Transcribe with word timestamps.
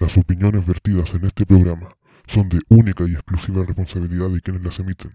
Las 0.00 0.16
opiniones 0.16 0.66
vertidas 0.66 1.12
en 1.12 1.26
este 1.26 1.44
programa 1.44 1.90
son 2.26 2.48
de 2.48 2.58
única 2.70 3.04
y 3.06 3.12
exclusiva 3.12 3.66
responsabilidad 3.66 4.30
de 4.30 4.40
quienes 4.40 4.62
las 4.62 4.78
emiten 4.78 5.10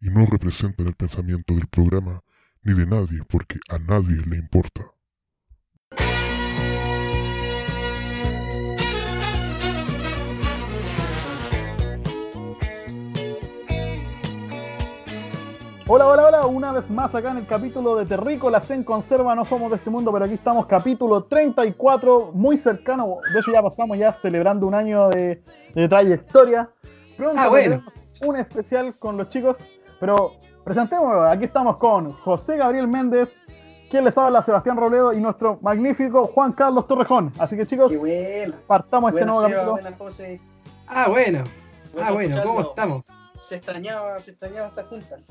y 0.00 0.08
no 0.08 0.24
representan 0.24 0.86
el 0.86 0.94
pensamiento 0.94 1.54
del 1.54 1.66
programa 1.66 2.22
ni 2.62 2.72
de 2.72 2.86
nadie 2.86 3.22
porque 3.28 3.58
a 3.68 3.78
nadie 3.78 4.16
le 4.26 4.38
importa. 4.38 4.86
Hola, 15.86 16.06
hola, 16.06 16.24
hola, 16.26 16.46
una 16.46 16.72
vez 16.72 16.90
más 16.90 17.14
acá 17.14 17.30
en 17.30 17.38
el 17.38 17.46
capítulo 17.46 17.96
de 17.96 18.06
Terrícolas 18.06 18.70
en 18.70 18.84
Conserva, 18.84 19.34
no 19.34 19.44
somos 19.44 19.70
de 19.70 19.76
este 19.76 19.90
mundo, 19.90 20.10
pero 20.12 20.24
aquí 20.24 20.34
estamos, 20.34 20.66
capítulo 20.66 21.24
34, 21.24 22.30
muy 22.32 22.56
cercano, 22.56 23.18
de 23.32 23.38
hecho 23.40 23.52
ya 23.52 23.62
pasamos 23.62 23.98
ya 23.98 24.12
celebrando 24.14 24.66
un 24.66 24.74
año 24.74 25.10
de, 25.10 25.42
de 25.74 25.88
trayectoria. 25.88 26.70
Pronto 27.18 27.38
Ah, 27.40 27.48
bueno. 27.48 27.82
un 28.26 28.36
especial 28.36 28.98
con 28.98 29.18
los 29.18 29.28
chicos, 29.28 29.58
pero 30.00 30.32
presentemos, 30.64 31.14
aquí 31.28 31.44
estamos 31.44 31.76
con 31.76 32.12
José 32.12 32.56
Gabriel 32.56 32.88
Méndez, 32.88 33.36
quien 33.90 34.04
les 34.04 34.16
habla 34.16 34.40
Sebastián 34.42 34.78
Robledo 34.78 35.12
y 35.12 35.20
nuestro 35.20 35.58
magnífico 35.60 36.24
Juan 36.28 36.52
Carlos 36.52 36.86
Torrejón. 36.86 37.30
Así 37.38 37.56
que 37.58 37.66
chicos, 37.66 37.90
Qué 37.92 37.98
buena. 37.98 38.56
partamos 38.66 39.12
este 39.12 39.26
nuevo 39.26 39.40
Seba, 39.42 39.50
capítulo. 39.52 39.72
buena, 39.72 39.96
José. 39.98 40.40
Ah, 40.86 41.08
bueno. 41.10 41.44
Ah, 42.02 42.10
bueno, 42.10 42.42
¿cómo 42.42 42.60
estamos? 42.62 43.02
Se 43.38 43.56
extrañaba, 43.56 44.18
se 44.20 44.30
extrañaba 44.30 44.68
estas 44.68 44.86
juntas. 44.86 45.30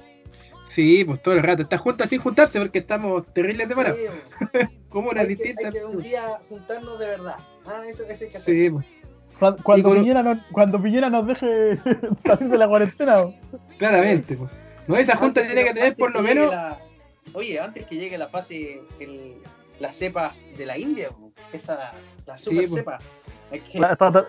Sí, 0.74 1.04
pues 1.06 1.22
todo 1.22 1.36
el 1.36 1.44
rato. 1.44 1.62
Está 1.62 1.78
juntas 1.78 2.10
sin 2.10 2.20
juntarse 2.20 2.60
porque 2.60 2.80
estamos 2.80 3.26
terribles 3.34 3.68
separados. 3.68 3.98
Sí, 4.54 4.60
Como 4.90 5.10
una 5.10 5.22
hay, 5.22 5.28
que, 5.28 5.36
distinta. 5.36 5.68
hay 5.68 5.74
que 5.74 5.86
un 5.86 6.02
día 6.02 6.40
juntarnos 6.50 7.00
de 7.00 7.08
verdad. 7.08 7.36
Ah, 7.66 7.82
eso, 7.88 8.04
eso 8.08 8.24
hay 8.24 8.30
que 8.30 8.38
hacer. 8.38 8.54
Sí, 8.56 8.70
pues, 8.70 8.86
Cuando, 9.40 9.64
cuando 9.64 9.90
con- 9.90 9.98
Piñera 10.00 10.24
nos, 10.24 10.38
cuando 10.52 10.82
Piñera 10.82 11.10
nos 11.10 11.28
deje 11.28 11.78
salir 12.26 12.50
de 12.50 12.58
la 12.58 12.68
cuarentena. 12.68 13.18
claramente. 13.78 14.36
Pues. 14.36 14.50
No, 14.88 14.96
esa 14.98 15.16
junta 15.16 15.42
Antes- 15.42 15.54
tiene 15.54 15.68
que 15.68 15.74
tener 15.76 15.96
por 15.96 16.12
lo 16.14 16.22
menos. 16.22 16.50
la- 16.52 16.80
Oye, 17.34 17.60
antes 17.60 17.86
que 17.86 17.96
llegue 17.96 18.18
la 18.18 18.28
fase, 18.28 18.82
el- 19.00 19.36
las 19.80 19.96
cepas 19.96 20.46
de 20.58 20.66
la 20.66 20.78
India, 20.78 21.10
esa, 21.52 21.94
la 22.26 22.38
Sí, 22.38 22.50
super 22.52 22.70
cepa. 22.70 23.00
Hay 23.52 23.60
que- 23.62 23.80
La- 23.80 23.96
ta- 23.96 24.12
ta- 24.12 24.28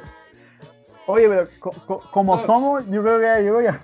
Oye, 1.06 1.28
pero 1.28 1.48
co- 1.58 1.70
co- 1.86 2.02
como 2.12 2.36
No. 2.36 2.47
somos, 2.47 2.84
yo 2.91 3.02
creo 3.02 3.19
que 3.19 3.24
ya 3.24 3.38
llegó 3.41 3.60
ya. 3.62 3.80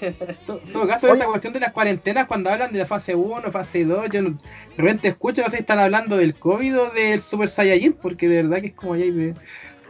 En 0.00 0.72
todo 0.72 0.86
caso, 0.86 1.06
Oye. 1.06 1.14
esta 1.14 1.26
cuestión 1.26 1.52
de 1.52 1.60
las 1.60 1.72
cuarentenas, 1.72 2.26
cuando 2.26 2.50
hablan 2.50 2.72
de 2.72 2.78
la 2.80 2.86
fase 2.86 3.14
1, 3.14 3.50
fase 3.50 3.84
2, 3.84 4.08
yo 4.10 4.22
no- 4.22 4.30
de 4.30 4.36
repente 4.76 5.08
escucho, 5.08 5.42
no 5.42 5.50
sé 5.50 5.56
si 5.56 5.60
están 5.62 5.78
hablando 5.78 6.16
del 6.16 6.34
COVID 6.34 6.78
o 6.80 6.90
del 6.90 7.20
Super 7.20 7.48
Saiyajin, 7.48 7.92
porque 7.94 8.28
de 8.28 8.42
verdad 8.42 8.60
que 8.60 8.68
es 8.68 8.74
como 8.74 8.96
ya 8.96 9.04
hay 9.04 9.10
de, 9.10 9.34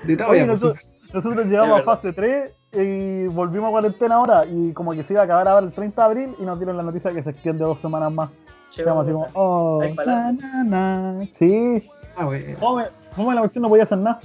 de 0.04 0.16
todo. 0.16 0.28
Oye, 0.28 0.46
nosotros, 0.46 0.80
nosotros 1.12 1.46
llegamos 1.46 1.80
a 1.80 1.84
fase 1.84 2.12
3 2.12 2.50
y 2.74 3.26
volvimos 3.28 3.68
a 3.68 3.70
cuarentena 3.72 4.14
ahora. 4.16 4.44
Y 4.46 4.72
como 4.72 4.92
que 4.92 5.02
se 5.02 5.12
iba 5.12 5.22
a 5.22 5.24
acabar 5.24 5.46
ahora 5.48 5.66
el 5.66 5.72
30 5.72 6.00
de 6.02 6.06
abril 6.06 6.34
y 6.38 6.42
nos 6.42 6.58
dieron 6.58 6.76
la 6.76 6.82
noticia 6.82 7.10
que 7.12 7.22
se 7.22 7.30
extiende 7.30 7.64
dos 7.64 7.78
semanas 7.80 8.12
más. 8.12 8.30
Quedamos 8.74 9.02
así 9.02 9.12
como, 9.12 9.26
oh, 9.34 9.82
na, 9.86 9.94
palabras. 9.94 10.34
na, 10.34 10.64
na. 10.64 11.26
Sí, 11.32 11.86
Ah, 12.16 12.24
bueno. 12.24 12.56
fome, 12.58 12.84
fome 13.14 13.34
la 13.34 13.40
cuestión 13.42 13.62
no 13.62 13.68
podía 13.68 13.84
hacer 13.84 13.98
nada. 13.98 14.20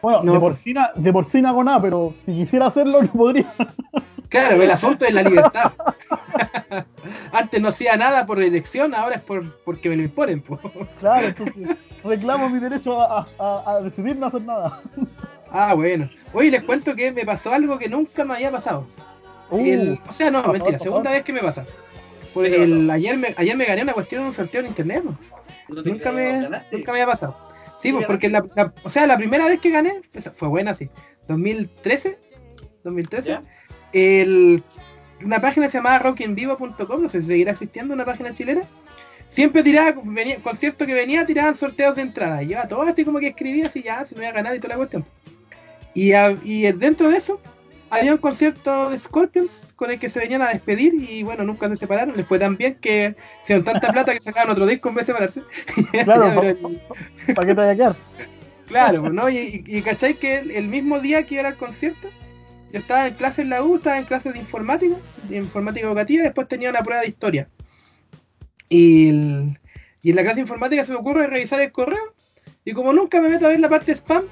Bueno, 0.00 0.22
No, 0.22 0.32
de, 0.34 0.38
por 0.38 0.52
pues. 0.52 0.62
sí, 0.62 0.72
na- 0.72 0.92
de 0.94 1.12
por 1.12 1.24
sí 1.24 1.42
no 1.42 1.48
hago 1.48 1.64
nada, 1.64 1.80
pero 1.82 2.14
si 2.24 2.32
quisiera 2.36 2.66
hacerlo, 2.66 3.02
no 3.02 3.08
podría. 3.12 3.52
Claro, 4.28 4.62
el 4.62 4.70
asunto 4.78 5.04
es 5.04 5.12
la 5.14 5.22
libertad. 5.22 5.72
Antes 7.32 7.60
no 7.60 7.68
hacía 7.68 7.96
nada 7.96 8.26
por 8.26 8.40
elección, 8.42 8.94
ahora 8.94 9.16
es 9.16 9.22
por 9.22 9.58
porque 9.64 9.88
me 9.88 9.96
lo 9.96 10.02
imponen. 10.02 10.40
po. 10.42 10.58
Claro, 11.00 11.26
entonces 11.28 11.68
reclamo 12.04 12.48
mi 12.48 12.58
derecho 12.58 13.00
a, 13.00 13.26
a- 13.38 13.64
a 13.76 13.80
decidir 13.82 14.16
no 14.16 14.26
hacer 14.26 14.42
nada. 14.42 14.80
Ah, 15.50 15.74
bueno. 15.74 16.10
Oye, 16.32 16.50
les 16.50 16.62
cuento 16.64 16.94
que 16.94 17.12
me 17.12 17.24
pasó 17.24 17.52
algo 17.52 17.78
que 17.78 17.88
nunca 17.88 18.24
me 18.24 18.34
había 18.34 18.50
pasado. 18.50 18.86
Uh, 19.50 19.58
El- 19.64 20.00
o 20.08 20.12
sea, 20.12 20.30
no, 20.30 20.42
mentira, 20.52 20.78
segunda 20.78 21.10
vez 21.10 21.22
que 21.22 21.32
me 21.32 21.40
pasa. 21.40 21.64
Pues 22.34 22.50
¿Qué 22.50 22.56
te 22.56 22.62
el, 22.64 22.90
ayer, 22.90 23.16
me, 23.16 23.34
ayer 23.36 23.56
me 23.56 23.64
gané 23.64 23.82
una 23.82 23.94
cuestión 23.94 24.22
en 24.22 24.26
un 24.28 24.32
sorteo 24.34 24.60
en 24.60 24.66
internet. 24.66 25.04
No 25.04 25.82
Nunca 25.82 26.12
me, 26.12 26.42
ganaste. 26.42 26.76
nunca 26.76 26.92
me 26.92 26.98
había 27.00 27.12
pasado. 27.12 27.36
Sí, 27.78 27.88
¿Sí 27.88 27.92
pues 27.94 28.06
porque 28.06 28.28
la, 28.28 28.44
la- 28.54 28.72
o 28.82 28.88
sea, 28.88 29.06
la 29.06 29.16
primera 29.16 29.46
vez 29.46 29.60
que 29.60 29.70
gané, 29.70 30.00
fue 30.32 30.48
buena, 30.48 30.74
sí. 30.74 30.90
2013, 31.28 32.18
2013, 32.84 33.28
¿Ya? 33.30 33.42
El, 33.92 34.62
una 35.24 35.40
página 35.40 35.68
se 35.68 35.78
llamaba 35.78 35.98
rockinvivo.com, 36.00 37.02
no 37.02 37.08
sé 37.08 37.20
si 37.22 37.28
seguirá 37.28 37.52
existiendo, 37.52 37.94
una 37.94 38.04
página 38.04 38.32
chilena. 38.32 38.62
Siempre 39.28 39.62
tiraba, 39.62 40.00
venía, 40.04 40.36
concierto 40.40 40.86
que 40.86 40.94
venía, 40.94 41.26
tiraban 41.26 41.56
sorteos 41.56 41.96
de 41.96 42.02
entrada. 42.02 42.42
Y 42.42 42.48
yo 42.48 42.60
a 42.60 42.68
todo 42.68 42.82
así 42.82 43.04
como 43.04 43.18
que 43.18 43.28
escribía 43.28 43.66
así, 43.66 43.82
ya, 43.82 44.04
si 44.04 44.14
me 44.14 44.20
voy 44.20 44.28
a 44.28 44.32
ganar 44.32 44.54
y 44.54 44.60
toda 44.60 44.74
la 44.74 44.76
cuestión. 44.76 45.04
Y, 45.94 46.12
a- 46.12 46.36
y 46.44 46.62
dentro 46.72 47.08
de 47.10 47.16
eso, 47.16 47.40
había 47.90 48.12
un 48.12 48.18
concierto 48.18 48.90
de 48.90 48.98
Scorpions 48.98 49.68
con 49.74 49.90
el 49.90 49.98
que 49.98 50.08
se 50.08 50.20
venían 50.20 50.42
a 50.42 50.48
despedir 50.50 50.92
y 50.94 51.22
bueno, 51.22 51.42
nunca 51.44 51.68
se 51.68 51.76
separaron. 51.76 52.16
Les 52.16 52.26
fue 52.26 52.38
tan 52.38 52.56
bien 52.56 52.76
que 52.80 53.16
hicieron 53.42 53.64
tanta 53.64 53.90
plata 53.90 54.12
que 54.12 54.20
sacaban 54.20 54.50
otro 54.50 54.66
disco 54.66 54.90
en 54.90 54.94
vez 54.96 55.06
de 55.06 55.12
separarse. 55.12 55.42
Claro, 56.04 56.32
¿Para 57.34 57.46
qué 57.46 57.54
te 57.54 57.54
vaya 57.54 57.70
a 57.70 57.76
quedar? 57.76 57.96
Claro, 58.68 59.00
pues, 59.00 59.12
¿no? 59.12 59.28
Y, 59.28 59.38
y, 59.38 59.78
y 59.78 59.82
cachai 59.82 60.14
que 60.14 60.38
el, 60.38 60.50
el 60.50 60.68
mismo 60.68 61.00
día 61.00 61.24
que 61.24 61.38
era 61.38 61.48
el 61.50 61.54
concierto, 61.56 62.08
yo 62.72 62.80
estaba 62.80 63.06
en 63.06 63.14
clase 63.14 63.42
en 63.42 63.50
la 63.50 63.62
U, 63.62 63.76
estaba 63.76 63.98
en 63.98 64.04
clase 64.04 64.32
de 64.32 64.38
informática, 64.38 64.96
de 65.28 65.36
informática 65.36 65.86
educativa, 65.86 66.22
después 66.24 66.48
tenía 66.48 66.70
una 66.70 66.82
prueba 66.82 67.02
de 67.02 67.08
historia. 67.08 67.48
Y, 68.68 69.08
en 69.08 69.56
la 70.02 70.22
clase 70.22 70.36
de 70.36 70.40
informática 70.42 70.84
se 70.84 70.92
me 70.92 70.98
ocurre 70.98 71.26
revisar 71.26 71.60
el 71.60 71.72
correo, 71.72 72.14
y 72.64 72.72
como 72.72 72.92
nunca 72.92 73.20
me 73.20 73.28
meto 73.28 73.46
a 73.46 73.50
ver 73.50 73.60
la 73.60 73.68
parte 73.68 73.92
spam, 73.92 74.24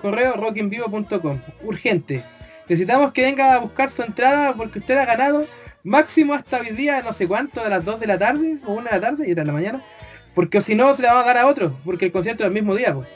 correo 0.00 0.34
rockinvivo.com, 0.34 1.40
urgente. 1.64 2.24
Necesitamos 2.68 3.12
que 3.12 3.22
venga 3.22 3.54
a 3.54 3.58
buscar 3.58 3.90
su 3.90 4.02
entrada 4.02 4.54
porque 4.54 4.78
usted 4.78 4.96
ha 4.96 5.04
ganado 5.04 5.46
máximo 5.84 6.34
hasta 6.34 6.60
hoy 6.60 6.70
día, 6.70 7.02
no 7.02 7.12
sé 7.12 7.26
cuánto, 7.26 7.60
a 7.62 7.68
las 7.68 7.84
2 7.84 8.00
de 8.00 8.06
la 8.06 8.18
tarde 8.18 8.58
o 8.66 8.72
1 8.72 8.84
de 8.84 8.90
la 8.90 9.00
tarde 9.00 9.28
y 9.28 9.32
era 9.32 9.44
la 9.44 9.52
mañana. 9.52 9.84
Porque 10.34 10.60
si 10.60 10.74
no, 10.74 10.94
se 10.94 11.02
la 11.02 11.12
vamos 11.12 11.24
a 11.24 11.34
dar 11.34 11.38
a 11.38 11.46
otro, 11.46 11.78
porque 11.84 12.06
el 12.06 12.12
concierto 12.12 12.42
era 12.42 12.48
el 12.48 12.54
mismo 12.54 12.74
día, 12.74 12.94
pues. 12.94 13.08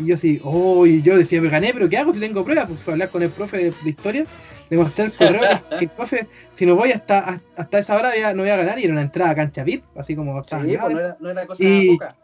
Y 0.00 0.06
yo 0.06 0.14
así, 0.14 0.40
oh, 0.42 0.86
y 0.86 1.02
yo 1.02 1.16
decía, 1.18 1.40
me 1.42 1.48
gané, 1.50 1.72
pero 1.74 1.88
¿qué 1.88 1.98
hago 1.98 2.12
si 2.14 2.20
tengo 2.20 2.42
pruebas? 2.44 2.66
Pues 2.68 2.80
fui 2.80 2.92
a 2.92 2.94
hablar 2.94 3.10
con 3.10 3.22
el 3.22 3.30
profe 3.30 3.58
de, 3.58 3.64
de 3.84 3.90
historia, 3.90 4.24
le 4.70 4.76
mostré 4.76 5.04
el 5.06 5.12
correo, 5.16 5.42
que 5.78 5.84
el 5.84 5.90
profe, 5.90 6.26
si 6.52 6.64
no 6.64 6.74
voy 6.74 6.92
hasta, 6.92 7.40
hasta 7.56 7.78
esa 7.78 7.96
hora 7.96 8.10
no 8.34 8.42
voy 8.42 8.50
a 8.50 8.56
ganar, 8.56 8.78
y 8.78 8.84
era 8.84 8.92
una 8.92 9.02
entrada 9.02 9.30
a 9.32 9.34
cancha 9.34 9.62
VIP, 9.62 9.84
así 9.96 10.16
como 10.16 10.40
estaba. 10.40 10.62
Sí, 10.62 10.70
ya, 10.72 10.80
pues 10.80 10.94
no 10.94 11.00
era, 11.00 11.16
no 11.20 11.30
era 11.30 11.46
cosa 11.46 11.62
Y- 11.64 11.88
poca. 11.98 12.16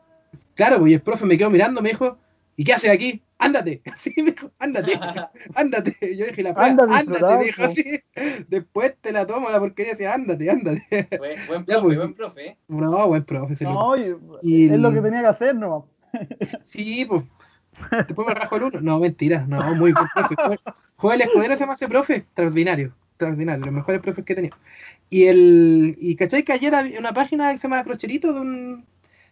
Claro, 0.55 0.79
pues 0.79 0.91
y 0.91 0.95
el 0.95 1.03
profe 1.03 1.27
me 1.27 1.37
quedó 1.37 1.51
mirando, 1.51 1.83
me 1.83 1.91
dijo, 1.91 2.17
¿y 2.57 2.65
qué 2.65 2.73
haces 2.73 2.91
aquí? 2.91 3.23
Ándate, 3.39 3.83
así 3.93 4.15
me 4.17 4.31
dijo, 4.33 4.51
ándate, 4.59 4.93
ándate. 5.55 6.17
Yo 6.17 6.25
dije, 6.27 6.43
la 6.43 6.55
prueba, 6.55 6.71
ándate, 6.97 7.37
me 7.39 7.45
dijo 7.45 7.63
po. 7.63 7.69
así. 7.69 8.01
Después 8.49 8.97
te 9.03 9.13
la 9.13 9.27
tomo 9.27 9.51
la 9.51 9.59
porquería, 9.59 9.93
decía, 9.93 10.15
ándate, 10.15 10.51
ándate. 10.51 11.09
Buen, 11.19 11.35
buen 11.47 11.67
Ya, 11.67 11.75
profe, 11.75 11.83
pues. 11.83 11.97
buen 11.99 12.15
profe. 12.15 12.57
No, 12.69 13.07
buen 13.09 13.25
profe, 13.25 13.65
lo- 13.65 13.73
No, 13.75 13.97
y- 14.41 14.65
es 14.71 14.79
lo 14.81 14.91
que 14.95 15.03
tenía 15.03 15.21
que 15.21 15.27
hacer, 15.27 15.55
¿no? 15.55 15.87
Sí, 16.65 17.05
pues. 17.07 17.25
Después 17.91 18.29
me 18.29 18.35
rajo 18.35 18.57
el 18.57 18.63
uno. 18.65 18.81
No, 18.81 19.01
mentira. 19.01 19.45
No, 19.47 19.75
muy 19.75 19.93
buen 19.93 20.07
profe. 20.15 20.35
Joel- 20.97 21.21
Escudero 21.23 21.55
se 21.55 21.61
llama 21.61 21.75
ese 21.75 21.89
profe. 21.89 22.17
Extraordinario. 22.17 22.95
Extraordinario. 23.11 23.65
Los 23.65 23.75
mejores 23.75 24.01
profes 24.01 24.25
que 24.25 24.33
he 24.33 24.37
tenido. 24.37 24.57
Y 25.11 25.25
el. 25.27 25.95
Y 25.99 26.17
cachai 26.17 26.43
que 26.45 26.53
ayer 26.53 26.75
había 26.75 26.99
una 26.99 27.13
página 27.15 27.51
que 27.53 27.59
se 27.59 27.69
llama 27.69 27.83
Crocherito 27.83 28.33
de 28.33 28.41
un. 28.41 28.85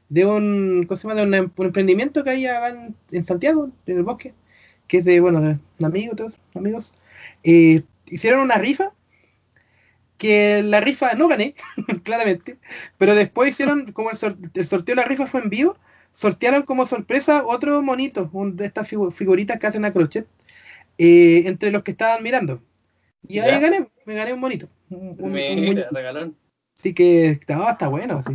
De 0.08 0.26
un. 0.26 0.84
¿Cómo 0.86 0.96
se 0.96 1.08
llama? 1.08 1.20
De 1.20 1.26
un, 1.26 1.34
em- 1.34 1.50
emprendimiento 1.58 2.22
que 2.24 2.30
hay 2.30 2.46
acá 2.46 2.68
en, 3.10 3.24
Santiago, 3.24 3.70
en 3.86 3.96
el 3.98 4.02
bosque. 4.02 4.34
Que 4.86 4.98
es 4.98 5.04
de, 5.04 5.18
bueno, 5.20 5.40
de 5.40 5.58
todos 6.16 6.34
amigos. 6.54 6.94
Eh, 7.42 7.82
hicieron 8.06 8.40
una 8.40 8.56
rifa. 8.56 8.92
Que 10.18 10.62
la 10.62 10.80
rifa 10.80 11.14
no 11.14 11.26
gané, 11.28 11.54
claramente. 12.04 12.58
Pero 12.98 13.14
después 13.14 13.50
hicieron, 13.50 13.90
como 13.92 14.10
el, 14.10 14.16
sor- 14.16 14.36
el 14.54 14.66
sorteo 14.66 14.94
de 14.94 15.02
la 15.02 15.08
rifa 15.08 15.26
fue 15.26 15.40
en 15.42 15.50
vivo, 15.50 15.76
sortearon 16.14 16.62
como 16.62 16.86
sorpresa 16.86 17.44
otro 17.46 17.82
monito, 17.82 18.30
un 18.32 18.56
de 18.56 18.66
estas 18.66 18.90
figu- 18.90 19.12
figuritas 19.12 19.58
que 19.58 19.66
hacen 19.66 19.84
a 19.84 19.92
crochet, 19.92 20.26
eh, 20.96 21.42
entre 21.46 21.70
los 21.70 21.82
que 21.82 21.90
estaban 21.90 22.22
mirando. 22.22 22.60
Y 23.26 23.38
ahí 23.40 23.50
Ya. 23.52 23.58
gané, 23.60 23.88
me 24.06 24.14
gané 24.14 24.32
un 24.32 24.40
monito. 24.40 24.68
Un, 24.90 25.16
regalón. 25.90 26.36
Así 26.76 26.94
que 26.94 27.38
no, 27.48 27.68
está 27.68 27.88
bueno. 27.88 28.22
sí. 28.26 28.34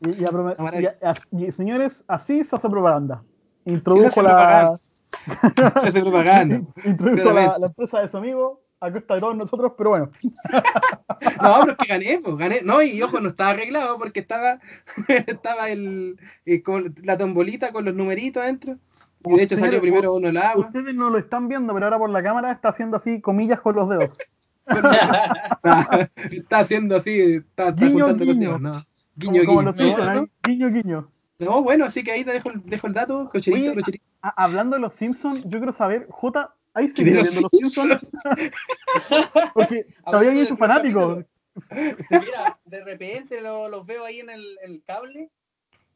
Y, 0.00 0.10
y 0.10 0.24
aprome- 0.24 0.54
Una 0.54 0.64
maravilla. 0.64 0.94
y 1.02 1.04
as- 1.06 1.26
y, 1.32 1.52
señores, 1.52 2.04
así 2.06 2.44
se 2.44 2.54
hace 2.56 2.68
propaganda. 2.68 3.22
Se 3.64 3.72
Introdujo 3.72 4.08
hace 4.08 4.22
la, 4.22 4.78
Se 5.82 5.88
hace 5.88 6.00
propaganda. 6.00 6.60
introdujo 6.84 7.32
la, 7.32 7.58
la 7.58 7.66
empresa 7.66 8.00
de 8.02 8.08
su 8.08 8.16
amigo. 8.18 8.60
De 8.92 9.00
todos 9.00 9.36
nosotros, 9.36 9.72
pero 9.76 9.90
bueno. 9.90 10.10
No, 11.42 11.54
pero 11.60 11.72
es 11.72 11.76
que 11.78 11.86
gané, 11.86 12.20
pues, 12.22 12.36
gané. 12.36 12.60
No, 12.62 12.82
y 12.82 13.00
ojo, 13.02 13.20
no 13.20 13.28
estaba 13.30 13.50
arreglado 13.50 13.98
porque 13.98 14.20
estaba, 14.20 14.58
estaba 15.08 15.70
el, 15.70 16.18
eh, 16.44 16.62
con 16.62 16.94
la 17.02 17.16
tombolita 17.16 17.72
con 17.72 17.84
los 17.84 17.94
numeritos 17.94 18.42
adentro. 18.42 18.76
Y 19.24 19.34
de 19.36 19.42
hecho 19.42 19.56
salió 19.56 19.80
primero 19.80 20.14
uno 20.14 20.28
el 20.28 20.36
agua. 20.36 20.66
Ustedes 20.66 20.94
no 20.94 21.10
lo 21.10 21.18
están 21.18 21.48
viendo, 21.48 21.72
pero 21.74 21.86
ahora 21.86 21.98
por 21.98 22.10
la 22.10 22.22
cámara 22.22 22.52
está 22.52 22.68
haciendo 22.68 22.96
así 22.96 23.20
comillas 23.20 23.60
con 23.60 23.74
los 23.76 23.88
dedos. 23.88 24.18
Está, 24.66 26.08
está 26.30 26.58
haciendo 26.60 26.96
así, 26.96 27.18
está, 27.36 27.68
está 27.68 27.72
Guiño, 27.86 28.06
juntando 28.06 28.24
los 28.24 28.34
guiño. 28.34 28.48
dedos, 28.48 28.60
no. 28.60 28.70
Guiño, 29.16 29.44
como, 29.44 29.46
como 29.46 29.60
guiño. 29.60 29.62
los 29.62 29.76
No, 29.76 29.82
Simpsons, 29.84 30.14
no, 30.14 30.20
ahí, 30.20 30.26
guiño, 30.44 30.70
guiño. 30.70 31.10
no, 31.38 31.62
bueno, 31.62 31.84
así 31.86 32.04
que 32.04 32.12
ahí 32.12 32.24
te 32.24 32.32
dejo, 32.32 32.50
el- 32.50 32.62
dejo 32.64 32.86
el 32.86 32.92
dato, 32.92 33.28
cocherito, 33.30 33.70
Oye, 33.70 33.74
cocherito. 33.74 34.04
a- 34.22 34.44
hablando 34.44 34.76
de 34.76 34.82
los 34.82 34.94
Simpsons, 34.94 35.44
yo 35.44 35.58
quiero 35.58 35.72
saber, 35.72 36.06
J, 36.10 36.54
ahí 36.76 36.86
¿Qué 36.88 37.02
sigue 37.02 37.10
de 37.12 37.16
los 37.18 37.30
viendo 37.30 37.40
los 37.42 37.50
Simpsons. 37.50 38.06
Porque 39.54 39.84
todavía 39.84 39.94
Hablando 40.04 40.30
hay 40.30 40.36
del 40.38 40.46
su 40.46 40.56
fanático. 40.56 41.00
capítulo. 41.00 41.26
Mira, 42.10 42.60
de 42.64 42.84
repente 42.84 43.40
lo- 43.40 43.68
los 43.68 43.86
veo 43.86 44.04
ahí 44.04 44.20
en 44.20 44.28
el, 44.30 44.82
cable, 44.86 45.30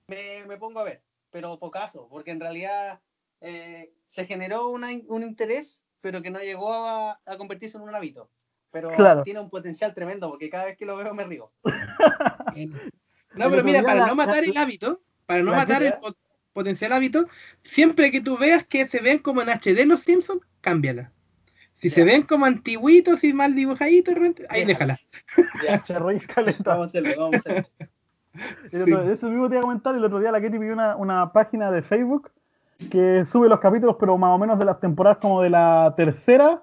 me, 0.08 0.44
me 0.46 0.56
pongo 0.56 0.80
a 0.80 0.84
ver, 0.84 1.02
pero 1.30 1.58
pocaso, 1.58 2.08
porque 2.08 2.30
en 2.30 2.40
realidad 2.40 3.00
eh, 3.42 3.92
se 4.06 4.24
generó 4.26 4.68
una 4.70 4.88
un 5.08 5.22
interés, 5.22 5.82
pero 6.00 6.22
que 6.22 6.30
no 6.30 6.40
llegó 6.40 6.72
a, 6.72 7.20
a 7.26 7.36
convertirse 7.36 7.76
en 7.76 7.82
un 7.84 7.94
hábito. 7.94 8.30
Pero 8.72 8.94
Claro. 8.96 9.22
tiene 9.22 9.40
un 9.40 9.50
potencial 9.50 9.92
tremendo, 9.94 10.30
porque 10.30 10.48
cada 10.48 10.64
vez 10.66 10.76
que 10.78 10.86
lo 10.86 10.96
veo 10.96 11.12
me 11.14 11.24
río. 11.24 11.52
No, 13.34 13.48
pero 13.48 13.62
mira, 13.62 13.82
para 13.82 14.06
no 14.06 14.14
matar 14.16 14.42
el 14.42 14.56
hábito, 14.56 15.02
para 15.26 15.40
no 15.42 15.52
matar 15.54 15.82
el 15.84 15.94
potencial 16.52 16.92
hábito, 16.92 17.26
siempre 17.64 18.10
que 18.10 18.20
tú 18.20 18.36
veas 18.36 18.64
que 18.64 18.86
se 18.86 19.00
ven 19.00 19.18
como 19.18 19.42
en 19.42 19.48
HD 19.48 19.86
los 19.86 20.00
Simpsons, 20.00 20.42
cámbiala. 20.60 21.12
Si 21.74 21.88
se 21.88 22.04
ven 22.04 22.22
como 22.22 22.44
antiguitos 22.44 23.24
y 23.24 23.32
mal 23.32 23.54
dibujaditos, 23.54 24.14
de 24.14 24.20
repente, 24.20 24.46
ahí 24.50 24.64
Déjala. 24.66 24.98
déjala. 25.36 25.82
Ya, 25.88 25.94
vamos 26.66 26.84
a 26.84 26.84
hacerlo, 26.84 27.10
vamos 27.18 27.36
a 27.36 27.38
hacerlo. 27.38 27.62
Sí. 28.70 28.76
otro- 28.92 29.10
Eso 29.12 29.28
mismo 29.30 29.48
te 29.48 29.54
iba 29.54 29.60
a 29.60 29.62
comentar. 29.62 29.94
El 29.94 30.04
otro 30.04 30.20
día 30.20 30.30
la 30.30 30.40
Ketty 30.40 30.58
pidió 30.58 30.72
una, 30.74 30.96
una 30.96 31.32
página 31.32 31.70
de 31.70 31.82
Facebook 31.82 32.30
que 32.90 33.24
sube 33.26 33.48
los 33.48 33.60
capítulos, 33.60 33.96
pero 33.98 34.16
más 34.18 34.30
o 34.30 34.38
menos 34.38 34.58
de 34.58 34.64
las 34.66 34.78
temporadas 34.78 35.18
como 35.18 35.40
de 35.42 35.50
la 35.50 35.92
tercera 35.96 36.62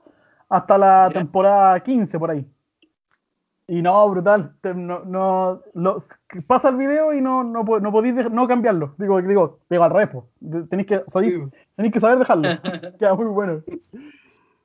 hasta 0.49 0.77
la 0.77 1.09
temporada 1.13 1.79
15 1.81 2.17
por 2.19 2.31
ahí. 2.31 2.45
Y 3.67 3.81
no, 3.81 4.09
brutal. 4.09 4.55
te- 4.61 4.73
no, 4.73 5.03
no, 5.03 5.61
lo- 5.73 6.01
pasa 6.47 6.69
el 6.69 6.77
video 6.77 7.13
y 7.13 7.19
no, 7.21 7.43
no, 7.43 7.63
no 7.63 7.91
podéis 7.91 8.15
no 8.31 8.47
cambiarlo. 8.47 8.95
Digo, 8.97 9.21
digo, 9.21 9.59
digo 9.69 9.83
al 9.83 9.91
revés. 9.91 10.09
Tenéis 10.69 10.87
que, 10.87 11.01
tenéis 11.75 11.93
que 11.93 11.99
saber 11.99 12.19
dejarlo. 12.19 12.47
Queda 12.99 13.13
muy 13.15 13.25
bueno. 13.25 13.61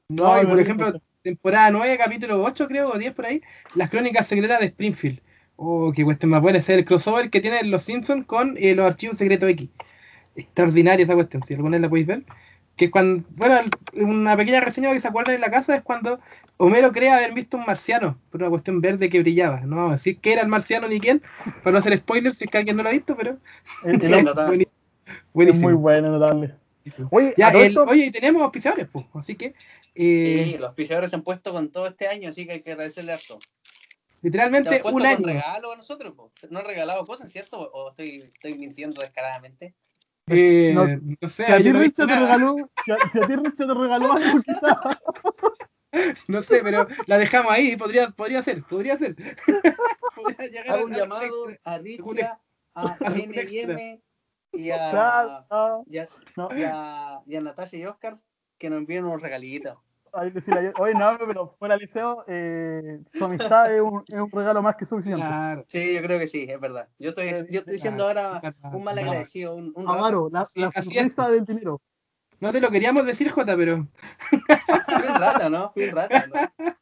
No, 0.09 0.37
No, 0.37 0.43
y 0.43 0.47
por 0.47 0.61
ejemplo, 0.61 0.93
temporada 1.23 1.71
9, 1.71 1.99
capítulo 1.99 2.43
8, 2.43 2.69
creo, 2.69 2.91
o 2.93 2.99
10 2.99 3.13
por 3.13 3.27
ahí, 3.27 3.43
las 3.75 3.91
crónicas 3.91 4.27
secretas 4.27 4.61
de 4.61 4.67
Springfield. 4.67 5.21
Oh, 5.57 5.93
qué 5.93 6.05
cuestión 6.05 6.31
más 6.31 6.41
buena. 6.43 6.59
Ese 6.59 6.73
es 6.73 6.79
el 6.79 6.85
crossover 6.85 7.31
que 7.31 7.41
tienen 7.41 7.71
los 7.71 7.83
Simpsons 7.83 8.27
con 8.27 8.55
eh, 8.57 8.75
los 8.75 8.87
archivos 8.87 9.19
secretos 9.19 9.49
X. 9.51 9.69
Extraordinaria 10.37 11.05
esa 11.05 11.15
cuestión, 11.15 11.43
si 11.43 11.55
alguna 11.55 11.73
vez 11.77 11.83
la 11.83 11.89
podéis 11.89 12.07
ver. 12.07 12.23
Que 12.77 12.87
es 12.87 12.91
cuando, 12.91 13.25
bueno, 13.31 13.61
una 13.95 14.37
pequeña 14.37 14.61
reseña 14.61 14.93
que 14.93 15.01
se 15.01 15.09
acuerdan 15.09 15.35
en 15.35 15.41
la 15.43 15.51
casa 15.51 15.75
es 15.75 15.83
cuando 15.83 16.21
Homero 16.57 16.91
cree 16.93 17.11
haber 17.11 17.33
visto 17.33 17.57
un 17.57 17.67
marciano, 17.67 18.19
por 18.31 18.41
una 18.41 18.51
cuestión 18.51 18.81
verde 18.81 19.09
que 19.09 19.21
brillaba. 19.21 19.61
No 19.61 19.77
vamos 19.77 19.91
a 19.93 19.97
decir 19.97 20.19
que 20.19 20.33
era 20.33 20.43
el 20.43 20.49
marciano 20.49 20.89
ni 20.89 21.01
quién, 21.01 21.23
para 21.63 21.73
no 21.73 21.79
hacer 21.79 21.97
spoilers 21.99 22.39
si 22.39 22.45
es 22.45 22.51
que 22.51 22.59
alguien 22.59 22.77
no 22.77 22.83
lo 22.83 22.89
ha 22.89 22.93
visto, 22.93 23.17
pero 23.17 23.39
El- 23.85 24.03
el 24.15 24.67
buenísimo. 25.33 25.51
es 25.51 25.61
muy 25.61 25.73
bueno, 25.75 26.11
notable. 26.11 26.55
Oye, 27.11 27.35
Ya, 27.37 27.51
el- 27.51 27.67
esto- 27.67 27.85
oye, 27.85 28.07
y 28.07 28.11
tenemos 28.11 28.43
auspiciadores, 28.43 28.89
pues, 28.93 29.05
así 29.15 29.37
que 29.37 29.55
eh, 29.95 30.45
Sí, 30.53 30.59
los 30.59 30.75
pisadores 30.75 31.11
se 31.11 31.17
han 31.17 31.23
puesto 31.23 31.53
con 31.53 31.71
todo 31.71 31.87
este 31.87 32.09
año, 32.09 32.31
así 32.31 32.47
que 32.47 32.53
hay 32.53 32.63
que 32.63 32.73
agradecerle 32.73 33.13
harto. 33.13 33.39
Se 33.41 34.27
literalmente 34.29 34.71
han 34.71 34.87
un 34.87 34.93
con 34.93 35.07
año. 35.07 35.27
regalo 35.27 35.73
a 35.73 35.77
nosotros, 35.77 36.15
po. 36.15 36.33
no 36.51 36.61
han 36.61 36.65
regalado 36.65 37.05
cosas, 37.05 37.31
¿cierto? 37.31 37.59
¿O 37.59 37.91
estoy, 37.91 38.23
estoy 38.33 38.57
mintiendo 38.59 39.01
descaradamente? 39.01 39.75
Eh, 40.29 40.73
No- 40.75 40.87
no, 40.87 41.29
sé, 41.29 41.45
si 41.47 41.53
a 41.53 41.57
ti 41.59 41.73
no 41.73 41.79
he 41.79 41.83
Rich 41.83 41.97
visto 41.97 42.03
se 42.03 42.09
te 42.09 42.21
regaló, 42.21 42.57
si 42.85 42.93
a, 42.93 42.97
si 43.11 43.19
a 43.19 43.27
ti 43.27 43.37
Rich 43.37 43.55
se 43.57 43.67
te 43.67 43.75
regaló 43.75 44.13
algo, 44.13 44.43
quizás. 44.47 44.79
No 46.29 46.41
sé, 46.43 46.61
pero 46.63 46.87
la 47.07 47.19
dejamos 47.19 47.53
ahí, 47.53 47.77
podría, 47.77 48.09
podría 48.11 48.43
ser, 48.43 48.63
podría 48.65 48.97
ser. 48.97 49.17
Podría 50.15 50.47
llegar 50.47 50.69
Hago 50.71 50.83
a- 50.83 50.85
un 50.85 50.93
a- 50.95 50.97
llamado 50.97 51.47
a 51.65 51.79
Ritzia, 51.79 52.39
a 52.75 52.97
NM 53.01 54.03
y 54.53 54.71
a, 54.71 55.47
y 55.87 55.99
a, 55.99 56.09
y 56.57 56.63
a, 56.63 57.21
y 57.27 57.37
a 57.37 57.41
Natasha 57.41 57.77
y 57.77 57.87
Oscar 57.87 58.19
que 58.59 58.69
nos 58.71 58.79
envíen 58.79 59.05
unos 59.05 59.21
regalitos. 59.23 59.79
Ahí 60.13 60.31
decirle 60.31 60.73
Oye, 60.79 60.95
no, 60.95 61.19
pero 61.27 61.55
fuera 61.59 61.77
liceo, 61.77 62.25
eh, 62.29 63.01
su 63.13 63.25
amistad 63.25 63.75
es 63.75 63.81
un, 63.81 64.03
es 64.07 64.21
un 64.21 64.31
regalo 64.31 64.63
más 64.63 64.77
que 64.77 64.85
suficiente. 64.85 65.25
Claro. 65.25 65.65
Sí, 65.69 65.95
yo 65.95 66.03
creo 66.03 66.19
que 66.19 66.27
sí, 66.27 66.47
es 66.49 66.61
verdad. 66.61 66.89
Yo 66.99 67.11
estoy, 67.11 67.29
Eh, 67.29 67.47
yo 67.51 67.61
estoy 67.61 67.79
siendo 67.79 68.07
ahora 68.07 68.41
un 68.73 68.85
mal 68.85 68.99
agradecido, 68.99 69.55
un, 69.55 69.73
un 69.75 69.89
Amaro, 69.89 70.29
la, 70.31 70.45
Sí, 70.45 70.61
la 70.61 70.69
es. 70.69 70.85
sonrisa 70.85 71.29
del 71.29 71.45
dinero. 71.45 71.81
No 72.41 72.51
te 72.53 72.61
lo 72.61 72.71
queríamos 72.71 73.07
decir, 73.07 73.31
Jota, 73.31 73.57
pero. 73.57 73.77
un 73.77 73.89
rata, 75.21 75.49
¿no? 75.49 75.73
Fui 75.73 75.85
un 75.85 75.97
rata, 75.97 76.27
¿no? 76.27 76.35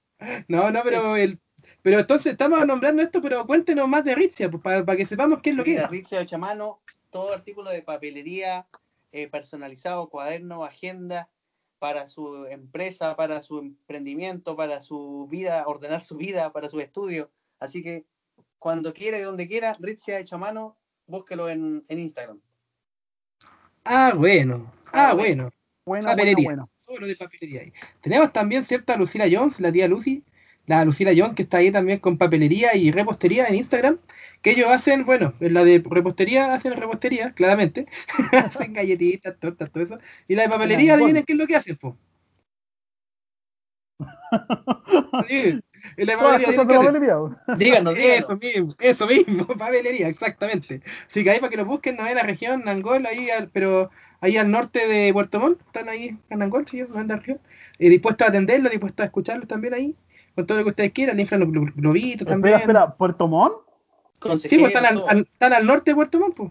No, 0.49 0.71
no, 0.71 0.81
pero 0.83 1.17
el. 1.17 1.39
Pero 1.83 1.99
entonces 2.01 2.33
estamos 2.33 2.65
nombrando 2.67 3.03
esto, 3.03 3.23
pero 3.23 3.47
cuéntenos 3.47 3.89
más 3.89 4.05
de 4.05 4.15
Ritzia, 4.15 4.51
pues, 4.51 4.63
para, 4.63 4.85
que 4.97 5.07
sepamos 5.07 5.41
qué 5.41 5.51
es 5.51 5.57
lo 5.57 5.65
que 5.65 5.77
es. 5.77 5.91
Ritzia 5.91 6.27
Chamano, 6.27 6.83
todo 7.11 7.33
artículo 7.33 7.71
de 7.71 7.83
papelería 7.83 8.67
eh, 9.13 9.29
personalizado, 9.29 10.09
cuaderno, 10.09 10.65
agenda 10.65 11.31
para 11.81 12.07
su 12.07 12.47
empresa, 12.47 13.17
para 13.17 13.43
su 13.43 13.59
emprendimiento, 13.59 14.55
para 14.55 14.81
su 14.83 15.27
vida, 15.29 15.65
ordenar 15.67 16.03
su 16.03 16.17
vida, 16.17 16.53
para 16.53 16.69
su 16.69 16.79
estudio. 16.79 17.33
Así 17.59 17.83
que 17.83 18.05
cuando 18.59 18.93
quiera 18.93 19.19
y 19.19 19.23
donde 19.23 19.49
quiera, 19.49 19.75
Ritzia 19.81 20.19
hecho 20.21 20.37
a 20.37 20.39
mano, 20.39 20.77
búsquelo 21.07 21.49
en, 21.49 21.83
en 21.89 21.99
Instagram. 21.99 22.41
Ah, 23.85 24.13
bueno. 24.15 24.71
Ah, 24.93 25.11
Ah, 25.11 25.15
bueno. 25.15 25.51
Bueno, 25.87 26.05
bueno, 26.05 26.09
Papelería. 26.09 26.45
bueno. 26.45 26.71
Todo 26.85 26.99
lo 27.01 27.07
de 27.07 27.17
papelería 27.17 27.63
ahí. 27.63 27.73
Tenemos 28.03 28.33
también 28.33 28.63
cierta 28.63 28.97
Lucila 28.97 29.27
Jones, 29.31 29.59
la 29.61 29.73
tía 29.73 29.89
Lucy, 29.89 30.23
la 30.71 30.85
Lucila 30.85 31.13
Jones 31.17 31.35
que 31.35 31.43
está 31.43 31.59
ahí 31.59 31.71
también 31.71 31.99
con 31.99 32.17
papelería 32.17 32.75
y 32.77 32.91
repostería 32.93 33.47
en 33.49 33.57
Instagram, 33.57 33.99
que 34.43 34.51
ellos 34.53 34.69
hacen, 34.71 35.05
bueno, 35.05 35.35
en 35.41 35.55
la 35.55 35.65
de 35.65 35.83
repostería 35.85 36.55
hacen 36.55 36.77
repostería, 36.77 37.33
claramente, 37.33 37.87
hacen 38.33 38.73
galletitas, 38.73 39.37
tortas, 39.39 39.71
todo 39.71 39.83
eso, 39.83 39.99
y 40.29 40.35
la 40.37 40.43
de 40.45 40.49
papelería, 40.49 40.95
adivinen 40.95 41.25
qué 41.25 41.33
es 41.33 41.39
lo 41.39 41.47
que 41.47 41.57
hacen, 41.57 41.77
po. 41.77 41.97
Sí, 45.27 45.61
en 45.97 46.07
la 46.07 46.13
de 46.13 46.19
papelería, 46.19 46.65
papelería. 46.65 47.17
Díganos. 47.59 47.95
Eso 47.97 48.37
mismo, 48.37 48.69
eso 48.79 49.07
mismo, 49.07 49.45
papelería, 49.47 50.09
exactamente. 50.09 50.83
Así 51.07 51.25
que 51.25 51.31
ahí 51.31 51.41
para 51.41 51.51
que 51.51 51.57
los 51.57 51.67
busquen, 51.67 51.97
no 51.97 52.07
es 52.07 52.15
la 52.15 52.23
región, 52.23 52.69
Angol, 52.69 53.07
ahí, 53.07 53.29
al- 53.31 53.49
pero 53.51 53.91
ahí 54.21 54.37
al 54.37 54.51
norte 54.51 54.87
de 54.87 55.13
Puerto 55.13 55.41
Montt, 55.41 55.61
están 55.67 55.89
ahí 55.89 56.17
en 56.31 56.43
Angol, 56.43 56.67
sí, 56.69 56.81
en 56.81 57.09
la 57.09 57.17
región. 57.17 57.41
Y 57.79 57.89
dispuestos 57.89 58.27
a 58.27 58.31
atenderlo, 58.31 58.69
dispuestos 58.69 59.03
a 59.03 59.07
escucharlos 59.07 59.49
también 59.49 59.75
ahí, 59.75 59.97
con 60.41 60.47
todo 60.47 60.59
lo 60.59 60.65
que 60.65 60.71
ustedes 60.71 60.93
quieran, 60.93 61.21
inflan 61.21 61.41
los 61.41 61.49
glo- 61.51 61.73
globitos 61.75 62.27
también. 62.27 62.55
Espera, 62.57 62.81
espera, 62.83 62.97
¿Puerto 62.97 63.29
Montt? 63.29 63.55
Sí, 64.37 64.59
pues 64.59 64.75
están 64.75 64.87
al, 64.87 65.03
al- 65.09 65.29
están 65.33 65.53
al 65.53 65.65
norte 65.67 65.93
de 65.93 65.95
Puerto 65.95 66.19
Montt, 66.19 66.37
pues. 66.37 66.51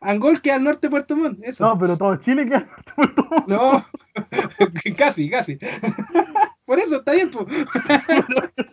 Angol 0.00 0.40
queda 0.42 0.56
al 0.56 0.64
norte 0.64 0.88
de 0.88 0.90
Puerto 0.90 1.16
Montt, 1.16 1.42
eso. 1.44 1.64
No, 1.66 1.78
pero 1.78 1.96
todo 1.96 2.16
Chile 2.16 2.44
queda 2.44 2.58
en 2.58 2.68
Puerto 2.96 3.24
Montt. 3.30 3.48
No, 3.48 3.86
casi, 4.96 5.30
casi. 5.30 5.58
Por 6.64 6.78
eso 6.78 6.96
está 6.96 7.12
bien, 7.12 7.30
pues. 7.30 7.46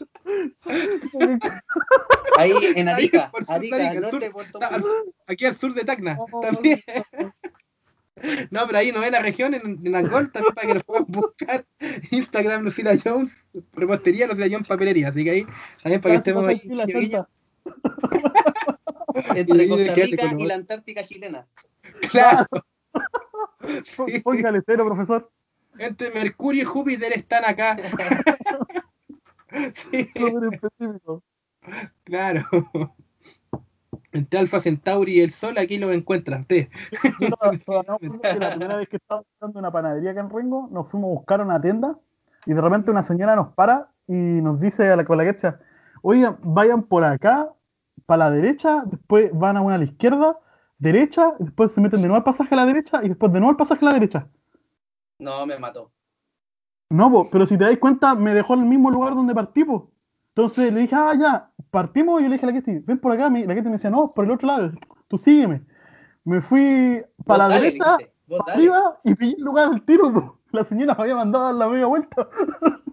Ahí 2.37 2.51
en 2.75 2.87
Arica, 2.89 3.31
Arica, 3.49 3.55
Arica, 3.55 3.75
al 3.75 3.81
al 3.81 3.93
norte 4.01 4.09
sur. 4.11 4.19
de 4.21 4.31
Puerto 4.31 4.59
Al- 4.61 4.81
Montt. 4.81 5.15
aquí 5.27 5.45
al 5.45 5.55
sur 5.55 5.73
de 5.73 5.83
Tacna, 5.83 6.17
Oh. 6.19 6.39
también. 6.39 6.79
No, 8.51 8.65
pero 8.67 8.77
ahí 8.79 8.91
no 8.91 9.03
es 9.03 9.11
la 9.11 9.19
región, 9.21 9.53
en, 9.53 9.79
en 9.85 9.95
Angol, 9.95 10.31
también 10.31 10.53
para 10.55 10.67
que 10.67 10.73
lo 10.75 10.79
puedan 10.81 11.05
buscar. 11.07 11.65
Instagram 12.11 12.63
Lucila 12.63 12.95
Jones, 13.03 13.43
repostería 13.73 14.27
Lucila 14.27 14.47
Jones 14.51 14.67
Papelería, 14.67 15.09
así 15.09 15.23
que 15.23 15.31
ahí 15.31 15.45
también 15.83 16.01
para 16.01 16.13
que 16.15 16.19
estemos 16.19 16.45
ahí. 16.45 16.61
Entre 19.35 19.63
Y- 19.63 19.67
Costa 19.69 19.95
Rica 19.95 20.33
y 20.37 20.45
la 20.45 20.55
Antártica 20.55 21.03
chilena. 21.03 21.47
Claro, 22.11 22.45
Sí. 23.83 24.19
Póngale 24.21 24.61
cero, 24.65 24.85
profesor. 24.85 25.29
entre 25.77 26.11
Mercurio 26.11 26.63
y 26.63 26.65
Júpiter 26.65 27.13
están 27.13 27.45
acá. 27.45 27.75
Sí, 29.73 30.09
Súper 30.15 30.53
específico. 30.53 31.23
claro. 32.03 32.43
Entre 34.11 34.39
Alfa 34.39 34.59
Centauri 34.59 35.17
y 35.17 35.21
el 35.21 35.31
Sol, 35.31 35.57
aquí 35.57 35.77
lo 35.77 35.91
encuentran 35.91 36.41
ustedes. 36.41 36.69
Yo 37.19 37.27
no 37.87 37.99
la 38.39 38.49
primera 38.49 38.75
vez 38.77 38.89
que 38.89 38.97
estaba 38.97 39.21
buscando 39.21 39.59
una 39.59 39.71
panadería 39.71 40.11
acá 40.11 40.21
en 40.21 40.29
Rengo, 40.29 40.67
nos 40.71 40.89
fuimos 40.89 41.09
a 41.09 41.13
buscar 41.13 41.41
una 41.41 41.61
tienda 41.61 41.95
y 42.45 42.53
de 42.53 42.61
repente 42.61 42.89
una 42.89 43.03
señora 43.03 43.35
nos 43.35 43.53
para 43.53 43.89
y 44.07 44.13
nos 44.13 44.59
dice 44.59 44.89
a 44.89 44.95
la 44.95 45.05
colaquecha, 45.05 45.59
oigan, 46.01 46.37
vayan 46.41 46.83
por 46.83 47.03
acá, 47.03 47.53
para 48.05 48.25
la 48.25 48.31
derecha, 48.31 48.83
después 48.85 49.29
van 49.33 49.57
a 49.57 49.61
una 49.61 49.75
a 49.75 49.77
la 49.77 49.83
izquierda, 49.83 50.39
derecha, 50.79 51.33
y 51.39 51.43
después 51.43 51.71
se 51.71 51.81
meten 51.81 52.01
de 52.01 52.07
nuevo 52.07 52.17
al 52.17 52.23
pasaje 52.23 52.55
a 52.55 52.57
la 52.57 52.65
derecha 52.65 53.01
y 53.03 53.09
después 53.09 53.31
de 53.31 53.39
nuevo 53.39 53.51
al 53.51 53.57
pasaje 53.57 53.85
a 53.85 53.89
la 53.89 53.93
derecha. 53.93 54.27
No, 55.19 55.45
me 55.45 55.59
mató. 55.59 55.91
No, 56.89 57.11
po, 57.11 57.29
pero 57.31 57.45
si 57.45 57.57
te 57.57 57.65
das 57.65 57.77
cuenta, 57.77 58.15
me 58.15 58.33
dejó 58.33 58.55
en 58.55 58.61
el 58.61 58.65
mismo 58.65 58.89
lugar 58.89 59.13
donde 59.13 59.35
partí, 59.35 59.63
po. 59.63 59.91
Entonces 60.29 60.73
le 60.73 60.81
dije, 60.81 60.95
ah, 60.95 61.13
ya, 61.19 61.48
partimos, 61.71 62.19
y 62.19 62.23
yo 62.23 62.29
le 62.29 62.35
dije 62.35 62.45
a 62.45 62.51
la 62.51 62.53
Ketty, 62.53 62.79
ven 62.79 62.99
por 62.99 63.11
acá, 63.11 63.29
la 63.29 63.55
Ketty 63.55 63.67
me 63.67 63.73
decía, 63.73 63.89
no, 63.89 64.13
por 64.13 64.25
el 64.25 64.31
otro 64.31 64.47
lado, 64.47 64.71
tú 65.07 65.17
sígueme. 65.17 65.61
Me 66.23 66.41
fui 66.41 67.01
para 67.25 67.47
la 67.47 67.59
derecha, 67.59 67.97
para 68.27 68.53
arriba, 68.53 68.99
y 69.03 69.15
pillé 69.15 69.35
el 69.37 69.43
lugar 69.43 69.67
al 69.67 69.81
tiro. 69.83 70.39
La 70.51 70.63
señora 70.65 70.95
me 70.95 71.03
había 71.03 71.15
mandado 71.15 71.45
a 71.45 71.47
dar 71.47 71.55
la 71.55 71.69
media 71.69 71.85
vuelta. 71.85 72.27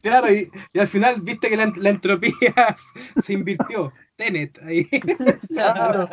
Claro, 0.00 0.32
y, 0.32 0.50
y 0.72 0.78
al 0.78 0.88
final 0.88 1.20
viste 1.20 1.50
que 1.50 1.56
la, 1.56 1.70
la 1.76 1.90
entropía 1.90 2.32
se 3.22 3.34
invirtió. 3.34 3.92
Tenet. 4.16 4.58
Ahí. 4.62 4.88
Claro. 5.48 6.08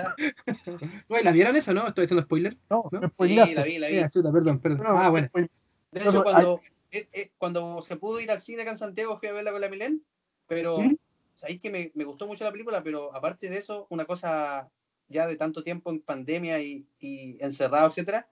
¿la 1.24 1.32
vieron 1.32 1.56
eso, 1.56 1.74
no? 1.74 1.88
Estoy 1.88 2.06
haciendo 2.06 2.24
spoiler. 2.24 2.58
No, 2.70 2.90
¿No? 2.92 3.00
Sí, 3.26 3.36
la 3.36 3.64
vi, 3.64 3.80
la 3.80 3.88
vi. 3.88 4.10
Chuta, 4.10 4.32
perdón, 4.32 4.60
perdón. 4.60 4.84
No, 4.84 4.98
ah, 4.98 5.10
bueno. 5.10 5.30
De 5.34 6.02
hecho, 6.02 6.24
cuando, 6.24 6.62
eh, 6.92 7.08
eh, 7.14 7.32
cuando 7.38 7.82
se 7.82 7.96
pudo 7.96 8.20
ir 8.20 8.30
al 8.30 8.40
cine 8.40 8.62
acá 8.62 8.72
en 8.72 8.78
Santiago, 8.78 9.18
fui 9.18 9.28
a 9.30 9.34
verla 9.34 9.52
con 9.52 9.62
la 9.62 9.70
Milén, 9.70 10.04
pero 10.48 10.80
¿Mm? 10.80 10.98
Sabéis 11.36 11.60
que 11.60 11.70
me, 11.70 11.92
me 11.94 12.04
gustó 12.04 12.28
mucho 12.28 12.44
la 12.44 12.52
película, 12.52 12.84
pero 12.84 13.16
aparte 13.16 13.50
de 13.50 13.58
eso, 13.58 13.88
una 13.90 14.06
cosa 14.06 14.72
ya 15.08 15.28
de 15.28 15.36
tanto 15.36 15.62
tiempo 15.62 15.92
en 15.92 16.02
pandemia 16.02 16.60
y, 16.62 16.88
y 17.00 17.38
encerrado, 17.44 17.88
etcétera, 17.88 18.28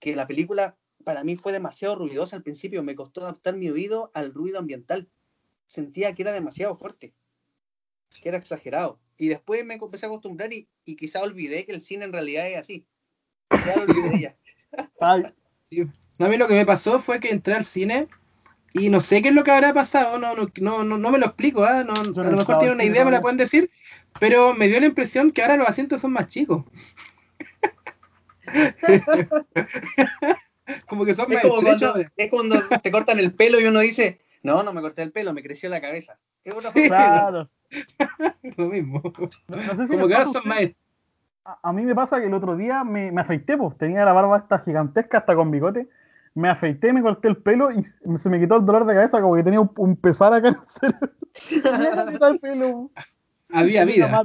que 0.00 0.16
la 0.16 0.26
película 0.26 0.76
para 1.04 1.22
mí 1.22 1.36
fue 1.36 1.52
demasiado 1.52 1.94
ruidosa 1.94 2.36
al 2.36 2.42
principio, 2.42 2.82
me 2.82 2.96
costó 2.96 3.22
adaptar 3.22 3.56
mi 3.56 3.68
oído 3.68 4.10
al 4.14 4.34
ruido 4.34 4.58
ambiental. 4.58 5.08
Sentía 5.66 6.14
que 6.14 6.22
era 6.22 6.32
demasiado 6.32 6.74
fuerte, 6.74 7.14
que 8.20 8.28
era 8.28 8.38
exagerado. 8.38 8.98
Y 9.16 9.28
después 9.28 9.64
me 9.64 9.74
empecé 9.74 10.06
a 10.06 10.08
acostumbrar 10.08 10.52
y, 10.52 10.68
y 10.84 10.96
quizá 10.96 11.22
olvidé 11.22 11.64
que 11.64 11.72
el 11.72 11.80
cine 11.80 12.04
en 12.04 12.12
realidad 12.12 12.48
es 12.48 12.58
así. 12.58 12.86
Ya 13.50 13.76
lo 13.76 13.82
olvidé 13.84 14.20
ya. 14.20 14.36
Ay, 15.00 15.22
No, 16.18 16.26
a 16.26 16.28
mí 16.28 16.36
lo 16.38 16.48
que 16.48 16.54
me 16.54 16.64
pasó 16.64 16.98
fue 16.98 17.20
que 17.20 17.30
entré 17.30 17.54
al 17.54 17.64
cine 17.64 18.08
y 18.78 18.90
no 18.90 19.00
sé 19.00 19.22
qué 19.22 19.28
es 19.28 19.34
lo 19.34 19.44
que 19.44 19.50
habrá 19.50 19.72
pasado, 19.72 20.18
no, 20.18 20.34
no, 20.34 20.46
no, 20.60 20.84
no, 20.84 20.98
no 20.98 21.10
me 21.10 21.18
lo 21.18 21.26
explico. 21.26 21.66
No, 21.66 21.84
no 21.84 22.22
a 22.22 22.30
lo 22.30 22.36
mejor 22.36 22.58
tienen 22.58 22.74
una 22.74 22.84
idea, 22.84 23.04
me 23.04 23.10
la 23.10 23.20
pueden 23.20 23.38
decir, 23.38 23.70
pero 24.20 24.54
me 24.54 24.68
dio 24.68 24.80
la 24.80 24.86
impresión 24.86 25.32
que 25.32 25.42
ahora 25.42 25.56
los 25.56 25.68
asientos 25.68 26.00
son 26.00 26.12
más 26.12 26.26
chicos. 26.26 26.64
como 30.86 31.04
que 31.04 31.14
son 31.14 31.30
Es 31.32 31.34
más 31.34 31.42
como, 31.42 31.58
estrechos. 31.58 31.92
cuando, 31.92 32.10
es 32.16 32.30
cuando 32.30 32.56
te 32.82 32.90
cortan 32.90 33.18
el 33.18 33.34
pelo 33.34 33.60
y 33.60 33.64
uno 33.64 33.80
dice, 33.80 34.20
no, 34.42 34.62
no 34.62 34.72
me 34.72 34.80
corté 34.80 35.02
el 35.02 35.12
pelo, 35.12 35.32
me 35.32 35.42
creció 35.42 35.68
la 35.68 35.80
cabeza. 35.80 36.18
Es 36.44 36.54
otra 36.54 36.70
Sí. 36.70 36.86
claro. 36.86 37.50
Lo 38.56 38.68
mismo. 38.68 39.02
No, 39.48 39.56
no 39.56 39.76
sé 39.76 39.86
si 39.86 39.92
Como 39.92 40.06
que 40.06 40.14
ahora 40.14 40.30
son 40.30 40.42
más 40.46 40.60
a 41.62 41.72
mí 41.72 41.82
me 41.82 41.94
pasa 41.94 42.20
que 42.20 42.26
el 42.26 42.34
otro 42.34 42.56
día 42.56 42.82
me, 42.84 43.12
me 43.12 43.20
afeité, 43.20 43.56
pues 43.56 43.76
tenía 43.78 44.04
la 44.04 44.12
barba 44.12 44.38
esta 44.38 44.60
gigantesca 44.60 45.18
hasta 45.18 45.34
con 45.34 45.50
bigote. 45.50 45.88
Me 46.36 46.50
afeité, 46.50 46.92
me 46.92 47.00
corté 47.00 47.28
el 47.28 47.38
pelo 47.38 47.70
y 47.72 47.82
se 48.18 48.28
me 48.28 48.38
quitó 48.38 48.56
el 48.56 48.66
dolor 48.66 48.84
de 48.84 48.92
cabeza, 48.94 49.22
como 49.22 49.36
que 49.36 49.42
tenía 49.42 49.58
un, 49.60 49.70
un 49.78 49.96
pesar 49.96 50.34
acá 50.34 50.48
en 50.48 50.54
el 50.54 50.60
cerebro. 50.66 51.10
El 52.30 52.38
pelo. 52.40 52.90
Había 53.52 53.84
vida. 53.86 54.22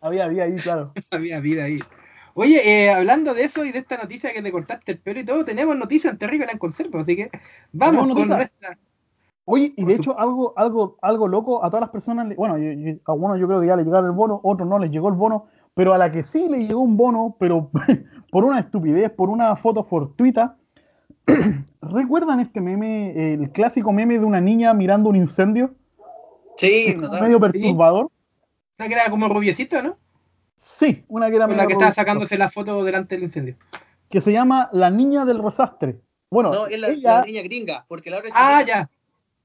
Había 0.00 0.26
vida 0.28 0.44
ahí, 0.44 0.56
claro. 0.56 0.92
había 1.10 1.40
vida 1.40 1.64
ahí. 1.64 1.78
Oye, 2.34 2.60
eh, 2.84 2.90
hablando 2.90 3.34
de 3.34 3.44
eso 3.44 3.64
y 3.64 3.72
de 3.72 3.78
esta 3.80 3.96
noticia 3.98 4.32
que 4.32 4.40
te 4.42 4.50
cortaste 4.52 4.92
el 4.92 4.98
pelo 4.98 5.20
y 5.20 5.24
todo, 5.24 5.44
tenemos 5.44 5.76
noticias 5.76 6.12
en 6.12 6.18
Terrible 6.18 6.46
en 6.50 6.58
conserva, 6.58 7.00
así 7.00 7.14
que 7.16 7.30
vamos 7.72 8.08
¿Tenemos 8.08 8.08
con 8.08 8.16
noticias? 8.18 8.36
nuestra. 8.38 8.78
Oye, 9.46 9.74
y 9.76 9.84
de 9.84 9.94
su- 9.96 10.00
hecho, 10.02 10.18
algo, 10.18 10.52
algo, 10.56 10.96
algo 11.02 11.28
loco 11.28 11.62
a 11.64 11.68
todas 11.70 11.82
las 11.82 11.90
personas, 11.90 12.34
bueno, 12.36 12.58
yo- 12.58 12.72
yo- 12.72 12.98
a 13.06 13.12
algunos 13.12 13.38
yo 13.38 13.46
creo 13.46 13.60
que 13.60 13.66
ya 13.68 13.76
le 13.76 13.84
llegaron 13.84 14.06
el 14.06 14.12
bono, 14.12 14.40
otros 14.42 14.68
no 14.68 14.78
les 14.78 14.90
llegó 14.90 15.08
el 15.08 15.14
bono, 15.14 15.46
pero 15.74 15.92
a 15.94 15.98
la 15.98 16.10
que 16.10 16.24
sí 16.24 16.48
le 16.48 16.66
llegó 16.66 16.80
un 16.80 16.96
bono, 16.96 17.36
pero 17.38 17.70
por 18.32 18.44
una 18.44 18.60
estupidez, 18.60 19.10
por 19.12 19.28
una 19.30 19.54
foto 19.56 19.82
fortuita, 19.84 20.56
¿recuerdan 21.82 22.40
este 22.40 22.60
meme, 22.60 23.34
el 23.34 23.50
clásico 23.50 23.92
meme 23.92 24.18
de 24.18 24.24
una 24.24 24.40
niña 24.40 24.72
mirando 24.74 25.08
un 25.10 25.16
incendio? 25.16 25.74
Sí, 26.56 26.86
Es 26.88 26.96
notable. 26.96 27.22
medio 27.22 27.40
perturbador. 27.40 28.10
Una 28.78 28.88
que 28.88 28.94
era 28.94 29.10
como 29.10 29.28
rubiecita, 29.28 29.82
¿no? 29.82 29.96
Sí, 30.56 31.04
una 31.08 31.28
que 31.28 31.36
era 31.36 31.46
Con 31.46 31.56
la 31.56 31.66
que 31.66 31.74
estaba 31.74 31.92
sacándose 31.92 32.38
la 32.38 32.48
foto 32.48 32.82
delante 32.84 33.14
del 33.16 33.24
incendio. 33.24 33.56
que 34.08 34.20
se 34.20 34.32
llama 34.32 34.68
La 34.72 34.90
Niña 34.90 35.24
del 35.24 35.42
Resastre. 35.42 36.00
Bueno, 36.30 36.50
No, 36.50 36.66
es 36.66 36.80
la, 36.80 36.88
ella, 36.88 37.14
la 37.20 37.24
niña 37.26 37.42
gringa, 37.42 37.84
porque 37.88 38.10
la 38.10 38.18
otra 38.18 38.30
Ah, 38.34 38.62
ya. 38.66 38.88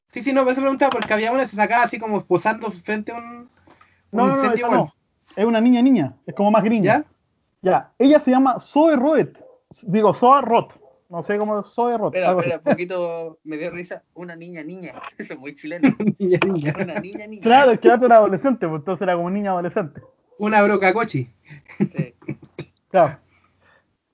Sí, 0.07 0.21
sí, 0.21 0.33
no, 0.33 0.43
por 0.43 0.51
eso 0.51 0.61
preguntaba, 0.61 0.89
porque 0.91 1.13
había 1.13 1.31
una 1.31 1.41
que 1.41 1.47
se 1.47 1.55
sacaba 1.55 1.83
así 1.83 1.97
como 1.99 2.21
posando 2.25 2.69
frente 2.71 3.11
a 3.11 3.15
un, 3.15 3.23
un 3.23 3.49
no, 4.11 4.27
no, 4.27 4.35
no, 4.35 4.71
no, 4.71 4.93
es 5.35 5.45
una 5.45 5.61
niña 5.61 5.81
niña, 5.81 6.15
es 6.25 6.35
como 6.35 6.51
más 6.51 6.63
gringa. 6.63 6.83
¿Ya? 6.83 7.05
Ya, 7.63 7.91
ella 7.99 8.19
se 8.19 8.31
llama 8.31 8.59
Zoe 8.59 8.95
Roth. 8.95 9.37
Digo, 9.83 10.13
Zoe 10.13 10.41
Roth. 10.41 10.73
No 11.11 11.23
sé 11.23 11.37
cómo 11.37 11.59
es 11.59 11.67
Zoe 11.67 11.97
Roth. 11.97 12.15
Espera, 12.15 12.31
espera, 12.39 12.57
un 12.57 12.63
poquito 12.63 13.39
me 13.43 13.57
dio 13.57 13.69
risa. 13.69 14.01
Una 14.13 14.33
niña, 14.33 14.63
niña. 14.63 14.93
Eso 15.17 15.33
es 15.33 15.39
muy 15.39 15.53
chileno. 15.53 15.89
Niña, 16.17 16.39
niña. 16.45 16.73
Una 16.79 16.99
niña, 17.01 17.27
niña. 17.27 17.41
Claro, 17.41 17.71
es 17.71 17.81
que 17.81 17.91
antes 17.91 18.05
era 18.05 18.15
adolescente, 18.15 18.65
pues 18.65 18.79
entonces 18.79 19.01
era 19.01 19.15
como 19.17 19.29
niña 19.29 19.51
adolescente. 19.51 20.01
Una 20.37 20.61
broca 20.61 20.93
cochi. 20.93 21.29
Sí. 21.77 22.15
Claro. 22.89 23.19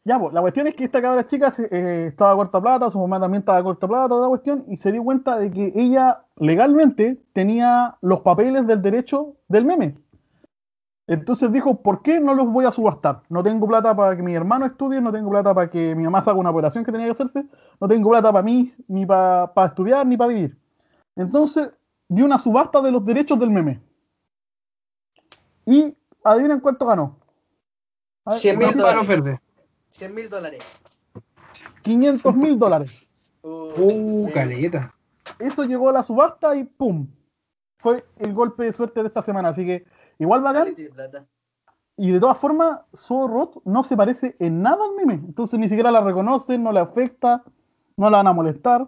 Ya, 0.06 0.18
pues, 0.18 0.34
la 0.34 0.42
cuestión 0.42 0.66
es 0.68 0.76
que 0.76 0.86
esta 0.86 1.02
cabra 1.02 1.28
chica 1.28 1.54
eh, 1.70 2.06
estaba 2.08 2.32
a 2.32 2.36
corta 2.36 2.62
plata, 2.62 2.90
su 2.90 2.98
mamá 2.98 3.20
también 3.20 3.42
estaba 3.42 3.60
a 3.60 3.64
corta 3.64 3.88
plata, 3.88 4.10
toda 4.10 4.22
la 4.22 4.30
cuestión, 4.30 4.66
y 4.68 4.78
se 4.78 4.92
dio 4.92 5.04
cuenta 5.04 5.38
de 5.38 5.52
que 5.52 5.74
ella 5.76 6.24
legalmente 6.38 7.18
tenía 7.34 7.96
los 8.02 8.22
papeles 8.22 8.66
del 8.66 8.82
derecho 8.82 9.36
del 9.48 9.66
meme. 9.66 9.98
Entonces 11.08 11.50
dijo, 11.54 11.82
¿por 11.82 12.02
qué 12.02 12.20
no 12.20 12.34
los 12.34 12.52
voy 12.52 12.66
a 12.66 12.72
subastar? 12.72 13.24
No 13.30 13.42
tengo 13.42 13.66
plata 13.66 13.96
para 13.96 14.18
que 14.18 14.22
mi 14.22 14.36
hermano 14.36 14.66
estudie, 14.66 15.00
no 15.00 15.14
tengo 15.14 15.30
plata 15.30 15.56
para 15.56 15.70
que 15.70 15.96
mi 15.96 16.04
mamá 16.04 16.20
haga 16.20 16.34
una 16.34 16.50
operación 16.50 16.84
que 16.84 16.92
tenía 16.92 17.08
que 17.08 17.14
hacerse, 17.14 17.46
no 17.80 17.88
tengo 17.88 18.10
plata 18.10 18.32
para 18.32 18.44
mí, 18.44 18.76
ni 18.90 19.06
para 19.06 19.50
estudiar, 19.66 20.06
ni 20.06 20.18
para 20.18 20.34
vivir. 20.34 20.58
Entonces 21.16 21.70
dio 22.10 22.26
una 22.26 22.38
subasta 22.38 22.82
de 22.82 22.92
los 22.92 23.06
derechos 23.06 23.40
del 23.40 23.50
meme. 23.52 23.82
Y 25.66 25.96
adivinen 26.24 26.60
cuánto 26.60 26.86
ganó. 26.86 27.18
A 28.26 28.32
ver, 28.32 28.40
100 28.40 28.58
mil 28.58 28.68
dólares. 28.72 28.94
palos 28.94 29.08
verdes. 29.08 29.40
100 29.92 30.14
mil 30.14 30.30
dólares. 30.30 30.64
500 31.84 32.36
mil 32.36 32.60
dólares. 32.60 33.34
Uh, 33.42 34.26
bien. 34.26 34.32
caleta. 34.32 34.94
Eso 35.40 35.64
llegó 35.64 35.90
a 35.90 35.94
la 35.94 36.04
subasta 36.04 36.56
y 36.56 36.66
¡pum! 36.66 37.08
Fue 37.80 38.06
el 38.18 38.34
golpe 38.34 38.66
de 38.66 38.74
suerte 38.74 39.02
de 39.02 39.08
esta 39.08 39.22
semana. 39.22 39.50
Así 39.50 39.66
que 39.66 39.86
igual 40.20 40.42
bacán. 40.42 40.68
Y 42.00 42.12
de 42.12 42.20
todas 42.20 42.38
formas, 42.38 42.82
Zoe 42.96 43.28
Roth 43.28 43.58
no 43.66 43.84
se 43.84 43.98
parece 43.98 44.36
en 44.40 44.62
nada 44.62 44.78
al 44.86 44.96
meme. 44.96 45.16
Entonces 45.16 45.60
ni 45.60 45.68
siquiera 45.68 45.90
la 45.90 46.02
reconocen, 46.02 46.64
no 46.64 46.72
le 46.72 46.80
afecta, 46.80 47.44
no 47.96 48.10
la 48.10 48.18
van 48.18 48.28
a 48.28 48.34
molestar. 48.34 48.88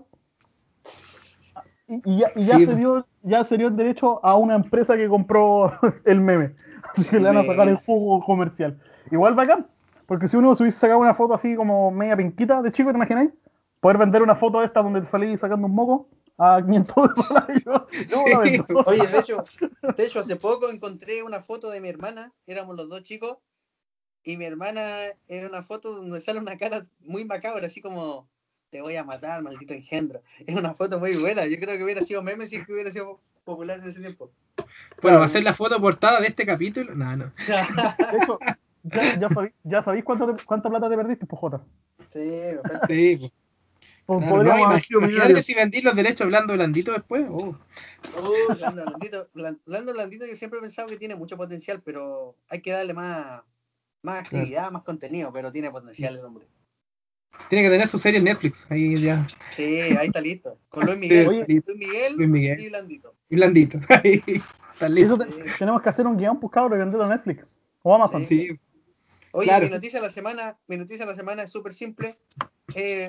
Y, 1.88 2.01
y 2.05 2.17
ya, 2.19 2.31
y 2.36 2.43
ya 2.43 2.57
Sí. 2.57 2.65
se 2.67 2.75
dio, 2.75 3.05
ya 3.24 3.43
se 3.43 3.57
dio 3.57 3.67
el 3.67 3.75
derecho 3.75 4.24
a 4.24 4.36
una 4.36 4.53
empresa 4.55 4.95
que 4.95 5.07
compró 5.07 5.71
el 6.05 6.21
meme. 6.21 6.55
Así 6.95 7.09
que 7.09 7.19
le 7.19 7.29
van 7.29 7.38
a 7.38 7.45
sacar 7.45 7.67
el 7.67 7.77
jugo 7.77 8.24
comercial. 8.24 8.79
Igual 9.12 9.33
bacán. 9.33 9.65
Porque 10.05 10.27
si 10.27 10.38
uno 10.38 10.53
se 10.55 10.63
hubiese 10.63 10.79
sacado 10.79 11.00
una 11.00 11.13
foto 11.13 11.33
así 11.33 11.55
como 11.55 11.91
media 11.91 12.15
pinquita 12.17 12.62
de 12.62 12.71
chico, 12.71 12.89
¿te 12.91 12.98
imagináis? 12.98 13.31
Poder 13.79 13.98
vender 13.98 14.21
una 14.21 14.36
foto 14.36 14.59
de 14.59 14.65
esta 14.65 14.81
donde 14.81 15.00
te 15.01 15.07
salís 15.07 15.39
sacando 15.39 15.65
un 15.67 15.74
moco 15.74 16.07
a 16.39 16.62
500 16.62 16.96
dólares. 17.29 17.63
La 17.65 17.88
Sí. 18.46 18.62
Oye, 18.86 19.08
de 19.08 19.19
hecho, 19.19 19.43
de 19.98 20.05
hecho, 20.05 20.19
hace 20.19 20.36
poco 20.38 20.69
encontré 20.69 21.22
una 21.22 21.41
foto 21.41 21.69
de 21.69 21.81
mi 21.81 21.89
hermana, 21.89 22.31
éramos 22.48 22.75
los 22.75 22.88
dos 22.89 23.03
chicos, 23.03 23.38
y 24.24 24.38
mi 24.38 24.46
hermana 24.46 24.81
era 25.27 25.48
una 25.48 25.63
foto 25.63 25.93
donde 25.96 26.22
sale 26.22 26.39
una 26.39 26.58
cara 26.58 26.86
muy 27.00 27.25
macabra, 27.25 27.67
así 27.67 27.81
como 27.81 28.27
te 28.69 28.81
voy 28.81 28.96
a 28.96 29.03
matar, 29.03 29.41
maldito 29.41 29.74
engendro. 29.74 30.22
Es 30.46 30.55
una 30.55 30.74
foto 30.74 31.00
muy 31.00 31.15
buena, 31.17 31.46
yo 31.46 31.58
creo 31.60 31.77
que 31.77 31.84
hubiera 31.84 32.01
sido 32.01 32.22
meme 32.24 32.48
si 32.48 32.55
es 32.58 32.65
que 32.65 32.74
hubiera 32.74 32.91
sido 32.91 33.19
popular 33.43 33.79
en 33.79 33.88
ese 33.89 34.00
tiempo. 34.00 34.31
Bueno, 35.01 35.19
va 35.19 35.25
a 35.25 35.29
ser 35.29 35.43
la 35.43 35.53
foto 35.53 35.79
portada 35.81 36.19
de 36.22 36.27
este 36.27 36.46
capítulo. 36.46 36.93
No, 36.96 37.15
no. 37.15 37.31
De 38.12 38.17
hecho, 38.22 38.39
ya, 38.84 39.19
ya, 39.19 39.29
sabí- 39.29 39.53
ya 39.63 39.81
sabéis 39.81 40.03
cuánto 40.03 40.36
te- 40.36 40.43
cuánta 40.46 40.69
plata 40.69 40.89
te 40.89 40.96
perdiste, 40.96 41.25
pues 41.25 41.39
Jota. 41.39 41.62
Sí, 42.10 42.29
perfecto. 42.62 42.88
Sí, 42.88 43.17
Pues 43.19 43.31
claro, 44.17 44.43
no, 44.43 44.57
imagínate 44.97 45.41
si 45.43 45.53
vendí 45.53 45.81
los 45.81 45.95
derechos 45.95 46.27
blando 46.27 46.53
blandito 46.53 46.91
después. 46.93 47.25
Oh. 47.29 47.55
Blando 48.57 48.83
Blandito, 48.85 49.29
Blan- 49.33 49.59
Blando 49.65 49.93
Blandito 49.93 50.25
yo 50.25 50.35
siempre 50.35 50.59
he 50.59 50.61
pensado 50.61 50.87
que 50.87 50.97
tiene 50.97 51.15
mucho 51.15 51.37
potencial, 51.37 51.81
pero 51.83 52.35
hay 52.49 52.61
que 52.61 52.71
darle 52.71 52.93
más, 52.93 53.41
más 54.01 54.19
actividad, 54.23 54.71
más 54.71 54.83
contenido, 54.83 55.31
pero 55.31 55.51
tiene 55.51 55.69
potencial 55.69 56.17
el 56.17 56.25
hombre. 56.25 56.47
Tiene 57.49 57.63
que 57.63 57.69
tener 57.69 57.87
su 57.87 57.99
serie 57.99 58.17
en 58.17 58.25
Netflix. 58.25 58.65
Ahí 58.69 58.95
ya. 58.95 59.25
Sí, 59.51 59.63
ahí 59.81 60.07
está 60.07 60.19
listo. 60.19 60.57
Con 60.69 60.85
Luis 60.85 60.97
Miguel. 60.97 61.27
Oye, 61.27 61.45
Luis 61.47 61.77
Miguel 61.77 62.15
Luis 62.17 62.29
Miguel. 62.29 62.59
y 62.59 62.69
Blandito. 62.69 63.15
Y 63.29 63.35
blandito. 63.35 63.79
Ahí. 63.89 64.21
Está 64.25 64.87
Eso 64.87 64.89
listo. 64.89 65.17
te- 65.19 65.43
tenemos 65.59 65.81
que 65.81 65.89
hacer 65.89 66.07
un 66.07 66.17
guion, 66.17 66.39
pues 66.39 66.51
cabrón, 66.51 66.79
y 66.79 66.81
venderlo 66.81 67.05
a 67.05 67.09
Netflix 67.09 67.45
o 67.83 67.93
Amazon. 67.95 68.25
Sí. 68.25 68.47
Sí. 68.47 68.59
Oye, 69.31 69.45
Claro. 69.47 69.65
mi 69.65 69.71
noticia 69.71 69.99
de 70.01 70.07
la 70.07 70.11
semana, 70.11 70.57
mi 70.67 70.75
noticia 70.77 71.05
de 71.05 71.11
la 71.11 71.15
semana 71.15 71.43
es 71.43 71.51
súper 71.51 71.73
simple. 71.73 72.17
Eh, 72.73 73.07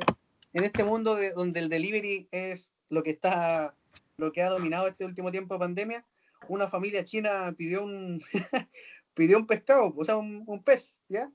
en 0.52 0.64
este 0.64 0.84
mundo 0.84 1.14
de, 1.14 1.32
donde 1.32 1.60
el 1.60 1.68
delivery 1.68 2.28
es 2.30 2.70
lo 2.88 3.02
que 3.02 3.10
está, 3.10 3.74
lo 4.16 4.32
que 4.32 4.42
ha 4.42 4.50
dominado 4.50 4.88
este 4.88 5.04
último 5.04 5.30
tiempo 5.30 5.54
de 5.54 5.60
pandemia, 5.60 6.06
una 6.48 6.68
familia 6.68 7.04
china 7.04 7.54
pidió 7.56 7.84
un 7.84 8.22
pidió 9.14 9.36
un 9.36 9.46
pescado, 9.46 9.92
o 9.96 10.04
sea, 10.04 10.16
un, 10.16 10.44
un 10.46 10.62
pez, 10.62 11.00
¿ya? 11.08 11.30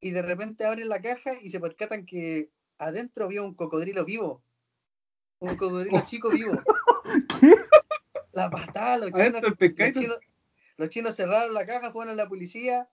Y 0.00 0.10
de 0.10 0.22
repente 0.22 0.64
abren 0.64 0.88
la 0.88 1.00
caja 1.00 1.32
y 1.42 1.50
se 1.50 1.60
percatan 1.60 2.04
que 2.06 2.50
adentro 2.78 3.24
había 3.24 3.42
un 3.42 3.54
cocodrilo 3.54 4.04
vivo. 4.04 4.42
Un 5.38 5.56
cocodrilo 5.56 5.98
chico 6.06 6.30
vivo. 6.30 6.52
¿Qué? 7.40 7.54
La 8.32 8.50
patada, 8.50 8.98
los 8.98 9.12
chinos, 9.12 9.42
los 9.42 9.92
chinos, 9.92 10.18
los 10.76 10.88
chinos 10.88 11.14
cerraron 11.14 11.54
la 11.54 11.66
caja, 11.66 11.92
fueron 11.92 12.12
a 12.12 12.16
la 12.16 12.28
policía 12.28 12.88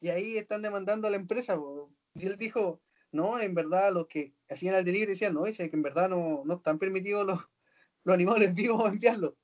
y 0.00 0.08
ahí 0.08 0.38
están 0.38 0.62
demandando 0.62 1.06
a 1.06 1.10
la 1.10 1.16
empresa. 1.16 1.56
po. 1.56 1.90
Y 2.14 2.26
él 2.26 2.36
dijo, 2.36 2.80
no, 3.16 3.40
en 3.40 3.54
verdad 3.54 3.92
los 3.92 4.06
que 4.06 4.34
hacían 4.48 4.74
el 4.74 4.84
delivery 4.84 5.10
decían, 5.10 5.34
no, 5.34 5.44
dice 5.44 5.68
que 5.68 5.76
en 5.76 5.82
verdad 5.82 6.08
no, 6.08 6.42
no 6.44 6.54
están 6.54 6.78
permitidos 6.78 7.26
los, 7.26 7.38
los 8.04 8.14
animales 8.14 8.54
vivos 8.54 8.88
enviarlos. 8.88 9.34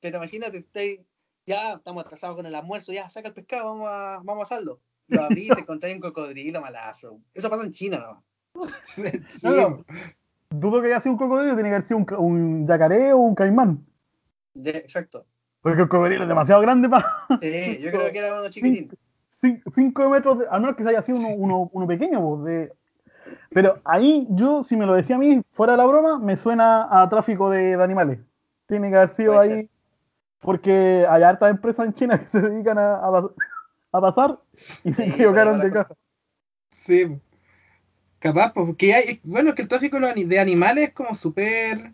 Pero 0.00 0.16
imagínate, 0.18 0.58
estáis 0.58 1.00
ya 1.48 1.72
estamos 1.74 2.04
atrasados 2.04 2.36
con 2.36 2.46
el 2.46 2.54
almuerzo, 2.54 2.92
ya 2.92 3.08
saca 3.08 3.28
el 3.28 3.34
pescado, 3.34 3.64
vamos 3.64 3.88
a, 3.90 4.20
vamos 4.22 4.40
a 4.50 4.54
hacerlo. 4.54 4.80
Lo 5.08 5.22
abrí, 5.22 5.48
te 5.48 5.60
encontré 5.60 5.94
un 5.94 6.00
cocodrilo 6.00 6.60
malazo. 6.60 7.20
Eso 7.32 7.48
pasa 7.48 7.64
en 7.64 7.72
China, 7.72 7.98
¿no? 7.98 8.24
Sí, 8.86 9.02
No. 9.42 9.84
Dudo 10.50 10.80
que 10.80 10.88
haya 10.88 11.00
sido 11.00 11.12
un 11.12 11.18
cocodrilo, 11.18 11.54
tiene 11.54 11.70
que 11.70 11.74
haber 11.74 11.86
sido 11.86 11.98
un, 11.98 12.14
un 12.18 12.66
yacaré 12.66 13.12
o 13.12 13.18
un 13.18 13.34
caimán. 13.34 13.86
Ya, 14.54 14.72
exacto. 14.72 15.26
Porque 15.60 15.82
el 15.82 15.88
cocodrilo 15.88 16.22
es 16.22 16.28
demasiado 16.28 16.60
grande 16.62 16.88
para 16.88 17.06
Sí, 17.40 17.78
yo 17.80 17.90
creo 17.90 18.12
que 18.12 18.18
era 18.18 18.38
uno 18.38 18.50
chiquitín. 18.50 18.90
5 19.30 20.08
metros, 20.10 20.38
de, 20.40 20.46
a 20.50 20.58
menos 20.58 20.76
que 20.76 20.82
se 20.82 20.88
haya 20.90 21.02
sido 21.02 21.18
uno, 21.18 21.28
uno, 21.30 21.70
uno 21.72 21.86
pequeño. 21.86 22.20
pues, 22.20 22.44
de... 22.44 22.72
Pero 23.50 23.80
ahí 23.84 24.26
yo, 24.30 24.62
si 24.62 24.76
me 24.76 24.86
lo 24.86 24.94
decía 24.94 25.16
a 25.16 25.18
mí, 25.18 25.42
fuera 25.52 25.72
de 25.72 25.78
la 25.78 25.86
broma, 25.86 26.18
me 26.18 26.36
suena 26.36 26.86
a 26.90 27.08
tráfico 27.08 27.50
de, 27.50 27.76
de 27.76 27.82
animales. 27.82 28.18
Tiene 28.66 28.90
que 28.90 28.96
haber 28.96 29.08
sido 29.10 29.38
ahí. 29.38 29.68
Porque 30.40 31.06
hay 31.08 31.22
hartas 31.22 31.50
empresas 31.50 31.86
en 31.86 31.94
China 31.94 32.18
que 32.20 32.26
se 32.26 32.40
dedican 32.40 32.78
a, 32.78 32.96
a, 32.96 33.10
pas- 33.10 33.32
a 33.92 34.00
pasar 34.00 34.38
y 34.84 34.92
se 34.92 35.04
equivocaron 35.04 35.60
de 35.60 35.70
caja. 35.70 35.94
Sí. 36.70 37.18
Capaz, 38.20 38.52
pues, 38.52 38.66
porque 38.66 38.94
hay, 38.94 39.20
bueno, 39.24 39.54
que 39.54 39.62
el 39.62 39.68
tráfico 39.68 39.98
de 40.00 40.38
animales 40.40 40.88
es 40.88 40.92
como 40.92 41.14
súper, 41.14 41.92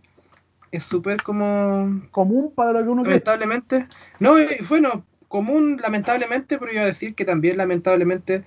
es 0.72 0.82
súper 0.82 1.22
como, 1.22 2.00
Común 2.10 2.52
para 2.54 2.72
lo 2.72 2.82
que 2.82 2.88
uno 2.88 3.02
cree. 3.02 3.14
lamentablemente, 3.14 3.86
no, 4.20 4.34
bueno, 4.68 5.04
común 5.28 5.78
lamentablemente, 5.82 6.58
pero 6.58 6.72
iba 6.72 6.82
a 6.82 6.86
decir 6.86 7.14
que 7.14 7.24
también 7.24 7.58
lamentablemente 7.58 8.44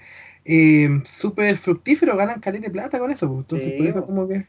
eh, 0.48 0.90
súper 1.04 1.58
fructífero, 1.58 2.16
ganan 2.16 2.40
caleta 2.40 2.66
de 2.66 2.72
plata 2.72 3.00
con 3.00 3.12
eso, 3.12 3.28
pues. 3.28 3.40
entonces 3.42 3.72
Sí, 3.72 3.78
por 3.78 3.88
eso 3.88 4.02
como 4.04 4.28
que, 4.28 4.48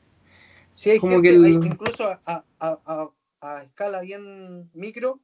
Sí, 0.73 0.91
hay 0.91 0.99
Como 1.01 1.13
gente, 1.15 1.29
que 1.29 1.35
el- 1.35 1.45
hay- 1.45 1.55
incluso 1.55 2.05
a, 2.05 2.21
a- 2.25 2.45
a- 2.61 3.11
a 3.41 3.63
escala 3.65 4.01
bien 4.01 4.71
micro, 4.75 5.21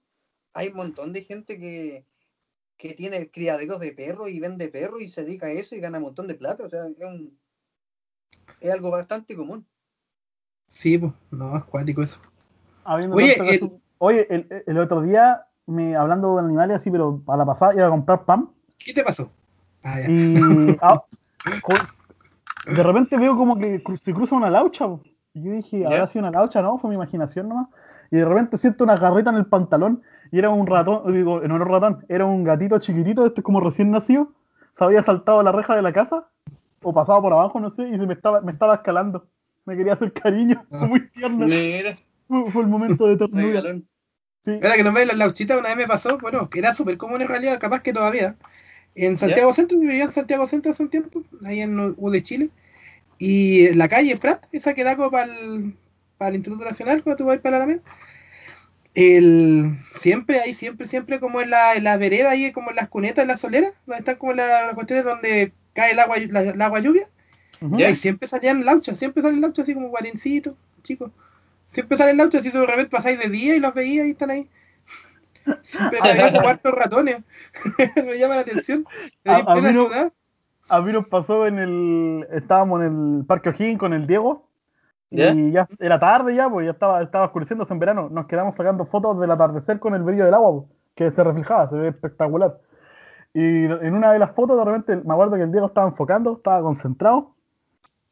hay 0.52 0.68
un 0.68 0.76
montón 0.76 1.12
de 1.12 1.22
gente 1.22 1.58
que, 1.60 2.04
que 2.76 2.94
tiene 2.94 3.30
criaderos 3.30 3.78
de 3.78 3.92
perros 3.92 4.30
y 4.30 4.40
vende 4.40 4.68
perros 4.68 5.00
y 5.00 5.06
se 5.06 5.22
dedica 5.22 5.46
a 5.46 5.52
eso 5.52 5.76
y 5.76 5.80
gana 5.80 5.98
un 5.98 6.04
montón 6.04 6.26
de 6.26 6.34
plata. 6.34 6.64
O 6.64 6.68
sea, 6.68 6.86
es, 6.86 7.06
un- 7.06 7.38
es 8.60 8.72
algo 8.72 8.90
bastante 8.90 9.36
común. 9.36 9.64
sí, 10.66 10.98
pues, 10.98 11.12
no, 11.30 11.56
es 11.56 11.64
cuático 11.64 12.02
eso. 12.02 12.18
Habiendo 12.84 13.16
Oye, 13.16 13.36
caso- 13.36 13.80
Oye, 13.98 14.26
el, 14.28 14.64
el 14.66 14.78
otro 14.78 15.02
día, 15.02 15.46
me, 15.66 15.94
hablando 15.94 16.34
de 16.36 16.42
animales 16.42 16.76
así, 16.78 16.90
pero 16.90 17.22
a 17.28 17.36
la 17.36 17.46
pasada, 17.46 17.74
iba 17.74 17.86
a 17.86 17.90
comprar 17.90 18.24
pan 18.24 18.50
¿Qué 18.76 18.92
te 18.92 19.04
pasó? 19.04 19.30
Ah, 19.84 20.00
ya. 20.00 20.10
y 20.10 20.76
ah, 20.82 21.02
de 22.66 22.82
repente 22.82 23.16
veo 23.16 23.36
como 23.36 23.58
que 23.58 23.82
se 24.04 24.12
cruza 24.12 24.34
una 24.34 24.50
laucha. 24.50 24.86
po. 24.86 25.02
Y 25.34 25.42
yo 25.42 25.52
dije, 25.52 25.84
¿habrá 25.86 26.06
sido 26.06 26.24
una 26.26 26.30
laucha? 26.30 26.62
No, 26.62 26.78
fue 26.78 26.90
mi 26.90 26.96
imaginación 26.96 27.48
nomás. 27.48 27.68
Y 28.10 28.16
de 28.16 28.24
repente 28.24 28.56
siento 28.58 28.84
una 28.84 28.96
garreta 28.96 29.30
en 29.30 29.36
el 29.36 29.46
pantalón 29.46 30.02
y 30.30 30.38
era 30.38 30.50
un 30.50 30.66
ratón, 30.66 31.12
digo, 31.12 31.40
no 31.40 31.56
era 31.56 31.64
un 31.64 31.70
ratón, 31.70 32.04
era 32.08 32.24
un 32.24 32.44
gatito 32.44 32.78
chiquitito, 32.78 33.26
este 33.26 33.42
como 33.42 33.60
recién 33.60 33.90
nacido. 33.90 34.32
Se 34.76 34.84
había 34.84 35.02
saltado 35.02 35.42
la 35.42 35.52
reja 35.52 35.76
de 35.76 35.82
la 35.82 35.92
casa 35.92 36.28
o 36.82 36.92
pasado 36.92 37.22
por 37.22 37.32
abajo, 37.32 37.60
no 37.60 37.70
sé, 37.70 37.88
y 37.88 37.96
se 37.96 38.06
me 38.06 38.14
estaba, 38.14 38.40
me 38.40 38.52
estaba 38.52 38.76
escalando. 38.76 39.26
Me 39.64 39.76
quería 39.76 39.94
hacer 39.94 40.12
cariño, 40.12 40.64
fue 40.68 40.78
muy 40.88 41.08
tierno. 41.10 41.46
Fue, 42.28 42.50
fue 42.50 42.62
el 42.62 42.68
momento 42.68 43.06
de 43.06 43.16
ternura. 43.18 43.62
Sí. 44.44 44.60
Ahora 44.62 44.74
que 44.74 44.84
nos 44.84 44.94
ven 44.94 45.08
las 45.08 45.16
lauchitas, 45.16 45.58
una 45.58 45.68
vez 45.70 45.78
me 45.78 45.86
pasó, 45.86 46.18
bueno, 46.18 46.50
que 46.50 46.58
era 46.58 46.74
súper 46.74 46.96
común 46.98 47.22
en 47.22 47.28
realidad, 47.28 47.58
capaz 47.58 47.80
que 47.80 47.92
todavía. 47.92 48.36
En 48.94 49.16
Santiago 49.16 49.52
Centro, 49.54 49.76
yo 49.76 49.82
vivía 49.88 50.04
en 50.04 50.12
Santiago 50.12 50.46
Centro 50.46 50.70
hace 50.72 50.82
un 50.82 50.90
tiempo, 50.90 51.22
ahí 51.46 51.60
en 51.62 51.78
U 51.96 52.10
de 52.10 52.22
Chile. 52.22 52.50
Y 53.18 53.66
en 53.66 53.78
la 53.78 53.88
calle 53.88 54.16
Prat, 54.16 54.44
esa 54.52 54.74
que 54.74 54.84
da 54.84 54.96
como 54.96 55.10
para 55.10 55.32
el, 55.32 55.74
para 56.18 56.30
el 56.30 56.36
Instituto 56.36 56.64
Nacional, 56.64 57.02
cuando 57.02 57.18
tú 57.18 57.26
vas 57.26 57.38
para 57.40 57.58
la 57.58 57.64
Alameda. 57.64 57.82
El, 58.94 59.76
siempre, 59.96 60.40
ahí, 60.40 60.54
siempre, 60.54 60.86
siempre 60.86 61.18
como 61.18 61.40
en 61.40 61.50
la, 61.50 61.74
en 61.74 61.82
la 61.84 61.96
vereda, 61.96 62.30
ahí 62.30 62.52
como 62.52 62.70
en 62.70 62.76
las 62.76 62.88
cunetas, 62.88 63.22
en 63.22 63.28
las 63.28 63.40
soleras, 63.40 63.72
donde 63.86 63.98
están 64.00 64.16
como 64.16 64.32
la- 64.34 64.66
las 64.66 64.74
cuestiones 64.74 65.04
donde 65.04 65.52
cae 65.72 65.92
el 65.92 65.98
agua, 65.98 66.16
la, 66.30 66.42
el 66.42 66.62
agua 66.62 66.78
lluvia. 66.80 67.08
Y 67.74 67.84
ahí 67.84 67.94
siempre 67.94 68.28
salían 68.28 68.64
lauchas, 68.64 68.98
siempre 68.98 69.22
salen 69.22 69.40
lauchas 69.40 69.64
así 69.64 69.74
como 69.74 69.88
guarencitos, 69.88 70.54
chicos. 70.82 71.10
Siempre 71.68 71.98
salen 71.98 72.18
lauchas 72.18 72.44
y 72.46 72.50
de 72.50 72.66
repente 72.66 72.90
pasáis 72.90 73.18
de 73.18 73.28
día 73.28 73.56
y 73.56 73.60
los 73.60 73.74
veías 73.74 74.06
y 74.06 74.10
están 74.12 74.30
ahí. 74.30 74.48
Siempre 75.62 75.98
te 76.02 76.12
veía 76.12 76.32
como 76.32 76.48
hartos 76.48 76.72
ratones. 76.72 77.18
Me 77.96 78.18
llama 78.18 78.36
la 78.36 78.40
atención. 78.42 78.84
Ahí 79.24 79.40
en 79.40 79.48
A- 79.48 79.52
plena 79.52 79.70
mí 79.70 79.76
no- 79.76 79.86
ciudad. 79.86 80.12
A 80.68 80.80
mí 80.80 80.92
nos 80.92 81.06
pasó 81.08 81.46
en 81.46 81.58
el. 81.58 82.26
Estábamos 82.32 82.82
en 82.82 83.18
el 83.20 83.26
Parque 83.26 83.50
O'Higgins 83.50 83.78
con 83.78 83.92
el 83.92 84.06
Diego. 84.06 84.48
¿Ya? 85.10 85.30
Y 85.32 85.52
ya 85.52 85.68
era 85.78 86.00
tarde 86.00 86.34
ya, 86.34 86.48
pues 86.50 86.64
ya 86.64 86.72
estaba, 86.72 87.00
estaba 87.02 87.26
oscureciéndose 87.26 87.72
en 87.72 87.78
verano. 87.78 88.08
Nos 88.10 88.26
quedamos 88.26 88.54
sacando 88.56 88.84
fotos 88.86 89.20
del 89.20 89.30
atardecer 89.30 89.78
con 89.78 89.94
el 89.94 90.02
brillo 90.02 90.24
del 90.24 90.34
agua, 90.34 90.52
pues, 90.52 90.64
que 90.96 91.10
se 91.12 91.22
reflejaba, 91.22 91.68
se 91.68 91.76
ve 91.76 91.88
espectacular. 91.88 92.58
Y 93.32 93.64
en 93.64 93.94
una 93.94 94.12
de 94.12 94.18
las 94.18 94.32
fotos, 94.32 94.56
de 94.56 94.64
repente, 94.64 94.96
me 94.96 95.12
acuerdo 95.12 95.36
que 95.36 95.42
el 95.42 95.52
Diego 95.52 95.66
estaba 95.66 95.86
enfocando, 95.86 96.32
estaba 96.38 96.62
concentrado. 96.62 97.34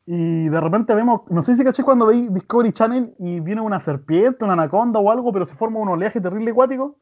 Y 0.06 0.48
de 0.48 0.60
repente 0.60 0.94
vemos, 0.94 1.22
no 1.30 1.42
sé 1.42 1.54
si 1.56 1.64
caché 1.64 1.82
cuando 1.82 2.06
veis 2.06 2.32
Discovery 2.32 2.72
Channel 2.72 3.14
y 3.18 3.40
viene 3.40 3.60
una 3.62 3.80
serpiente, 3.80 4.44
una 4.44 4.52
anaconda 4.54 4.98
o 5.00 5.10
algo, 5.10 5.32
pero 5.32 5.44
se 5.44 5.56
forma 5.56 5.78
un 5.80 5.88
oleaje 5.88 6.20
terrible 6.20 6.50
acuático. 6.50 6.96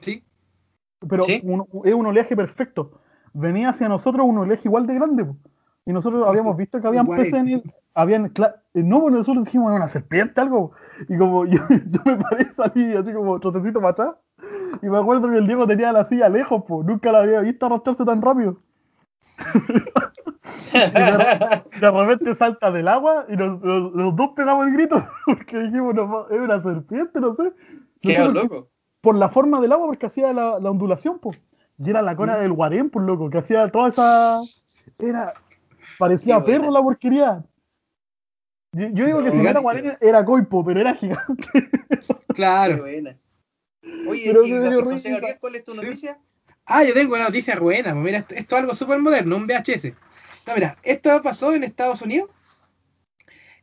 Sí. 0.00 0.24
Pero 1.08 1.22
Sí. 1.24 1.40
un- 1.44 1.66
es 1.84 1.94
un 1.94 2.06
oleaje 2.06 2.36
perfecto. 2.36 3.00
Venía 3.32 3.70
hacia 3.70 3.88
nosotros 3.88 4.26
un 4.26 4.38
oleaje 4.38 4.62
igual 4.64 4.86
de 4.86 4.94
grande. 4.94 5.24
po. 5.24 5.36
Y 5.84 5.92
nosotros 5.92 6.26
habíamos 6.26 6.56
visto 6.56 6.80
que 6.80 6.86
habían 6.88 7.06
peces 7.06 7.32
en 7.34 7.48
el. 7.48 7.62
Habían, 7.94 8.26
eh, 8.26 8.82
no, 8.82 9.00
pues 9.00 9.14
nosotros 9.14 9.44
dijimos 9.44 9.68
era 9.68 9.76
una 9.76 9.88
serpiente, 9.88 10.40
algo. 10.40 10.72
Y 11.08 11.16
como 11.16 11.46
yo, 11.46 11.58
yo 11.90 12.00
me 12.04 12.16
paré, 12.16 12.44
salí 12.54 12.92
así 12.94 13.12
como 13.12 13.38
trotecito 13.38 13.80
para 13.80 13.90
atrás. 13.92 14.14
Y 14.82 14.86
me 14.86 14.98
acuerdo 14.98 15.30
que 15.30 15.36
el 15.38 15.46
Diego 15.46 15.66
tenía 15.66 15.92
la 15.92 16.04
silla 16.04 16.28
lejos, 16.28 16.64
pues 16.66 16.84
nunca 16.86 17.12
la 17.12 17.20
había 17.20 17.40
visto 17.40 17.66
arrastrarse 17.66 18.04
tan 18.04 18.20
rápido. 18.20 18.58
Y 20.74 21.80
de, 21.80 21.90
repente 21.90 22.34
salta 22.34 22.70
del 22.70 22.88
agua 22.88 23.24
y 23.28 23.36
nos- 23.36 23.60
los, 23.62 23.92
los 23.92 24.16
dos 24.16 24.30
pegamos 24.36 24.66
el 24.66 24.72
grito. 24.74 24.96
Porque 25.26 25.58
dijimos, 25.58 25.94
no, 25.94 26.28
es 26.28 26.40
una 26.40 26.60
serpiente, 26.60 27.20
no 27.20 27.32
sé. 27.32 27.52
Qué 28.02 28.18
loco. 28.28 28.68
Por 29.06 29.16
la 29.16 29.28
forma 29.28 29.60
del 29.60 29.70
agua, 29.70 29.86
porque 29.86 30.06
hacía 30.06 30.32
la, 30.32 30.58
la 30.58 30.68
ondulación, 30.70 31.20
pues. 31.20 31.40
Y 31.78 31.88
era 31.90 32.02
la 32.02 32.16
cola 32.16 32.38
del 32.38 32.52
guarén, 32.52 32.90
pues 32.90 33.06
loco, 33.06 33.30
que 33.30 33.38
hacía 33.38 33.70
toda 33.70 33.88
esa. 33.90 34.38
Era. 34.98 35.32
Parecía 35.96 36.34
Qué 36.36 36.40
buena. 36.42 36.58
perro 36.58 36.70
la 36.72 36.82
porquería. 36.82 37.44
Yo, 38.72 38.88
yo 38.88 39.06
digo 39.06 39.22
que 39.22 39.30
si 39.30 39.38
no 39.38 39.48
era 39.48 39.60
guarén 39.60 39.96
era 40.00 40.24
coipo, 40.24 40.64
pero 40.64 40.80
era 40.80 40.94
gigante. 40.94 41.48
Claro. 42.34 42.78
buena. 42.82 43.16
Oye, 44.08 44.24
Pero 44.26 44.44
y 44.44 44.50
José. 44.82 45.10
Gabriel, 45.12 45.38
¿cuál 45.40 45.54
es 45.54 45.64
tu 45.64 45.72
Sí. 45.72 45.80
noticia? 45.80 46.18
Ah, 46.66 46.82
yo 46.84 46.92
tengo 46.92 47.14
una 47.14 47.24
noticia 47.24 47.58
buena. 47.58 47.92
pues 47.92 48.04
Mira, 48.04 48.18
esto, 48.18 48.34
esto 48.34 48.56
es 48.56 48.60
algo 48.62 48.74
súper 48.74 48.98
moderno, 48.98 49.36
un 49.36 49.46
VHS. 49.46 49.94
No, 50.46 50.54
mira, 50.54 50.76
esto 50.82 51.22
pasó 51.22 51.54
en 51.54 51.62
Estados 51.62 52.02
Unidos. 52.02 52.28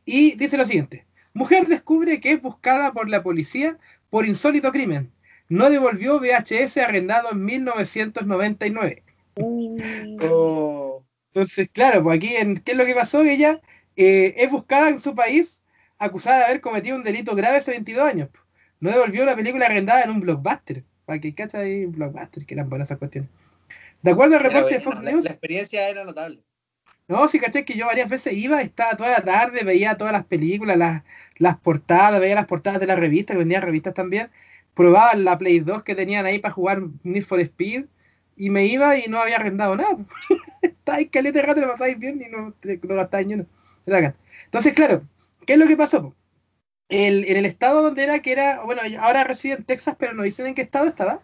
Y 0.06 0.34
dice 0.36 0.56
lo 0.56 0.64
siguiente. 0.64 1.06
Mujer 1.34 1.66
descubre 1.68 2.18
que 2.20 2.32
es 2.32 2.42
buscada 2.42 2.92
por 2.92 3.08
la 3.08 3.22
policía 3.22 3.76
por 4.10 4.26
insólito 4.26 4.72
crimen. 4.72 5.12
No 5.48 5.70
devolvió 5.70 6.18
VHS 6.18 6.78
arrendado 6.78 7.32
en 7.32 7.44
1999. 7.44 9.02
Oh, 9.36 11.02
Entonces, 11.32 11.68
claro, 11.72 12.02
pues 12.02 12.16
aquí, 12.16 12.34
en, 12.36 12.56
¿qué 12.56 12.72
es 12.72 12.78
lo 12.78 12.86
que 12.86 12.94
pasó? 12.94 13.22
Ella 13.22 13.60
eh, 13.96 14.34
es 14.36 14.50
buscada 14.50 14.88
en 14.88 15.00
su 15.00 15.14
país 15.14 15.60
acusada 15.98 16.38
de 16.38 16.44
haber 16.44 16.60
cometido 16.60 16.96
un 16.96 17.02
delito 17.02 17.34
grave 17.34 17.58
hace 17.58 17.72
22 17.72 18.08
años. 18.08 18.28
po. 18.28 18.40
No 18.80 18.90
devolvió 18.90 19.24
la 19.24 19.36
película 19.36 19.66
arrendada 19.66 20.02
en 20.02 20.10
un 20.10 20.20
blockbuster. 20.20 20.84
Para 21.04 21.18
que 21.18 21.34
cacha 21.34 21.58
ahí, 21.58 21.84
un 21.84 21.92
blockbuster, 21.92 22.46
que 22.46 22.54
eran 22.54 22.68
buenas 22.68 22.88
esas 22.88 22.98
cuestiones. 22.98 23.30
De 24.02 24.10
acuerdo 24.10 24.36
al 24.36 24.44
era 24.44 24.50
reporte 24.50 24.74
de 24.74 24.80
Fox 24.80 25.02
la, 25.02 25.10
News, 25.10 25.24
la 25.24 25.30
experiencia 25.30 25.88
era 25.88 26.04
notable. 26.04 26.42
no, 27.08 27.26
sí, 27.28 27.38
caché 27.40 27.64
que 27.64 27.74
yo 27.74 27.86
varias 27.86 28.08
veces 28.08 28.34
iba, 28.34 28.60
estaba 28.60 28.96
toda 28.96 29.10
la 29.10 29.22
tarde, 29.22 29.64
veía 29.64 29.96
todas 29.96 30.12
las 30.12 30.24
películas, 30.24 30.76
las, 30.76 31.02
las 31.36 31.56
portadas, 31.58 32.20
veía 32.20 32.34
las 32.34 32.46
portadas 32.46 32.80
de 32.80 32.86
las 32.86 32.98
revistas, 32.98 33.34
que 33.34 33.38
vendían 33.38 33.62
revistas 33.62 33.94
también, 33.94 34.30
probaba 34.74 35.14
la 35.14 35.38
Play 35.38 35.60
2 35.60 35.82
que 35.82 35.94
tenían 35.94 36.26
ahí 36.26 36.38
para 36.38 36.54
jugar 36.54 36.82
Need 37.02 37.24
for 37.24 37.40
Speed, 37.40 37.86
y 38.36 38.50
me 38.50 38.66
iba 38.66 38.96
y 38.98 39.06
no 39.08 39.20
había 39.20 39.36
arrendado 39.36 39.76
nada. 39.76 39.96
Ahí 40.86 41.08
caleta 41.08 41.40
de 41.40 41.46
rato, 41.46 41.60
lo 41.60 41.68
pasáis 41.68 41.98
bien 41.98 42.22
y 42.22 42.28
no, 42.28 42.54
no 42.62 42.94
gastáis 42.94 43.26
ni 43.26 43.34
uno. 43.34 43.46
Entonces, 43.86 44.72
claro, 44.74 45.06
¿qué 45.46 45.54
es 45.54 45.58
lo 45.58 45.66
que 45.66 45.76
pasó? 45.76 46.14
El, 46.88 47.24
en 47.26 47.36
el 47.36 47.46
estado 47.46 47.82
donde 47.82 48.04
era, 48.04 48.20
que 48.20 48.32
era, 48.32 48.62
bueno, 48.64 48.82
ahora 49.00 49.24
reside 49.24 49.54
en 49.54 49.64
Texas, 49.64 49.96
pero 49.98 50.14
no 50.14 50.22
dicen 50.22 50.46
en 50.46 50.54
qué 50.54 50.62
estado 50.62 50.86
estaba, 50.86 51.22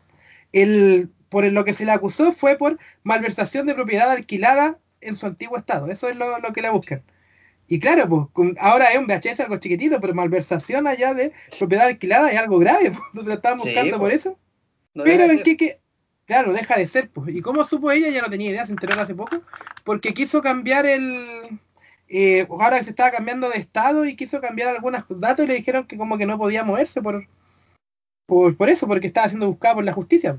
el, 0.52 1.10
por 1.28 1.44
lo 1.44 1.64
que 1.64 1.74
se 1.74 1.84
le 1.84 1.92
acusó 1.92 2.32
fue 2.32 2.56
por 2.56 2.78
malversación 3.02 3.66
de 3.66 3.74
propiedad 3.74 4.10
alquilada 4.10 4.78
en 5.00 5.16
su 5.16 5.26
antiguo 5.26 5.56
estado. 5.56 5.90
Eso 5.90 6.08
es 6.08 6.16
lo, 6.16 6.38
lo 6.38 6.52
que 6.52 6.62
le 6.62 6.70
buscan. 6.70 7.02
Y 7.72 7.78
claro, 7.78 8.08
pues 8.08 8.26
con- 8.32 8.56
ahora 8.60 8.86
es 8.86 8.98
un 8.98 9.06
VHS 9.06 9.40
algo 9.44 9.56
chiquitito, 9.58 10.00
pero 10.00 10.12
malversación 10.12 10.88
allá 10.88 11.14
de 11.14 11.32
propiedad 11.58 11.86
alquilada 11.86 12.30
es 12.30 12.36
algo 12.38 12.58
grave. 12.58 12.92
Pues, 13.14 13.28
estaban 13.28 13.60
Sí, 13.60 13.68
buscando 13.68 13.98
por 13.98 14.08
pues. 14.10 14.20
eso. 14.26 14.38
No 14.92 15.04
Pero 15.04 15.24
en 15.24 15.42
qué, 15.44 15.56
qué- 15.56 15.78
claro, 16.26 16.52
deja 16.52 16.76
de 16.76 16.86
ser. 16.88 17.10
Pues. 17.10 17.32
¿Y 17.34 17.40
cómo 17.40 17.64
supo 17.64 17.92
ella? 17.92 18.08
Ya 18.08 18.22
no 18.22 18.28
tenía 18.28 18.50
idea, 18.50 18.66
se 18.66 18.72
enteró 18.72 19.00
hace 19.00 19.14
poco. 19.14 19.40
Porque 19.84 20.12
quiso 20.12 20.42
cambiar 20.42 20.84
el... 20.84 21.24
eh, 22.08 22.44
ahora 22.50 22.78
que 22.78 22.84
se 22.84 22.90
estaba 22.90 23.12
cambiando 23.12 23.48
de 23.48 23.58
estado 23.58 24.04
y 24.04 24.16
quiso 24.16 24.40
cambiar 24.40 24.68
algunos 24.70 25.04
datos 25.08 25.44
y 25.44 25.48
le 25.48 25.54
dijeron 25.54 25.86
que 25.86 25.96
como 25.96 26.18
que 26.18 26.26
no 26.26 26.38
podía 26.38 26.64
moverse 26.64 27.00
por, 27.00 27.24
por, 28.26 28.56
por 28.56 28.68
eso, 28.68 28.88
porque 28.88 29.06
estaba 29.06 29.28
siendo 29.28 29.46
buscada 29.46 29.76
por 29.76 29.84
la 29.84 29.92
justicia. 29.92 30.38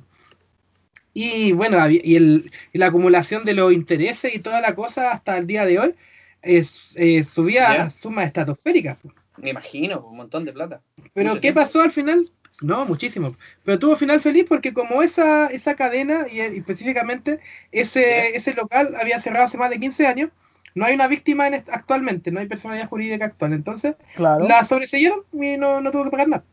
Y 1.13 1.53
bueno, 1.53 1.77
y, 1.89 2.15
el, 2.17 2.51
y 2.73 2.77
la 2.77 2.87
acumulación 2.87 3.45
de 3.45 3.53
los 3.53 3.71
intereses 3.71 4.35
y 4.35 4.39
toda 4.39 4.59
la 4.59 4.75
cosa 4.75 5.11
hasta 5.11 5.37
el 5.37 5.47
día 5.47 5.65
de 5.65 5.79
hoy 5.79 5.95
es, 6.41 6.95
eh, 6.97 7.23
subía 7.23 7.73
Ya. 7.75 7.83
a 7.83 7.89
sumas 7.89 8.25
estratosféricas. 8.25 8.97
Me 9.37 9.49
imagino, 9.51 9.99
un 10.05 10.17
montón 10.17 10.45
de 10.45 10.53
plata. 10.53 10.81
Pero 11.13 11.29
Mucho 11.29 11.35
¿qué 11.35 11.41
tiempo. 11.51 11.61
pasó 11.61 11.81
al 11.81 11.91
final? 11.91 12.31
No, 12.61 12.85
muchísimo. 12.85 13.35
Pero 13.63 13.79
tuvo 13.79 13.95
final 13.95 14.21
feliz 14.21 14.45
porque 14.47 14.71
como 14.73 15.01
esa, 15.01 15.47
esa 15.47 15.75
cadena 15.75 16.27
y, 16.31 16.37
y 16.37 16.57
específicamente 16.57 17.39
ese, 17.71 18.35
ese 18.35 18.53
local 18.53 18.95
había 18.99 19.19
cerrado 19.19 19.45
hace 19.45 19.57
más 19.57 19.69
de 19.71 19.79
15 19.79 20.05
años, 20.05 20.29
no 20.75 20.85
hay 20.85 20.93
una 20.93 21.07
víctima 21.07 21.47
en 21.47 21.55
actualmente, 21.55 22.31
no 22.31 22.39
hay 22.39 22.47
personalidad 22.47 22.87
jurídica 22.87 23.25
actual. 23.25 23.53
Entonces 23.53 23.95
Claro. 24.15 24.47
la 24.47 24.63
sobreseyeron 24.63 25.23
y 25.33 25.57
no, 25.57 25.81
no 25.81 25.89
tuvo 25.91 26.03
que 26.05 26.11
pagar 26.11 26.27
nada. 26.27 26.43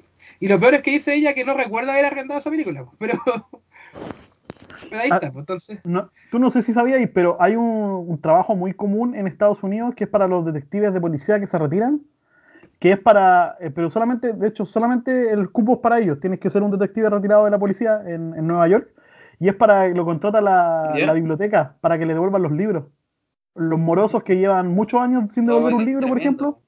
Y 0.40 0.48
lo 0.48 0.58
peor 0.58 0.74
es 0.74 0.82
que 0.82 0.92
dice 0.92 1.14
ella 1.14 1.34
que 1.34 1.44
no 1.44 1.54
recuerda 1.54 1.92
haber 1.92 2.06
arrendado 2.06 2.40
esa 2.40 2.50
película. 2.50 2.86
Pero, 2.98 3.20
pero 4.88 5.00
ahí 5.02 5.08
Ah. 5.10 5.14
está, 5.16 5.32
pues 5.32 5.42
entonces. 5.42 5.80
No, 5.84 6.10
tú 6.30 6.38
no 6.38 6.50
sé 6.50 6.62
si 6.62 6.72
sabías, 6.72 7.00
pero 7.12 7.36
hay 7.40 7.56
un, 7.56 7.64
un 8.08 8.20
trabajo 8.20 8.54
muy 8.56 8.72
común 8.74 9.14
en 9.14 9.26
Estados 9.26 9.62
Unidos 9.62 9.94
que 9.94 10.04
es 10.04 10.10
para 10.10 10.26
los 10.28 10.44
detectives 10.44 10.92
de 10.92 11.00
policía 11.00 11.38
que 11.40 11.46
se 11.46 11.58
retiran, 11.58 12.00
que 12.80 12.92
es 12.92 12.98
para, 12.98 13.56
eh, 13.60 13.70
pero 13.70 13.90
solamente, 13.90 14.32
de 14.32 14.48
hecho, 14.48 14.64
solamente 14.64 15.30
el 15.32 15.50
cupo 15.50 15.74
es 15.74 15.78
para 15.80 15.98
ellos. 15.98 16.20
Tienes 16.20 16.38
que 16.40 16.50
ser 16.50 16.62
un 16.62 16.70
detective 16.70 17.10
retirado 17.10 17.44
de 17.44 17.50
la 17.50 17.58
policía 17.58 18.00
en, 18.06 18.34
en 18.36 18.46
Nueva 18.46 18.68
York 18.68 18.88
y 19.40 19.48
es 19.48 19.54
para, 19.54 19.88
lo 19.88 20.04
contrata 20.04 20.40
la, 20.40 20.92
la 20.94 21.12
biblioteca 21.12 21.76
para 21.80 21.98
que 21.98 22.06
le 22.06 22.14
devuelvan 22.14 22.42
los 22.42 22.52
libros. 22.52 22.84
Los 23.54 23.78
morosos 23.78 24.22
que 24.22 24.36
llevan 24.36 24.68
muchos 24.68 25.00
años 25.00 25.24
sin 25.32 25.46
devolver 25.46 25.74
Oh, 25.74 25.76
un 25.78 25.84
libro, 25.84 26.06
por 26.06 26.18
tremendo. 26.18 26.44
ejemplo. 26.50 26.62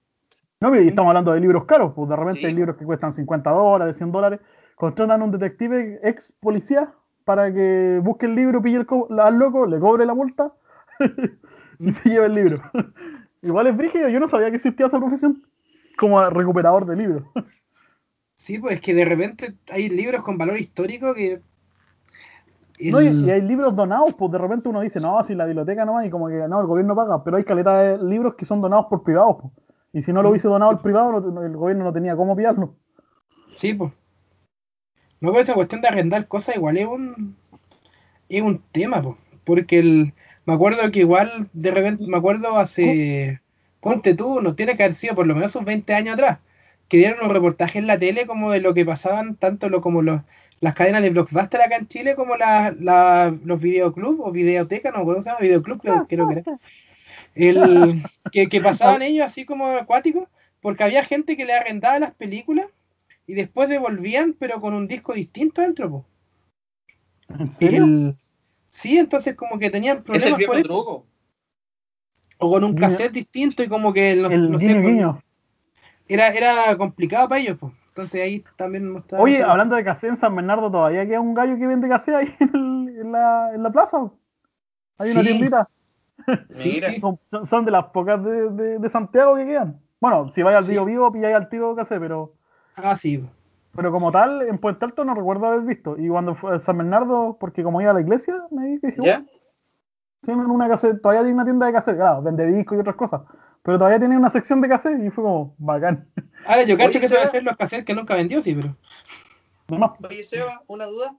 No, 0.61 0.75
y 0.79 0.89
estamos 0.89 1.09
hablando 1.11 1.33
de 1.33 1.41
libros 1.41 1.65
caros, 1.65 1.93
pues 1.95 2.09
de 2.11 2.17
repente 2.17 2.41
Sí. 2.41 2.47
hay 2.47 2.55
libros 2.55 2.77
que 2.77 2.85
cuestan 2.85 3.13
50 3.13 3.51
dólares, 3.51 3.97
100 3.97 4.11
dólares. 4.13 4.41
Contratan 4.75 5.23
a 5.23 5.25
un 5.25 5.31
detective 5.31 6.01
ex 6.03 6.33
policía 6.41 6.93
para 7.25 7.53
que 7.53 8.01
busque 8.03 8.27
el 8.27 8.35
libro, 8.35 8.63
pille 8.63 8.79
el 8.79 9.21
al 9.21 9.39
loco, 9.39 9.67
le 9.67 9.79
cobre 9.79 10.07
la 10.07 10.15
multa 10.15 10.53
y 11.79 11.93
se 11.93 12.09
lleve 12.09 12.27
el 12.27 12.35
libro. 12.35 12.59
Igual 13.43 13.69
es 13.69 13.77
brígido, 13.77 14.09
yo 14.09 14.21
no 14.21 14.29
sabía 14.29 14.51
que 14.51 14.57
existía 14.57 14.87
esa 14.87 14.99
profesión 14.99 15.43
como 15.99 16.29
recuperador 16.31 16.87
de 16.87 16.97
libros. 16.97 17.25
Sí, 18.35 18.59
pues 18.59 18.77
es 18.77 18.81
que 18.81 18.95
de 18.95 19.05
repente 19.05 19.55
hay 19.71 19.91
libros 19.91 20.23
con 20.23 20.39
valor 20.39 20.59
histórico 20.59 21.13
que. 21.13 21.43
No, 22.91 23.03
y, 23.03 23.29
hay 23.29 23.43
libros 23.43 23.77
donados, 23.77 24.15
pues 24.15 24.33
de 24.33 24.39
repente 24.39 24.71
uno 24.71 24.81
dice, 24.81 24.99
no, 24.99 25.23
si 25.25 25.35
la 25.35 25.45
biblioteca 25.45 25.85
no 25.85 25.93
va, 25.93 26.07
y 26.07 26.11
como 26.11 26.27
que 26.29 26.49
no, 26.49 26.59
el 26.59 26.67
gobierno 26.67 26.97
paga, 26.97 27.23
pero 27.23 27.37
hay 27.37 27.45
caleta 27.45 27.83
de 27.83 28.03
libros 28.03 28.37
que 28.37 28.47
son 28.47 28.63
donados 28.63 28.87
por 28.89 29.03
privados, 29.03 29.37
pues. 29.43 29.53
Y 29.93 30.03
si 30.03 30.15
no 30.15 30.23
lo 30.23 30.31
hubiese 30.31 30.49
donado 30.49 30.73
el 30.73 30.79
privado, 30.79 31.19
el 31.19 31.55
gobierno 31.55 31.85
no 31.85 31.93
tenía 31.93 32.17
cómo 32.17 32.35
pillarlo. 32.35 32.77
Sí, 33.51 33.75
pues. 33.75 33.93
No, 35.21 35.31
pero 35.31 35.43
esa 35.43 35.55
cuestión 35.55 35.81
de 35.83 35.89
arrendar 35.89 36.27
cosas 36.29 36.57
igual 36.57 36.79
es 36.79 36.87
un. 36.87 37.37
Es 38.29 38.43
un 38.43 38.63
tema. 38.73 39.03
Porque 39.45 39.79
el. 39.79 40.15
Me 40.47 40.55
acuerdo 40.55 40.91
que 40.91 41.01
igual, 41.01 41.49
de 41.53 41.71
repente, 41.71 42.05
me 42.07 42.17
acuerdo 42.17 42.57
hace. 42.59 43.41
Ponte 43.81 44.15
tú, 44.15 44.41
no 44.43 44.55
tiene 44.55 44.77
que 44.77 44.83
haber 44.85 44.95
sido 44.95 45.15
por 45.15 45.27
lo 45.27 45.35
menos 45.35 45.53
sus 45.53 45.65
20 45.65 45.95
años 45.95 46.15
atrás. 46.15 46.39
Que 46.89 46.99
dieron 46.99 47.21
unos 47.21 47.33
reportajes 47.33 47.77
en 47.77 47.87
la 47.87 47.99
tele 47.99 48.27
como 48.27 48.51
de 48.53 48.61
lo 48.61 48.75
que 48.75 48.85
pasaban, 48.85 49.37
tanto 49.37 49.69
lo, 49.69 49.81
como 49.81 50.03
los, 50.03 50.23
las 50.61 50.75
cadenas 50.75 51.03
de 51.03 51.11
blockbuster 51.11 51.61
acá 51.63 51.77
en 51.77 51.89
Chile, 51.89 52.15
como 52.17 52.37
la, 52.37 52.75
la- 52.79 53.35
los 53.45 53.61
videoclubs 53.61 54.21
o 54.23 54.33
videotecas, 54.33 54.93
no 54.93 54.99
me 54.99 55.03
acuerdo 55.03 55.19
cómo 55.21 55.25
se 55.25 55.31
llama, 55.31 55.41
videoclub 55.41 55.81
creo, 55.81 56.07
creo 56.07 56.27
que 56.29 56.33
era. 56.35 56.47
El, 57.35 58.03
que, 58.33 58.49
que 58.49 58.61
pasaban 58.61 59.03
ellos 59.03 59.25
así 59.27 59.45
como 59.45 59.67
acuáticos, 59.69 60.29
porque 60.61 60.85
había 60.85 61.05
gente 61.05 61.37
que 61.37 61.45
le 61.45 61.55
arrendaba 61.55 61.99
las 61.99 62.13
películas 62.15 62.67
y 63.27 63.35
después 63.35 63.69
devolvían, 63.69 64.35
pero 64.39 64.61
con 64.61 64.75
un 64.75 64.87
disco 64.89 65.13
distinto 65.13 65.63
dentro. 65.63 65.91
po. 65.91 66.05
¿En 67.39 67.51
serio? 67.51 67.85
El- 67.85 68.17
Sí, 68.73 68.99
entonces 68.99 69.35
como 69.35 69.59
que 69.59 69.69
tenían 69.69 69.97
Es 69.97 69.99
el 69.99 70.05
problemas 70.05 70.39
viejo 70.39 70.53
por 70.53 70.59
eso. 70.61 70.69
truco. 70.69 71.07
O 72.39 72.51
con 72.53 72.63
un 72.63 72.75
cassette 72.77 73.13
distinto 73.13 73.65
y 73.65 73.69
como 73.69 73.93
que 73.93 74.15
no, 74.15 74.29
el 74.31 74.49
no 74.51 74.59
sé. 74.61 74.71
Era, 76.09 76.29
era 76.29 76.77
complicado 76.77 77.29
para 77.29 77.41
ellos. 77.41 77.57
pues. 77.59 77.73
Entonces 77.89 78.23
ahí 78.23 78.45
también 78.57 78.93
mostraba. 78.93 79.25
Oye, 79.25 79.39
esa- 79.39 79.51
hablando 79.51 79.75
de 79.75 79.83
casé 79.85 80.07
en 80.07 80.17
San 80.17 80.37
Bernardo, 80.37 80.71
todavía 80.71 81.05
queda 81.05 81.21
un 81.21 81.35
gallo 81.35 81.59
que 81.59 81.67
vende 81.67 81.89
casé 81.89 82.15
ahí 82.15 82.33
en, 82.39 82.51
el- 82.55 83.01
en 83.01 83.13
la, 83.13 83.51
en 83.55 83.63
la 83.63 83.71
plaza. 83.73 84.09
Hay 84.99 85.11
una 85.11 85.23
tiendita. 85.23 85.69
Sí, 86.51 86.81
sí. 86.81 87.01
Son, 87.01 87.19
son- 87.47 87.65
de 87.65 87.71
las 87.73 87.87
pocas 87.87 88.23
de, 88.25 88.51
de- 88.51 88.79
de 88.79 88.89
Santiago 88.89 89.35
que 89.35 89.47
quedan. 89.47 89.81
Bueno, 90.01 90.31
si 90.33 90.43
vais 90.43 90.55
al 90.57 90.63
Sí. 90.65 90.73
Río 90.73 90.85
Vivo, 90.85 91.13
pilláis 91.13 91.35
al 91.35 91.49
tiro 91.49 91.75
casé, 91.75 91.99
pero, 91.99 92.35
Ah, 92.83 92.97
sí. 92.97 93.25
pero 93.75 93.93
como 93.93 94.11
tal, 94.13 94.43
en 94.43 94.59
Puente 94.59 94.85
Alto 94.85 95.05
no 95.05 95.15
recuerdo 95.15 95.47
haber 95.47 95.61
visto. 95.63 95.97
Y 95.99 96.09
cuando 96.09 96.35
fue 96.35 96.57
a 96.57 96.61
San 96.61 96.79
Bernardo, 96.79 97.37
porque 97.39 97.63
como 97.63 97.81
iba 97.81 97.91
a 97.91 97.95
la 97.95 98.01
iglesia, 98.01 98.35
me 98.51 98.67
dije, 98.67 98.95
¿Ya? 98.99 99.25
tienen 100.23 100.47
una 100.47 100.69
cassette, 100.69 101.01
todavía 101.01 101.23
tiene 101.23 101.35
una 101.35 101.45
tienda 101.45 101.67
de 101.67 101.73
cassette, 101.73 101.97
claro, 101.97 102.23
vende 102.23 102.47
discos 102.47 102.77
y 102.77 102.81
otras 102.81 102.97
cosas. 102.97 103.23
Pero 103.63 103.79
todavía 103.79 103.99
tiene 103.99 104.17
una 104.17 104.31
sección 104.31 104.61
de 104.61 104.69
cassette 104.69 105.01
y 105.05 105.11
fue 105.11 105.25
como 105.25 105.55
bacán. 105.59 106.09
Ahora 106.47 106.63
yo 106.65 106.77
cacho 106.77 106.99
que 107.01 107.09
se 107.09 107.15
va 107.15 107.23
a 107.23 107.25
hacer 107.25 107.43
los 107.43 107.57
cassettes 107.57 107.85
que 107.85 107.95
nunca 107.95 108.15
vendió, 108.15 108.41
sí, 108.43 108.55
pero. 108.55 108.77
Además, 109.69 109.93
Oye, 110.09 110.23
Seba, 110.23 110.63
una 110.67 110.87
duda. 110.87 111.17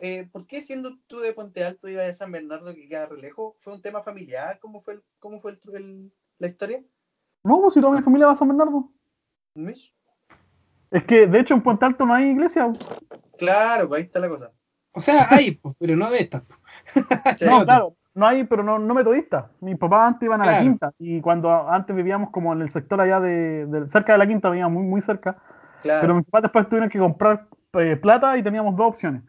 Eh, 0.00 0.28
¿Por 0.32 0.46
qué 0.46 0.60
siendo 0.62 0.98
tú 1.06 1.20
de 1.20 1.32
Puente 1.32 1.62
Alto 1.64 1.88
y 1.88 1.92
de 1.92 2.12
San 2.14 2.32
Bernardo 2.32 2.74
que 2.74 2.88
queda 2.88 3.06
re 3.06 3.18
lejos? 3.18 3.54
¿Fue 3.60 3.72
un 3.72 3.80
tema 3.82 4.02
familiar? 4.02 4.58
¿Cómo 4.58 4.80
fue, 4.80 4.94
el- 4.94 5.02
cómo 5.20 5.38
fue 5.38 5.52
el- 5.52 5.60
el- 5.74 6.12
la 6.38 6.48
historia? 6.48 6.82
no, 7.44 7.60
pues 7.60 7.74
si 7.74 7.80
toda 7.80 7.94
mi 7.94 8.02
familia 8.02 8.26
va 8.26 8.32
a 8.32 8.36
San 8.36 8.48
Bernardo. 8.48 8.90
¿Mish? 9.54 9.94
Es 10.92 11.04
que 11.04 11.26
de 11.26 11.40
hecho 11.40 11.54
en 11.54 11.62
Puente 11.62 11.84
Alto 11.84 12.06
no 12.06 12.14
hay 12.14 12.30
iglesia. 12.30 12.70
Claro, 13.38 13.88
pues 13.88 13.98
ahí 14.00 14.04
está 14.06 14.20
la 14.20 14.28
cosa. 14.28 14.50
O 14.92 15.00
sea, 15.00 15.26
hay, 15.30 15.58
pero 15.78 15.96
no 15.96 16.10
de 16.10 16.20
estas. 16.20 16.46
No, 17.46 17.64
claro, 17.64 17.94
no 18.14 18.26
hay, 18.26 18.44
pero 18.44 18.62
no, 18.62 18.78
no 18.78 18.94
metodistas. 18.94 19.46
Mis 19.60 19.78
papás 19.78 20.08
antes 20.08 20.26
iban 20.26 20.42
a 20.42 20.46
la 20.46 20.60
quinta 20.60 20.92
y 20.98 21.20
cuando 21.20 21.50
antes 21.68 21.96
vivíamos 21.96 22.30
como 22.30 22.52
en 22.52 22.60
el 22.62 22.68
sector 22.70 23.00
allá 23.00 23.18
de, 23.20 23.66
de- 23.66 23.88
cerca 23.90 24.12
de 24.12 24.18
la 24.18 24.26
quinta, 24.26 24.50
vivíamos 24.50 24.74
muy, 24.74 24.84
muy 24.88 25.00
cerca. 25.00 25.36
Pero 25.82 26.14
mis 26.14 26.24
papás 26.26 26.42
después 26.42 26.68
tuvieron 26.68 26.90
que 26.90 26.98
comprar 26.98 27.46
eh, 27.72 27.96
plata 27.96 28.36
y 28.36 28.42
teníamos 28.42 28.76
dos 28.76 28.86
opciones. 28.88 29.22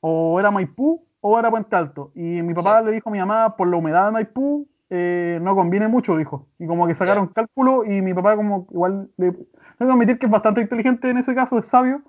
O 0.00 0.40
era 0.40 0.50
Maipú 0.50 1.04
o 1.20 1.38
era 1.38 1.50
Puente 1.50 1.76
Alto. 1.76 2.10
Y 2.14 2.40
mi 2.42 2.54
papá 2.54 2.80
Sí. 2.80 2.86
le 2.86 2.92
dijo 2.92 3.10
a 3.10 3.12
mi 3.12 3.18
mamá, 3.18 3.56
por 3.56 3.68
la 3.68 3.76
humedad 3.76 4.06
de 4.06 4.12
Maipú, 4.12 4.66
eh, 4.90 5.38
no 5.42 5.54
conviene 5.54 5.88
mucho, 5.88 6.16
dijo. 6.16 6.46
Y 6.58 6.66
como 6.66 6.86
que 6.86 6.94
sacaron 6.94 7.28
cálculo 7.28 7.84
y 7.84 8.02
mi 8.02 8.12
papá 8.14 8.36
como 8.36 8.66
igual, 8.70 9.10
le, 9.16 9.32
tengo 9.32 9.46
que 9.78 9.92
admitir 9.92 10.18
que 10.18 10.26
es 10.26 10.32
bastante 10.32 10.60
inteligente 10.60 11.08
en 11.10 11.18
ese 11.18 11.34
caso, 11.34 11.58
es 11.58 11.66
sabio, 11.66 12.02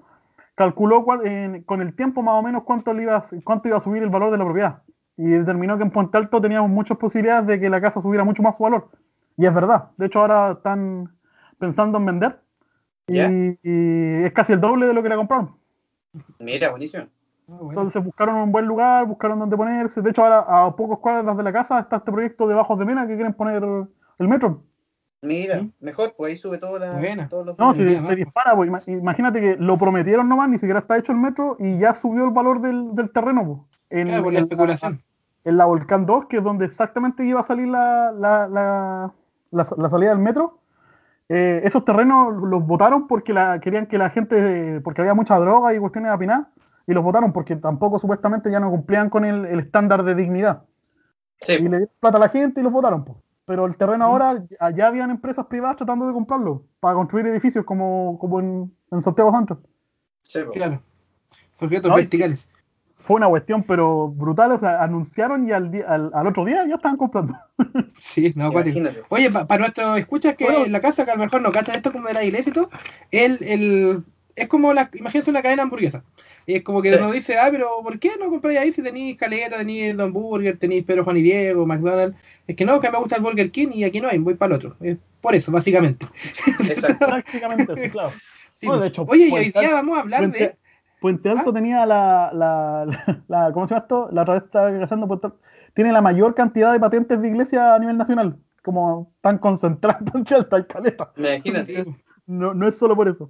calculó 0.56 1.04
cuál- 1.04 1.26
en- 1.26 1.64
con 1.64 1.82
el 1.82 1.96
tiempo 1.96 2.22
más 2.22 2.36
o 2.36 2.42
menos 2.44 2.64
cuánto, 2.64 2.94
le 2.94 3.04
iba, 3.04 3.24
cuánto 3.44 3.68
iba 3.68 3.78
a 3.78 3.82
subir 3.82 4.04
el 4.04 4.10
valor 4.10 4.32
de 4.32 4.38
la 4.38 4.46
propiedad. 4.46 4.84
Y 5.18 5.26
determinó 5.26 5.78
que 5.78 5.84
en 5.84 5.92
Puente 5.92 6.18
Alto 6.18 6.42
teníamos 6.42 6.70
muchas 6.70 6.98
posibilidades 6.98 7.48
de 7.48 7.60
que 7.60 7.70
la 7.70 7.82
casa 7.82 8.02
subiera 8.02 8.24
mucho 8.24 8.42
más 8.44 8.58
su 8.58 8.64
valor. 8.64 8.90
Y 9.38 9.46
es 9.46 9.54
verdad. 9.54 9.92
De 9.98 10.08
hecho, 10.08 10.20
ahora 10.22 10.52
están 10.54 11.10
pensando 11.60 11.98
en 12.00 12.06
vender. 12.06 12.40
Y, 13.08 13.18
y 13.64 14.24
es 14.24 14.34
casi 14.34 14.54
el 14.54 14.62
doble 14.62 14.88
de 14.88 14.94
lo 14.94 15.04
que 15.04 15.10
la 15.10 15.18
compraron. 15.18 15.56
Mira, 16.40 16.70
buenísimo. 16.70 17.06
Ah, 17.52 17.56
bueno. 17.60 17.72
Entonces 17.72 18.04
buscaron 18.04 18.36
un 18.36 18.52
buen 18.52 18.66
lugar, 18.66 19.06
buscaron 19.06 19.38
dónde 19.40 19.58
ponerse. 19.58 20.02
De 20.02 20.10
hecho, 20.12 20.24
ahora 20.24 20.40
a 20.66 20.76
pocos 20.76 21.00
cuadras 21.00 21.36
de 21.36 21.44
la 21.44 21.52
casa 21.52 21.80
está 21.80 21.98
este 21.98 22.12
proyecto 22.12 22.48
de 22.48 22.56
Bajos 22.56 22.80
de 22.80 22.86
Mena 22.86 23.06
que 23.08 23.16
quieren 23.16 23.34
poner 23.34 23.62
el 24.20 24.28
metro. 24.28 24.64
Mira, 25.24 25.60
¿Sí? 25.60 25.72
mejor, 25.80 26.16
pues 26.18 26.32
ahí 26.32 26.38
sube 26.38 26.58
todo 26.58 26.80
la, 26.80 27.28
todos 27.30 27.46
los 27.46 27.60
No, 27.60 27.74
si 27.74 27.84
mira, 27.84 28.08
se 28.08 28.16
dispara, 28.16 28.56
pues, 28.56 28.70
ima- 28.72 28.82
imagínate 28.88 29.40
que 29.40 29.56
lo 29.58 29.78
prometieron 29.78 30.28
nomás, 30.28 30.50
ni 30.50 30.58
siquiera 30.58 30.80
está 30.80 30.98
hecho 30.98 31.12
el 31.12 31.20
metro 31.20 31.58
y 31.60 31.78
ya 31.78 31.94
subió 31.94 32.24
el 32.24 32.32
valor 32.32 32.60
del, 32.62 32.96
del 32.96 33.12
terreno. 33.12 33.46
pues. 33.46 33.60
En, 33.92 34.08
Claro, 34.08 34.24
por 34.24 34.34
la 34.34 34.40
en 34.40 34.46
especulación. 34.46 35.04
en 35.44 35.58
la 35.58 35.66
Volcán 35.66 36.06
2, 36.08 36.26
que 36.26 36.38
es 36.38 36.44
donde 36.44 36.66
exactamente 36.66 37.24
iba 37.26 37.40
a 37.42 37.44
salir 37.44 37.68
la, 37.68 38.12
la, 38.14 38.48
la, 38.48 39.12
la- 39.52 39.68
la 39.78 39.90
salida 39.90 40.10
del 40.10 40.20
metro, 40.20 40.58
eh, 41.30 41.62
esos 41.66 41.86
terrenos 41.86 42.34
los 42.42 42.66
votaron 42.66 43.08
porque 43.08 43.32
la, 43.34 43.60
querían 43.60 43.86
que 43.86 43.98
la 44.00 44.10
gente, 44.10 44.82
porque 44.84 45.02
había 45.02 45.14
mucha 45.14 45.38
droga 45.38 45.74
y 45.74 45.80
cuestiones 45.80 46.10
de 46.10 46.16
apinar, 46.16 46.48
y 46.88 46.94
los 46.94 47.04
votaron 47.04 47.32
porque 47.34 47.56
tampoco 47.56 48.00
supuestamente 48.00 48.52
ya 48.52 48.60
no 48.60 48.70
cumplían 48.70 49.10
con 49.10 49.26
el, 49.26 49.46
el 49.46 49.60
estándar 49.60 50.04
de 50.04 50.16
dignidad. 50.16 50.64
Sí, 51.40 51.54
Y 51.54 51.64
le 51.64 51.70
dieron 51.70 51.90
plata 52.00 52.18
a 52.18 52.22
la 52.22 52.30
gente 52.30 52.60
y 52.60 52.64
los 52.64 52.72
votaron. 52.74 53.04
po. 53.06 53.22
Pero 53.46 53.66
el 53.66 53.76
terreno 53.76 54.06
ahora, 54.06 54.44
allá 54.60 54.88
habían 54.88 55.10
empresas 55.12 55.46
privadas 55.48 55.78
tratando 55.78 56.08
de 56.08 56.14
comprarlo 56.14 56.64
para 56.80 56.96
construir 56.96 57.26
edificios 57.28 57.66
como, 57.66 58.18
como 58.20 58.40
en, 58.40 58.72
en 58.92 59.02
Santiago 59.02 59.32
Santos. 59.32 59.58
sí, 60.22 60.40
pues. 60.44 60.56
Claro. 60.56 60.82
Sujetos 61.54 61.90
No, 61.90 61.96
verticales. 61.98 62.48
Fue 62.98 63.16
una 63.16 63.28
cuestión, 63.28 63.64
pero 63.64 64.10
brutal. 64.10 64.52
O 64.52 64.60
sea, 64.60 64.82
anunciaron 64.84 65.48
y 65.48 65.52
al, 65.52 65.72
día- 65.72 65.86
al, 65.90 66.12
al 66.14 66.28
otro 66.28 66.46
día 66.46 66.66
ya 66.68 66.76
estaban 66.76 66.98
comprando. 66.98 67.36
Sí, 68.00 68.32
no. 68.36 68.52
Imagínate. 68.52 69.02
Oye, 69.10 69.30
para 69.32 69.58
nuestros 69.60 69.98
escuchas 70.00 70.36
que 70.36 70.46
Bueno. 70.46 70.66
en 70.66 70.72
la 70.72 70.80
casa, 70.82 71.06
que 71.06 71.12
a 71.12 71.16
lo 71.16 71.22
mejor 71.24 71.42
no 71.42 71.52
cachan 71.52 71.76
esto 71.76 71.92
como 71.92 72.08
de 72.08 72.14
la 72.16 72.24
iglesia 72.24 72.50
y 72.50 72.54
todo, 72.54 72.70
el, 73.12 73.38
el, 73.44 74.04
es 74.36 74.48
como 74.48 74.74
la, 74.74 74.90
imagínense 74.94 75.30
una 75.30 75.42
cadena 75.42 75.64
hamburguesa. 75.64 76.04
Y 76.46 76.56
es 76.56 76.64
como 76.64 76.82
que 76.82 76.90
Sí. 76.90 76.96
uno 76.98 77.12
dice, 77.12 77.38
ah, 77.38 77.50
pero 77.52 77.68
¿por 77.84 78.00
qué 78.00 78.12
no 78.20 78.30
compráis 78.30 78.60
ahí 78.60 78.72
si 78.72 78.82
tenéis 78.82 79.18
caleta, 79.18 79.58
tenéis 79.60 79.96
Don 79.96 80.12
Burger, 80.12 80.58
tenéis 80.58 80.84
Pedro 80.84 81.04
Juan 81.04 81.18
y 81.18 81.22
Diego, 81.22 81.66
McDonald's? 81.66 82.18
Es 82.48 82.56
que 82.56 82.66
no, 82.66 82.80
que 82.80 82.90
me 82.90 82.98
gusta 82.98 83.16
el 83.18 83.22
Burger 83.22 83.52
King 83.52 83.68
y 83.74 83.84
aquí 83.84 84.02
no 84.02 84.10
hay, 84.10 84.18
voy 84.18 84.34
para 84.36 84.54
el 84.54 84.58
otro. 84.58 84.76
Es 84.82 84.98
por 85.22 85.36
eso, 85.36 85.52
básicamente. 85.52 86.06
Exacto. 86.68 87.06
Prácticamente 87.08 87.74
eso, 87.74 87.92
claro. 87.92 88.12
Sí, 88.52 88.66
No, 88.68 88.74
de 88.74 88.80
pues. 88.80 88.90
hecho, 88.90 89.06
Oye, 89.08 89.24
y 89.28 89.32
hoy 89.32 89.52
Puente 89.52 89.60
día 89.60 89.74
vamos 89.74 89.98
a 89.98 90.02
hablar 90.02 90.22
de. 90.22 90.28
Puente- 90.40 90.58
Puente 91.00 91.30
Alto 91.30 91.50
¿Ah? 91.50 91.54
tenía 91.54 91.86
la, 91.86 92.30
la, 92.34 92.86
la, 92.86 93.24
la- 93.28 93.52
¿Cómo 93.54 93.68
se 93.68 93.74
llama 93.74 93.84
esto? 93.84 94.10
La 94.12 94.22
otra 94.24 94.34
vez 94.36 94.44
estaba 94.44 94.70
Puente 95.08 95.28
Alto, 95.28 95.40
Tiene 95.74 95.92
la 95.92 96.02
mayor 96.02 96.36
cantidad 96.36 96.72
de 96.74 96.80
patentes 96.80 97.22
de 97.22 97.28
iglesia 97.28 97.74
a 97.76 97.80
nivel 97.80 97.98
nacional. 97.98 98.38
Como 98.64 99.12
tan 99.22 99.38
concentrada 99.40 99.98
en 100.00 100.06
Puente 100.06 100.36
Alto, 100.36 100.56
hay 100.56 100.64
caleta. 100.66 101.12
Imagínate. 101.18 101.86
No, 102.28 102.54
no 102.54 102.68
es 102.68 102.78
solo 102.78 102.96
por 102.96 103.08
eso. 103.10 103.30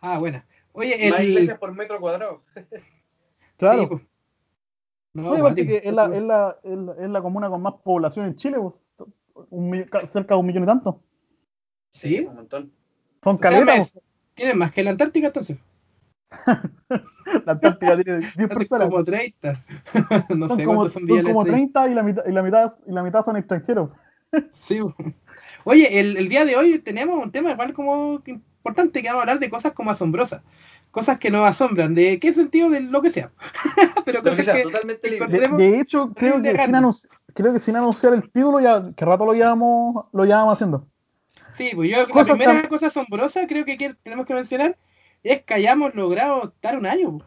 Ah, 0.00 0.18
buena. 0.18 0.46
Oye, 0.72 1.10
Más 1.10 1.20
el. 1.20 1.30
iglesias 1.30 1.58
por 1.58 1.74
metro 1.74 2.00
cuadrado. 2.00 2.42
Claro. 3.56 3.80
Sí, 3.80 3.86
pues. 3.86 4.02
No, 5.14 5.30
Oye, 5.30 5.40
cuático. 5.40 5.68
que 5.68 5.76
es 5.84 5.92
la, 5.92 6.04
es, 6.14 6.22
la, 6.22 6.56
es, 6.62 6.76
la, 6.78 6.94
es 7.00 7.10
la 7.10 7.22
comuna 7.22 7.48
con 7.48 7.60
más 7.60 7.74
población 7.82 8.26
en 8.26 8.36
Chile, 8.36 8.58
pues. 8.60 8.74
Un 9.50 9.84
cerca 10.06 10.34
de 10.34 10.40
un 10.40 10.46
millón 10.46 10.62
y 10.64 10.66
tanto. 10.66 11.00
¿Sí? 11.90 12.20
Un 12.20 12.36
montón. 12.36 12.72
Son 13.24 13.36
caletas. 13.38 13.98
Tienen 14.34 14.58
más 14.58 14.70
que 14.72 14.82
la 14.84 14.90
Antártica 14.90 15.28
entonces. 15.28 15.58
pues. 16.28 17.00
La 17.46 17.52
Antártica 17.52 17.96
tiene 18.02 18.18
10 18.20 18.32
Hacen 18.32 18.48
personas. 18.48 18.88
como 18.88 19.04
30. 19.04 19.52
no 20.36 20.46
Son 20.48 20.56
sé 20.58 20.64
como, 20.64 20.78
cuántos 20.80 20.92
son 20.92 21.08
son 21.08 21.22
como 21.24 21.42
Electric. 21.42 21.72
30 21.72 21.88
y 21.88 21.94
la 21.94 22.02
mitad, 22.02 22.22
y 22.26 22.32
la 22.32 22.42
mitad, 22.42 22.78
y 22.86 22.92
la 22.92 23.02
mitad 23.02 23.24
son 23.24 23.36
extranjeros. 23.36 23.90
Sí. 24.52 24.80
Oye, 25.64 25.98
el, 26.00 26.16
el 26.16 26.28
día 26.28 26.44
de 26.44 26.56
hoy 26.56 26.78
tenemos 26.78 27.22
un 27.22 27.30
tema 27.32 27.50
igual 27.52 27.72
como 27.72 28.22
importante 28.68 29.02
que 29.02 29.08
vamos 29.08 29.20
a 29.20 29.22
hablar 29.22 29.38
de 29.38 29.50
cosas 29.50 29.72
como 29.72 29.90
asombrosas. 29.90 30.42
Cosas 30.90 31.18
que 31.18 31.30
nos 31.30 31.46
asombran. 31.46 31.94
¿De 31.94 32.18
qué 32.18 32.32
sentido? 32.32 32.70
De 32.70 32.80
lo 32.80 33.02
que 33.02 33.10
sea. 33.10 33.30
Pero 34.04 34.18
Lo 34.18 34.24
que 34.24 34.30
cosas 34.30 34.44
sea, 34.44 34.54
que... 34.56 34.62
totalmente 34.62 35.10
libre. 35.10 35.26
De, 35.40 35.48
de 35.48 35.80
hecho, 35.80 36.12
creo 36.14 36.40
que, 36.40 36.56
sin 36.56 36.74
creo 37.34 37.52
que 37.52 37.58
sin 37.60 37.76
anunciar 37.76 38.14
el 38.14 38.22
título, 38.30 38.60
ya 38.60 38.92
que 38.96 39.04
rato 39.04 39.24
lo 39.26 39.32
llevamos, 39.32 40.06
lo 40.12 40.24
llevamos 40.24 40.54
haciendo. 40.54 40.86
Sí, 41.52 41.70
pues 41.74 41.90
yo 41.90 42.06
Cosas 42.08 42.28
la 42.28 42.34
primera 42.34 42.60
tan- 42.60 42.68
cosa 42.70 42.86
asombrosa 42.86 43.46
creo 43.46 43.64
que 43.64 43.94
tenemos 44.02 44.26
que 44.26 44.34
mencionar 44.34 44.76
es 45.22 45.42
que 45.42 45.54
hayamos 45.54 45.94
logrado 45.94 46.44
estar 46.54 46.78
un 46.78 46.86
año. 46.86 47.18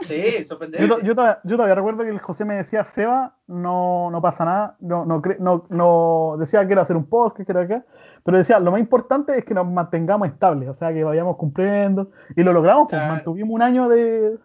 Sí, 0.00 0.20
Yo, 0.40 0.44
sorprendente. 0.44 0.88
to- 0.88 1.00
yo, 1.02 1.14
todavía, 1.14 1.40
yo 1.44 1.56
todavía 1.56 1.74
recuerdo 1.76 2.02
que 2.02 2.10
el 2.10 2.18
José 2.18 2.44
me 2.44 2.56
decía, 2.56 2.84
Seba, 2.84 3.36
no, 3.46 4.10
no 4.10 4.20
pasa 4.20 4.44
nada, 4.44 4.76
no, 4.80 5.04
no, 5.04 5.22
cre- 5.22 5.38
no, 5.38 5.66
no 5.70 6.36
decía 6.38 6.66
que 6.66 6.72
era 6.72 6.82
hacer 6.82 6.96
un 6.96 7.06
post, 7.08 7.36
que 7.36 7.44
era 7.48 7.62
acá, 7.62 7.84
pero 8.24 8.38
decía, 8.38 8.58
lo 8.58 8.70
más 8.72 8.80
importante 8.80 9.36
es 9.38 9.44
que 9.44 9.54
nos 9.54 9.66
mantengamos 9.70 10.26
estables, 10.28 10.68
o 10.68 10.74
sea, 10.74 10.92
que 10.92 11.04
vayamos 11.04 11.36
cumpliendo, 11.36 12.10
y 12.34 12.42
lo 12.42 12.52
logramos, 12.52 12.88
pues 12.88 13.00
Claro. 13.00 13.14
mantuvimos 13.14 13.54
un 13.54 13.62
año 13.62 13.88
de, 13.88 14.38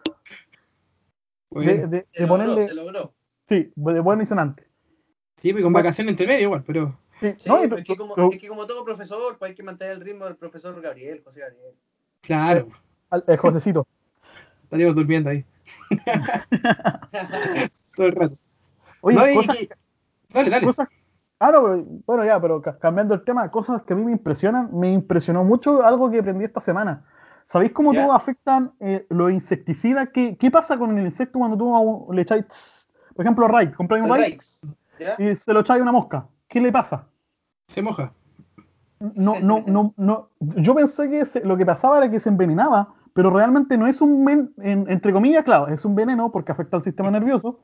de, 1.50 1.64
de- 1.78 1.86
de 1.88 2.06
Se 2.12 2.22
logró, 2.26 2.28
ponerle, 2.44 2.68
se 2.68 2.74
logró. 2.74 3.12
sí, 3.48 3.72
de 3.74 4.00
bueno 4.00 4.22
y 4.22 4.26
sonante. 4.26 4.66
sí, 5.40 5.52
pues 5.52 5.64
con 5.64 5.72
vacaciones 5.72 6.10
entre 6.12 6.26
medio 6.26 6.42
igual, 6.42 6.62
pero 6.66 6.96
Sí, 7.20 7.34
Sí, 7.36 7.48
no, 7.50 7.58
y- 7.62 7.68
pero 7.68 7.76
es, 7.76 7.84
que 7.84 7.96
como, 7.96 8.14
pero- 8.14 8.30
es 8.32 8.40
que 8.40 8.48
como 8.48 8.66
todo 8.66 8.82
profesor, 8.82 9.36
pues 9.38 9.50
hay 9.50 9.54
que 9.54 9.62
mantener 9.62 9.92
el 9.94 10.00
ritmo 10.00 10.24
del 10.24 10.36
profesor 10.36 10.80
Gabriel, 10.80 11.20
José 11.22 11.40
Gabriel. 11.40 11.74
claro, 12.22 12.68
al- 13.10 13.24
el 13.26 13.36
Josecito. 13.36 13.86
estaríamos 14.64 14.94
durmiendo 14.96 15.28
ahí. 15.30 15.44
Todo 17.96 18.06
el 18.06 18.12
rato. 18.12 18.36
Oye, 19.02 19.16
No, 19.18 19.28
y- 19.30 19.34
cosas, 19.34 19.62
y- 19.62 19.68
dale, 20.30 20.50
dale. 20.50 20.64
cosas- 20.66 20.88
ah, 21.40 21.50
no, 21.52 21.62
pero- 21.62 21.84
bueno, 22.06 22.24
ya, 22.24 22.40
pero 22.40 22.62
ca- 22.62 22.78
cambiando 22.78 23.14
el 23.14 23.24
tema, 23.24 23.50
cosas 23.50 23.82
que 23.82 23.92
a 23.94 23.96
mí 23.96 24.04
me 24.04 24.12
impresionan, 24.12 24.68
me 24.72 24.92
impresionó 24.92 25.42
mucho 25.44 25.82
algo 25.84 26.10
que 26.10 26.20
aprendí 26.20 26.44
esta 26.44 26.60
semana. 26.60 27.04
¿Sabéis 27.46 27.72
cómo 27.72 27.92
todo 28.04 28.12
afectan 28.12 28.72
eh, 28.78 29.06
los 29.10 29.32
insecticidas? 29.32 30.10
¿Qué, 30.14 30.36
¿Qué 30.36 30.50
pasa 30.52 30.78
con 30.78 30.96
el 30.96 31.04
insecto 31.04 31.38
cuando 31.40 31.56
tú 31.58 32.06
le 32.12 32.22
echáis, 32.22 32.88
por 33.16 33.24
ejemplo, 33.24 33.48
Raid, 33.48 33.72
compráis 33.74 34.04
un 34.04 34.10
Raid. 34.10 34.22
¿ya? 35.00 35.16
y 35.18 35.34
se 35.34 35.52
lo 35.52 35.60
echáis 35.60 35.80
a 35.80 35.82
una 35.82 35.90
mosca? 35.92 36.26
¿Qué 36.46 36.60
le 36.60 36.70
pasa? 36.70 37.06
Se 37.66 37.82
moja. 37.82 38.12
No, 39.00 39.34
no, 39.40 39.64
no, 39.66 39.94
no. 39.96 40.28
Yo 40.38 40.74
pensé 40.74 41.08
que 41.10 41.24
se- 41.24 41.44
lo 41.44 41.56
que 41.56 41.64
pasaba 41.66 41.98
era 41.98 42.10
que 42.10 42.20
se 42.20 42.28
envenenaba, 42.28 42.94
pero 43.14 43.30
realmente 43.30 43.76
no 43.78 43.86
es 43.86 44.00
un, 44.00 44.52
en- 44.58 44.84
entre 44.88 45.12
comillas, 45.12 45.42
claro, 45.42 45.68
es 45.68 45.84
un 45.84 45.94
veneno 45.96 46.30
porque 46.30 46.52
afecta 46.52 46.76
al 46.76 46.82
sistema 46.82 47.10
nervioso, 47.10 47.58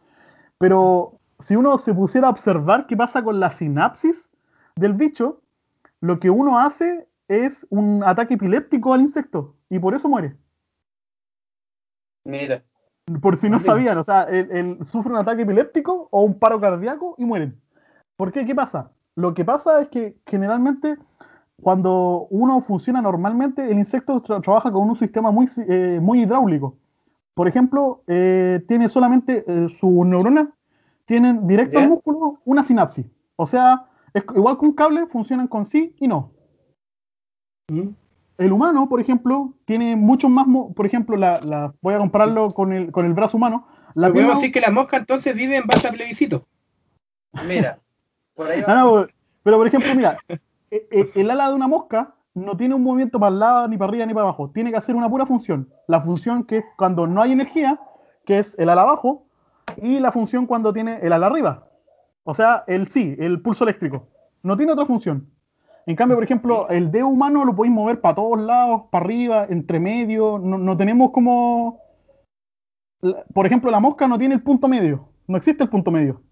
pero 0.58 1.18
si 1.40 1.56
uno 1.56 1.78
se 1.78 1.94
pusiera 1.94 2.28
a 2.28 2.30
observar 2.30 2.86
qué 2.86 2.96
pasa 2.96 3.22
con 3.22 3.40
la 3.40 3.50
sinapsis 3.50 4.28
del 4.76 4.94
bicho, 4.94 5.40
lo 6.00 6.18
que 6.18 6.30
uno 6.30 6.58
hace 6.58 7.08
es 7.28 7.66
un 7.70 8.02
ataque 8.04 8.34
epiléptico 8.34 8.92
al 8.92 9.00
insecto 9.00 9.54
y 9.68 9.78
por 9.78 9.94
eso 9.94 10.08
muere. 10.08 10.36
Mira. 12.24 12.62
Por 13.20 13.36
si 13.36 13.48
no 13.48 13.60
sabían, 13.60 13.98
o 13.98 14.04
sea, 14.04 14.24
él, 14.24 14.48
él 14.50 14.78
sufre 14.84 15.12
un 15.12 15.18
ataque 15.18 15.42
epiléptico 15.42 16.08
o 16.10 16.22
un 16.22 16.38
paro 16.38 16.60
cardíaco 16.60 17.14
y 17.18 17.24
mueren. 17.24 17.60
¿Por 18.16 18.32
qué? 18.32 18.44
¿Qué 18.44 18.54
pasa? 18.54 18.90
Lo 19.14 19.32
que 19.32 19.44
pasa 19.44 19.80
es 19.80 19.88
que 19.88 20.16
generalmente 20.26 20.98
cuando 21.62 22.26
uno 22.30 22.60
funciona 22.60 23.00
normalmente, 23.00 23.70
el 23.70 23.78
insecto 23.78 24.22
tra- 24.22 24.42
trabaja 24.42 24.70
con 24.72 24.90
un 24.90 24.98
sistema 24.98 25.30
muy, 25.30 25.48
eh, 25.68 26.00
muy 26.02 26.22
hidráulico. 26.22 26.76
Por 27.34 27.48
ejemplo, 27.48 28.02
eh, 28.06 28.64
tiene 28.66 28.88
solamente 28.88 29.44
eh, 29.46 29.68
sus 29.68 30.04
neuronas, 30.04 30.48
tienen 31.06 31.46
directo 31.46 31.78
al 31.78 31.88
músculo 31.88 32.40
una 32.44 32.62
sinapsis. 32.64 33.06
O 33.36 33.46
sea, 33.46 33.86
es 34.12 34.24
igual 34.34 34.58
que 34.58 34.66
un 34.66 34.72
cable, 34.74 35.06
funcionan 35.06 35.46
con 35.48 35.64
sí 35.64 35.94
y 35.98 36.08
no. 36.08 36.32
¿Mm? 37.70 37.88
El 38.38 38.52
humano, 38.52 38.88
por 38.88 39.00
ejemplo, 39.00 39.54
tiene 39.64 39.96
muchos 39.96 40.30
más, 40.30 40.46
por 40.74 40.84
ejemplo, 40.84 41.16
la, 41.16 41.40
la- 41.40 41.74
voy 41.80 41.94
a 41.94 41.98
compararlo 41.98 42.48
con, 42.48 42.72
el, 42.72 42.92
con 42.92 43.06
el 43.06 43.14
brazo 43.14 43.38
humano. 43.38 43.66
La 43.94 44.12
Podemos 44.12 44.34
decir 44.36 44.52
que 44.52 44.60
la 44.60 44.70
mosca 44.70 44.98
entonces 44.98 45.34
vive 45.34 45.56
en 45.56 45.66
base 45.66 45.88
a 45.88 45.92
plebiscito. 45.92 46.46
Mira. 47.46 47.78
Por 48.34 48.50
ahí 48.50 48.60
va. 48.60 48.66
Ah, 48.72 48.74
no, 48.84 49.06
pero 49.42 49.56
por 49.56 49.66
ejemplo, 49.66 49.94
mira, 49.94 50.18
e- 50.70 50.86
e- 50.90 51.10
el 51.14 51.30
ala 51.30 51.48
de 51.48 51.54
una 51.54 51.68
mosca 51.68 52.14
no 52.34 52.56
tiene 52.56 52.74
un 52.74 52.82
movimiento 52.82 53.18
para 53.18 53.32
el 53.32 53.38
lado, 53.38 53.68
ni 53.68 53.78
para 53.78 53.88
arriba, 53.88 54.04
ni 54.04 54.12
para 54.12 54.24
abajo. 54.24 54.50
Tiene 54.52 54.70
que 54.70 54.76
hacer 54.76 54.94
una 54.96 55.08
pura 55.08 55.24
función. 55.24 55.70
La 55.88 56.02
función 56.02 56.44
que 56.44 56.58
es 56.58 56.64
cuando 56.76 57.06
no 57.06 57.22
hay 57.22 57.32
energía, 57.32 57.80
que 58.26 58.38
es 58.40 58.54
el 58.58 58.68
ala 58.68 58.82
abajo, 58.82 59.25
y 59.76 59.98
la 60.00 60.12
función 60.12 60.46
cuando 60.46 60.72
tiene 60.72 60.98
el 61.02 61.12
ala 61.12 61.26
arriba. 61.26 61.68
O 62.24 62.34
sea, 62.34 62.64
el 62.66 62.88
sí, 62.88 63.16
el 63.18 63.40
pulso 63.40 63.64
eléctrico. 63.64 64.08
No 64.42 64.56
tiene 64.56 64.72
otra 64.72 64.86
función. 64.86 65.30
En 65.86 65.94
cambio, 65.94 66.16
por 66.16 66.24
ejemplo, 66.24 66.68
el 66.68 66.90
dedo 66.90 67.08
humano 67.08 67.44
lo 67.44 67.54
podéis 67.54 67.74
mover 67.74 68.00
para 68.00 68.16
todos 68.16 68.40
lados, 68.40 68.82
para 68.90 69.04
arriba, 69.04 69.46
entre 69.48 69.78
medio. 69.78 70.38
No, 70.38 70.58
no 70.58 70.76
tenemos 70.76 71.12
como. 71.12 71.80
Por 73.32 73.46
ejemplo, 73.46 73.70
la 73.70 73.78
mosca 73.78 74.08
no 74.08 74.18
tiene 74.18 74.34
el 74.34 74.42
punto 74.42 74.66
medio. 74.66 75.08
No 75.28 75.36
existe 75.36 75.62
el 75.62 75.70
punto 75.70 75.90
medio. 75.90 76.22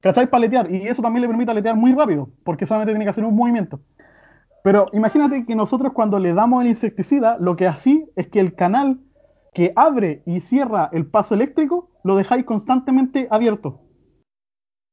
¿Cachai? 0.00 0.28
Paletear. 0.28 0.70
Y 0.70 0.86
eso 0.86 1.02
también 1.02 1.22
le 1.22 1.28
permite 1.28 1.50
aletear 1.50 1.74
muy 1.74 1.92
rápido, 1.92 2.30
porque 2.44 2.66
solamente 2.66 2.92
tiene 2.92 3.04
que 3.04 3.10
hacer 3.10 3.24
un 3.24 3.34
movimiento. 3.34 3.80
Pero 4.62 4.86
imagínate 4.92 5.44
que 5.46 5.56
nosotros 5.56 5.92
cuando 5.92 6.18
le 6.18 6.34
damos 6.34 6.62
el 6.62 6.68
insecticida, 6.68 7.38
lo 7.38 7.56
que 7.56 7.66
así 7.66 8.10
es 8.14 8.28
que 8.28 8.38
el 8.38 8.54
canal 8.54 9.00
que 9.54 9.72
abre 9.74 10.22
y 10.26 10.40
cierra 10.40 10.88
el 10.92 11.06
paso 11.06 11.34
eléctrico 11.34 11.90
lo 12.08 12.16
dejáis 12.16 12.46
constantemente 12.46 13.28
abierto. 13.30 13.82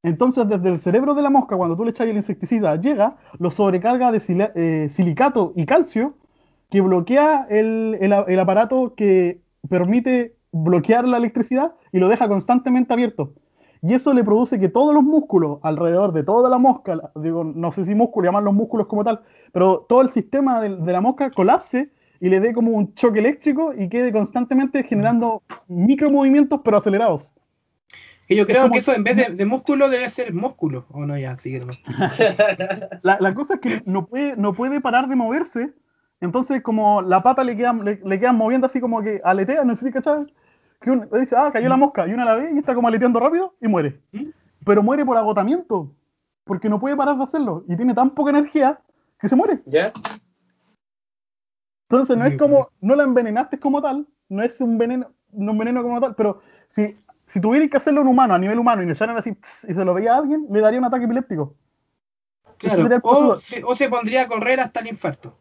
Entonces, 0.04 0.50
desde 0.50 0.68
el 0.68 0.80
cerebro 0.80 1.14
de 1.16 1.22
la 1.22 1.30
mosca, 1.30 1.56
cuando 1.56 1.78
tú 1.78 1.86
le 1.86 1.92
echas 1.92 2.08
el 2.08 2.18
insecticida, 2.18 2.76
llega, 2.76 3.16
lo 3.40 3.52
sobrecarga 3.52 4.12
de 4.12 4.52
eh, 4.56 4.90
silicato 4.90 5.54
y 5.56 5.66
calcio, 5.66 6.16
que 6.70 6.82
bloquea 6.82 7.48
el, 7.50 8.38
aparato 8.38 8.96
que 8.96 9.40
permite 9.70 10.36
bloquear 10.52 11.08
la 11.08 11.16
electricidad 11.16 11.72
y 11.94 12.00
lo 12.00 12.10
deja 12.10 12.28
constantemente 12.28 12.92
abierto. 12.92 13.34
Y 13.82 13.94
eso 13.94 14.14
le 14.14 14.26
produce 14.26 14.60
que 14.60 14.68
todos 14.68 14.94
los 14.94 15.04
músculos 15.04 15.60
alrededor 15.64 16.12
de 16.12 16.24
toda 16.24 16.50
la 16.50 16.58
mosca, 16.58 17.12
digo, 17.16 17.46
no 17.46 17.72
sé 17.72 17.86
si 17.86 17.96
músculo, 17.96 18.26
llaman 18.26 18.44
los 18.44 18.54
músculos 18.54 18.88
como 18.88 19.06
tal, 19.06 19.22
pero 19.54 19.86
todo 19.88 20.02
el 20.02 20.10
sistema 20.10 20.60
de 20.60 20.92
la 20.92 21.00
mosca 21.00 21.32
colapse 21.32 21.92
y 22.20 22.30
le 22.30 22.40
dé 22.40 22.54
como 22.54 22.72
un 22.72 22.94
choque 22.96 23.20
eléctrico 23.20 23.74
y 23.78 23.90
quede 23.90 24.12
constantemente 24.12 24.84
generando 24.84 25.44
micromovimientos 25.68 26.62
pero 26.64 26.78
acelerados. 26.78 27.34
Que 28.28 28.36
yo 28.36 28.46
creo 28.48 28.64
como- 28.64 28.74
que 28.74 28.80
eso 28.80 28.94
en 28.94 29.04
vez 29.04 29.18
de, 29.18 29.36
de 29.36 29.46
músculo 29.46 29.88
debe 29.90 30.10
ser 30.10 30.34
músculo. 30.34 30.86
O 30.92 31.06
no, 31.06 31.18
ya, 31.18 31.36
sigue 31.38 31.60
nomás. 31.60 31.82
La, 33.04 33.18
la 33.20 33.34
cosa 33.36 33.56
es 33.56 33.60
que 33.60 33.82
no 33.86 34.08
puede, 34.08 34.36
no 34.36 34.54
puede 34.54 34.82
parar 34.82 35.08
de 35.08 35.16
moverse, 35.16 35.72
entonces 36.22 36.64
como 36.64 37.02
la 37.04 37.22
pata 37.22 37.44
le 37.44 37.56
quedan, 37.56 37.84
le, 37.86 38.00
le 38.04 38.20
quedan 38.20 38.36
moviendo 38.38 38.66
así 38.68 38.80
como 38.80 39.02
que 39.04 39.22
aletea, 39.24 39.64
no 39.64 39.76
sé 39.76 39.86
si 39.86 39.92
cachai, 39.92 40.26
que 40.82 40.90
uno 40.92 41.06
dice, 41.20 41.36
ah, 41.38 41.52
cayó 41.54 41.70
la 41.70 41.78
mosca, 41.78 42.08
y 42.08 42.14
una 42.14 42.26
la 42.26 42.34
ve 42.36 42.52
y 42.54 42.58
está 42.58 42.74
como 42.74 42.88
aleteando 42.88 43.20
rápido 43.20 43.54
y 43.62 43.68
muere. 43.68 44.00
¿Mm? 44.12 44.30
Pero 44.66 44.82
muere 44.82 45.06
por 45.06 45.18
agotamiento, 45.18 45.92
porque 46.46 46.68
no 46.70 46.80
puede 46.80 46.96
parar 46.96 47.18
de 47.18 47.24
hacerlo, 47.24 47.64
y 47.68 47.76
tiene 47.76 47.94
tan 47.94 48.10
poca 48.12 48.32
energía 48.32 48.80
que 49.20 49.28
se 49.30 49.36
muere. 49.36 49.60
¿Ya? 49.68 49.92
Entonces 51.90 52.18
no 52.18 52.26
es 52.26 52.38
como, 52.38 52.70
no 52.82 52.96
la 52.96 53.04
envenenaste 53.04 53.60
como 53.60 53.82
tal, 53.82 54.08
no 54.30 54.44
es 54.44 54.60
un 54.60 54.78
veneno, 54.78 55.12
no 55.32 55.52
un 55.52 55.58
veneno 55.58 55.84
como 55.84 56.02
tal, 56.02 56.16
pero 56.16 56.42
si, 56.70 56.98
si 57.28 57.40
tuvierais 57.40 57.70
que 57.70 57.78
hacerlo 57.78 58.02
en 58.02 58.08
humano, 58.08 58.34
a 58.34 58.40
nivel 58.40 58.58
humano, 58.58 58.82
y 58.82 58.88
le 58.88 58.92
así, 58.94 59.34
tss, 59.34 59.66
y 59.70 59.74
se 59.74 59.86
lo 59.86 59.94
veía 59.94 60.16
a 60.16 60.18
alguien, 60.18 60.48
le 60.50 60.62
daría 60.62 60.80
un 60.80 60.86
ataque 60.86 61.06
epiléptico. 61.06 61.56
Claro. 62.58 62.88
O 63.04 63.38
se, 63.38 63.64
o 63.64 63.76
se 63.76 63.90
pondría 63.90 64.24
a 64.24 64.28
correr 64.28 64.60
hasta 64.60 64.80
el 64.80 64.88
infarto. 64.88 65.38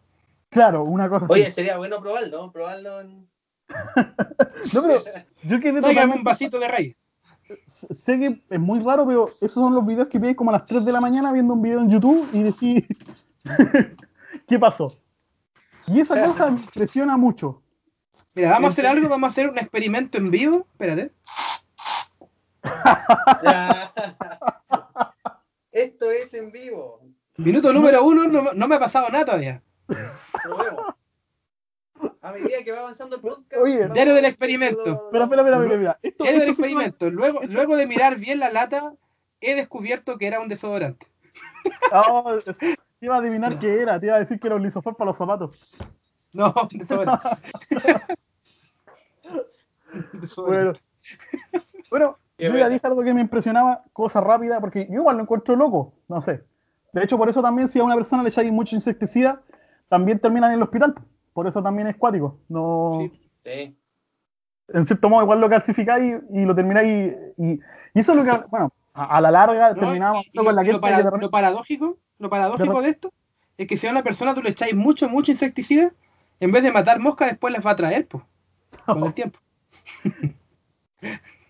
Claro, 0.50 0.84
una 0.84 1.08
cosa 1.08 1.26
Oye, 1.28 1.44
así. 1.44 1.52
sería 1.52 1.78
bueno 1.78 2.00
probarlo, 2.00 2.52
probarlo 2.52 3.00
en... 3.00 3.28
No, 4.74 4.82
pero 4.82 4.94
yo 5.44 5.60
quedé 5.60 5.80
totalmente- 5.80 6.18
un 6.18 6.24
vasito 6.24 6.58
de 6.58 6.68
raíz. 6.68 6.96
sé 7.66 8.18
que 8.18 8.42
es 8.50 8.60
muy 8.60 8.80
raro, 8.80 9.06
pero 9.06 9.28
esos 9.28 9.52
son 9.54 9.74
los 9.74 9.86
videos 9.86 10.08
que 10.08 10.18
veis 10.18 10.36
como 10.36 10.50
a 10.50 10.54
las 10.54 10.66
3 10.66 10.84
de 10.84 10.92
la 10.92 11.00
mañana 11.00 11.32
viendo 11.32 11.54
un 11.54 11.62
video 11.62 11.80
en 11.80 11.90
YouTube 11.90 12.28
y 12.32 12.42
decís, 12.42 12.84
¿qué 14.48 14.58
pasó? 14.58 14.88
Y 15.86 16.00
esa 16.00 16.24
cosa 16.26 16.50
me 16.50 16.60
impresiona 16.60 17.16
mucho. 17.16 17.62
Mira, 18.34 18.50
vamos 18.50 18.70
a 18.70 18.72
hacer 18.72 18.86
algo, 18.86 19.08
vamos 19.08 19.28
a 19.28 19.30
hacer 19.30 19.48
un 19.48 19.58
experimento 19.58 20.18
en 20.18 20.30
vivo. 20.30 20.66
Espérate. 20.72 21.12
Esto 25.72 26.10
es 26.10 26.34
en 26.34 26.50
vivo. 26.52 27.00
Minuto 27.36 27.72
número 27.72 28.04
uno, 28.04 28.26
no, 28.28 28.52
no 28.52 28.68
me 28.68 28.74
ha 28.76 28.80
pasado 28.80 29.08
nada 29.10 29.24
todavía. 29.24 29.62
Probemos. 30.42 30.94
A 32.22 32.32
medida 32.32 32.62
que 32.64 32.72
va 32.72 32.78
avanzando 32.80 33.16
el 33.16 33.22
podcast. 33.22 33.62
Oye, 33.62 33.88
diario 33.88 34.14
del 34.14 34.24
experimento. 34.24 34.80
Espera, 35.06 35.24
espera, 35.24 35.42
espera, 35.42 35.58
mira, 35.58 35.76
mira. 35.76 35.98
Esto, 36.02 36.24
Es 36.24 36.38
del 36.40 36.48
esto 36.50 36.62
llama- 36.62 36.84
experimento. 36.84 37.10
Luego, 37.10 37.40
luego 37.48 37.76
de 37.76 37.86
mirar 37.86 38.16
bien 38.18 38.38
la 38.38 38.50
lata, 38.50 38.94
he 39.40 39.54
descubierto 39.54 40.16
que 40.16 40.26
era 40.26 40.40
un 40.40 40.48
desodorante. 40.48 41.06
Ah, 41.92 42.36
te 43.04 43.06
iba 43.06 43.16
a 43.16 43.18
adivinar 43.18 43.58
qué 43.58 43.82
era, 43.82 44.00
te 44.00 44.06
iba 44.06 44.16
a 44.16 44.18
decir 44.18 44.40
que 44.40 44.46
era 44.48 44.56
un 44.56 44.62
lisofor 44.62 44.96
para 44.96 45.08
los 45.08 45.18
zapatos. 45.18 45.76
No, 46.32 46.54
desodorante. 46.70 47.28
Bueno, 50.40 50.72
bueno 51.90 52.16
yo 52.36 52.56
ya 52.56 52.68
dije 52.68 52.84
algo 52.84 53.04
que 53.04 53.14
me 53.14 53.20
impresionaba, 53.20 53.84
cosa 53.92 54.20
rápida, 54.20 54.58
porque 54.58 54.88
yo 54.88 54.94
igual 54.94 55.18
lo 55.18 55.22
encuentro 55.22 55.54
loco, 55.54 55.92
no 56.08 56.20
sé. 56.20 56.42
De 56.92 57.04
hecho, 57.04 57.16
por 57.16 57.28
eso 57.28 57.42
también 57.42 57.68
si 57.68 57.78
a 57.78 57.84
una 57.84 57.94
persona 57.94 58.24
le 58.24 58.30
echáis 58.30 58.50
mucho 58.50 58.74
insecticida, 58.74 59.42
también 59.88 60.18
terminan 60.18 60.50
en 60.50 60.56
el 60.56 60.62
hospital. 60.62 60.94
Por 61.32 61.46
eso 61.46 61.62
también 61.62 61.86
es 61.88 61.96
cuático. 61.96 62.38
No, 62.48 62.92
Sí. 62.98 63.30
Sí. 63.44 63.76
En 64.68 64.84
cierto 64.86 65.08
modo, 65.10 65.22
igual 65.22 65.40
lo 65.40 65.48
calcificáis 65.48 66.22
y, 66.30 66.40
y 66.40 66.44
lo 66.44 66.54
termináis. 66.54 67.14
Y, 67.36 67.52
y 67.52 67.60
eso 67.94 68.12
es 68.12 68.16
lo 68.16 68.24
que, 68.24 68.44
bueno, 68.48 68.72
a, 68.94 69.16
a 69.16 69.20
la 69.20 69.30
larga 69.30 69.74
No, 69.74 69.80
terminamos 69.80 70.22
y- 70.32 70.38
con 70.38 70.54
la 70.54 70.62
lo 70.62 70.72
que 70.72 70.78
para- 70.78 71.02
de 71.02 71.18
lo 71.20 71.30
paradójico, 71.30 71.98
lo 72.18 72.30
paradójico 72.30 72.80
de 72.80 72.86
de 72.86 72.90
esto 72.92 73.12
es 73.58 73.66
que 73.68 73.76
si 73.76 73.86
a 73.86 73.90
una 73.90 74.02
persona 74.02 74.34
tú 74.34 74.42
le 74.42 74.50
echáis 74.50 74.74
mucho, 74.74 75.08
mucho 75.08 75.30
insecticida, 75.30 75.92
en 76.40 76.50
vez 76.52 76.62
de 76.62 76.72
matar 76.72 76.98
moscas, 76.98 77.28
después 77.28 77.52
las 77.52 77.64
va 77.64 77.72
a 77.72 77.76
traer, 77.76 78.08
pues, 78.08 78.24
con 78.86 79.04
el 79.04 79.14
tiempo. 79.14 79.38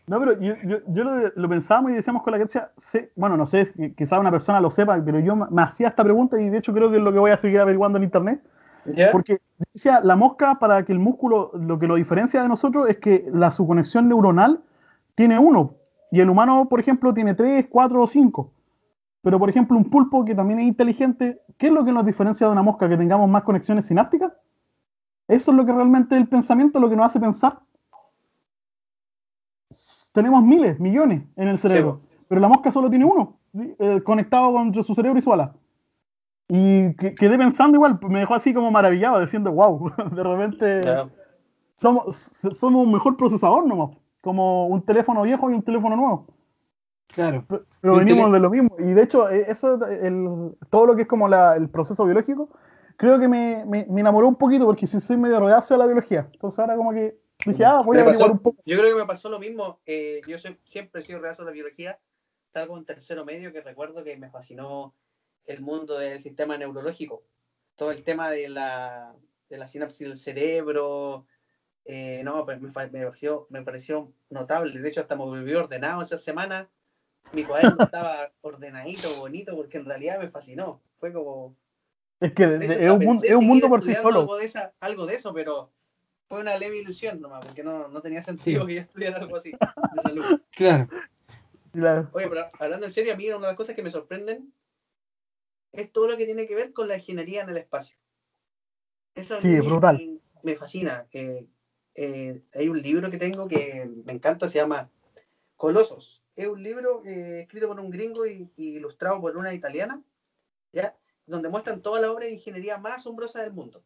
No, 0.07 0.19
pero 0.21 0.39
yo, 0.39 0.55
yo, 0.65 0.79
yo 0.89 1.05
lo, 1.05 1.33
lo 1.35 1.49
pensábamos 1.49 1.93
y 1.93 1.95
decíamos 1.95 2.23
con 2.23 2.33
la 2.39 2.45
que 2.45 3.11
bueno, 3.17 3.37
no 3.39 3.47
sé, 3.47 3.73
que- 3.73 3.95
quizá 3.95 4.19
una 4.19 4.31
persona 4.31 4.61
lo 4.61 4.71
sepa, 4.71 5.01
pero 5.03 5.19
yo 5.21 5.35
me 5.35 5.47
me 5.51 5.63
hacía 5.63 5.89
esta 5.89 6.05
pregunta 6.05 6.39
y 6.41 6.51
de 6.51 6.59
hecho 6.59 6.75
creo 6.75 6.91
que 6.91 6.99
es 6.99 7.03
lo 7.03 7.13
que 7.13 7.19
voy 7.19 7.31
a 7.31 7.39
seguir 7.39 7.61
averiguando 7.61 7.97
en 7.99 8.05
internet. 8.05 8.43
Porque 9.13 9.39
decía, 9.73 10.01
la 10.03 10.15
mosca, 10.15 10.59
para 10.59 10.85
que 10.85 10.93
el 10.93 10.99
músculo, 10.99 11.53
lo 11.55 11.79
que 11.79 11.87
lo 11.87 11.95
diferencia 11.95 12.43
de 12.43 12.49
nosotros 12.49 12.87
es 12.91 12.99
que 12.99 13.25
la, 13.33 13.51
su 13.51 13.67
conexión 13.67 14.09
neuronal 14.09 14.61
tiene 15.15 15.39
uno, 15.39 15.77
y 16.11 16.21
el 16.21 16.31
humano, 16.31 16.69
por 16.69 16.81
ejemplo, 16.81 17.12
tiene 17.12 17.35
tres, 17.35 17.67
cuatro 17.69 18.03
o 18.03 18.07
cinco. 18.07 18.53
Pero, 19.23 19.38
por 19.38 19.49
ejemplo, 19.49 19.77
un 19.77 19.88
pulpo 19.88 20.25
que 20.25 20.35
también 20.35 20.61
es 20.61 20.67
inteligente, 20.67 21.40
¿qué 21.57 21.69
es 21.69 21.73
lo 21.73 21.85
que 21.85 21.93
nos 21.93 22.05
diferencia 22.05 22.47
de 22.47 22.53
una 22.53 22.62
mosca? 22.62 22.88
¿Que 22.88 22.97
tengamos 22.97 23.29
más 23.29 23.43
conexiones 23.43 23.87
sinápticas? 23.87 24.33
Eso 25.27 25.51
es 25.51 25.57
lo 25.57 25.64
que 25.64 25.73
realmente 25.73 26.14
el 26.17 26.29
pensamiento, 26.29 26.79
lo 26.79 26.90
que 26.90 26.97
nos 26.97 27.07
hace 27.07 27.19
pensar. 27.21 27.59
Tenemos 30.12 30.43
miles, 30.45 30.79
millones 30.79 31.23
en 31.37 31.49
el 31.49 31.59
cerebro, 31.59 32.01
pero 32.29 32.40
la 32.40 32.49
mosca 32.49 32.71
solo 32.71 32.88
tiene 32.90 33.05
uno. 33.05 33.38
Eh, 33.57 34.03
conectado 34.05 34.53
con 34.53 34.73
su 34.75 34.95
cerebro 34.95 35.19
y 35.19 35.23
su 35.23 35.33
ala. 35.33 35.55
Y 36.49 36.95
que- 36.97 37.14
quedé 37.14 37.38
pensando 37.38 37.77
igual, 37.77 37.99
me 38.09 38.21
dejó 38.21 38.35
así 38.35 38.53
como 38.53 38.71
maravillado, 38.71 39.21
diciendo, 39.21 39.51
wow, 39.53 39.90
de 40.14 40.23
repente 40.23 40.81
somos, 41.75 42.14
somos 42.53 42.87
un 42.87 42.93
mejor 42.93 43.17
procesador 43.17 43.67
nomás, 43.67 43.97
como 44.25 44.67
un 44.67 44.83
teléfono 44.85 45.23
viejo 45.23 45.51
y 45.51 45.55
un 45.55 45.63
teléfono 45.63 45.95
nuevo. 45.95 46.27
Claro. 47.09 47.45
Pero 47.81 47.97
venimos 47.97 48.33
de 48.33 48.41
lo 48.41 48.51
mismo. 48.51 48.75
Y 48.81 48.93
de 48.95 49.03
hecho, 49.03 49.31
eh, 49.31 49.45
eso, 49.47 49.75
el, 49.87 50.57
todo 50.71 50.87
lo 50.87 50.97
que 50.97 51.03
es 51.03 51.09
como 51.09 51.29
la- 51.29 51.55
el 51.55 51.69
proceso 51.69 52.05
biológico, 52.05 52.49
creo 52.97 53.21
que 53.21 53.29
me, 53.29 53.65
me, 53.67 53.87
me 53.89 54.01
enamoró 54.01 54.27
un 54.27 54.35
poquito 54.35 54.65
porque 54.65 54.87
sí 54.87 54.99
soy 54.99 55.17
medio 55.19 55.39
reacio 55.39 55.77
a 55.77 55.79
la 55.79 55.87
biología. 55.87 56.29
Entonces 56.33 56.59
ahora 56.59 56.75
como 56.77 56.93
que 56.93 57.17
dije, 57.47 57.65
ah, 57.65 57.83
voy 57.85 57.99
a 57.99 58.01
Me 58.01 58.07
averiguar 58.07 58.31
pasó- 58.31 58.33
un 58.33 58.39
poco. 58.41 58.63
Yo 58.65 58.79
creo 58.79 58.95
que 58.97 59.01
me 59.03 59.07
pasó 59.07 59.29
lo 59.29 59.39
mismo. 59.39 59.79
eh, 59.87 60.23
yo 60.27 60.39
soy- 60.39 60.59
siempre 60.65 61.01
he 61.01 61.05
sido 61.05 61.21
reazo 61.21 61.43
a 61.43 61.45
la 61.45 61.53
biología. 61.53 61.99
Salgo 62.53 62.77
en 62.79 62.85
tercero 62.85 63.25
medio 63.25 63.53
que 63.53 63.61
recuerdo 63.61 64.03
que 64.03 64.17
me 64.17 64.31
fascinó 64.31 64.95
el 65.47 65.61
mundo 65.61 65.99
del 65.99 66.19
sistema 66.19 66.57
neurológico. 66.57 67.23
Todo 67.77 67.91
el 67.93 68.03
tema 68.03 68.31
de 68.31 68.49
la, 68.49 69.13
de 69.51 69.59
la 69.59 69.67
sinapsis 69.67 70.09
del 70.09 70.17
cerebro. 70.17 71.27
Eh, 71.87 72.23
no, 72.25 72.44
pues 72.44 72.61
me, 72.61 72.68
me 72.68 72.73
pareció, 72.73 73.47
me 73.51 73.62
pareció 73.62 74.12
notable. 74.31 74.79
De 74.79 74.88
hecho, 74.88 75.01
hasta 75.03 75.16
me 75.16 75.25
volví 75.25 75.55
ordenado 75.55 76.03
esa 76.03 76.18
semana. 76.18 76.68
Mi 77.33 77.44
cuaderno 77.44 77.77
estaba 77.94 78.33
ordenadito, 78.42 79.09
bonito, 79.20 79.55
porque 79.57 79.79
en 79.79 79.85
realidad 79.87 80.18
me 80.18 80.29
fascinó. 80.31 80.83
Fue 80.99 81.12
como. 81.12 81.57
Es 82.20 82.33
que 82.33 82.47
de- 82.47 82.59
de 82.59 82.85
es, 82.87 82.90
un 82.92 82.99
mundo, 83.05 83.23
es 83.25 83.35
un 83.35 83.47
mundo 83.47 83.68
por 83.68 83.83
sí 83.83 83.94
solo. 83.94 84.20
Algo 84.20 84.37
de, 84.37 84.44
esa- 84.44 84.73
algo 84.81 85.07
de 85.07 85.14
eso, 85.14 85.35
pero 85.35 85.73
fue 86.29 86.40
una 86.40 86.57
leve 86.57 86.79
ilusión 86.79 87.20
nomás, 87.20 87.44
porque 87.44 87.62
no, 87.62 87.88
no 87.88 88.01
tenía 88.01 88.23
sentido 88.23 88.62
Sí. 88.62 88.68
que 88.68 88.75
yo 88.77 88.81
estudiara 88.81 89.18
algo 89.18 89.37
así 89.37 89.51
de 89.53 89.59
salud. 90.03 90.40
Claro. 90.53 90.88
La- 91.73 92.09
Oye, 92.12 92.29
pero 92.29 92.47
hablando 92.61 92.87
en 92.87 92.92
serio, 92.92 93.12
a 93.12 93.16
mí 93.16 93.29
una 93.29 93.38
de 93.38 93.42
las 93.49 93.57
cosas 93.57 93.75
que 93.75 93.83
me 93.83 93.90
sorprenden 93.90 94.53
es 95.73 95.90
todo 95.92 96.09
lo 96.09 96.16
que 96.16 96.25
tiene 96.25 96.47
que 96.47 96.55
ver 96.55 96.73
con 96.73 96.87
la 96.88 96.97
ingeniería 96.97 97.42
en 97.42 97.51
el 97.51 97.57
espacio. 97.57 97.97
Eso 99.14 99.40
Sí, 99.40 99.55
es 99.55 99.64
brutal. 99.64 100.20
me 100.42 100.55
fascina. 100.57 101.07
Eh, 101.12 101.47
eh, 101.95 102.43
hay 102.53 102.69
un 102.69 102.81
libro 102.81 103.11
que 103.11 103.19
tengo 103.19 103.49
que 103.49 103.91
me 104.05 104.13
encanta, 104.13 104.49
se 104.49 104.59
llama 104.59 104.91
Colosos. 105.57 106.23
Es 106.35 106.47
un 106.47 106.63
libro 106.63 107.05
eh, 107.07 107.43
escrito 107.43 107.69
por 107.69 107.79
un 107.81 107.91
gringo 107.91 108.27
y, 108.27 108.51
y 108.57 108.77
ilustrado 108.77 109.21
por 109.21 109.37
una 109.37 109.55
italiana, 109.55 110.03
¿ya? 110.73 110.97
donde 111.27 111.49
muestran 111.49 111.81
toda 111.83 112.01
la 112.01 112.11
obra 112.11 112.27
de 112.27 112.33
ingeniería 112.33 112.79
más 112.79 112.97
asombrosa 112.97 113.43
del 113.43 113.53
mundo. 113.53 113.85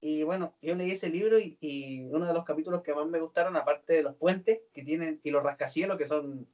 Y 0.00 0.24
bueno, 0.24 0.56
yo 0.60 0.74
leí 0.74 0.90
ese 0.90 1.08
libro 1.08 1.38
y, 1.38 1.56
y 1.60 2.04
uno 2.10 2.26
de 2.26 2.34
los 2.34 2.44
capítulos 2.44 2.82
que 2.82 2.92
más 2.92 3.06
me 3.06 3.20
gustaron, 3.20 3.56
aparte 3.56 3.92
de 3.94 4.02
los 4.02 4.16
puentes 4.16 4.60
que 4.72 4.82
tienen 4.82 5.20
y 5.22 5.30
los 5.30 5.44
rascacielos 5.44 5.96
que 5.96 6.06
son 6.06 6.48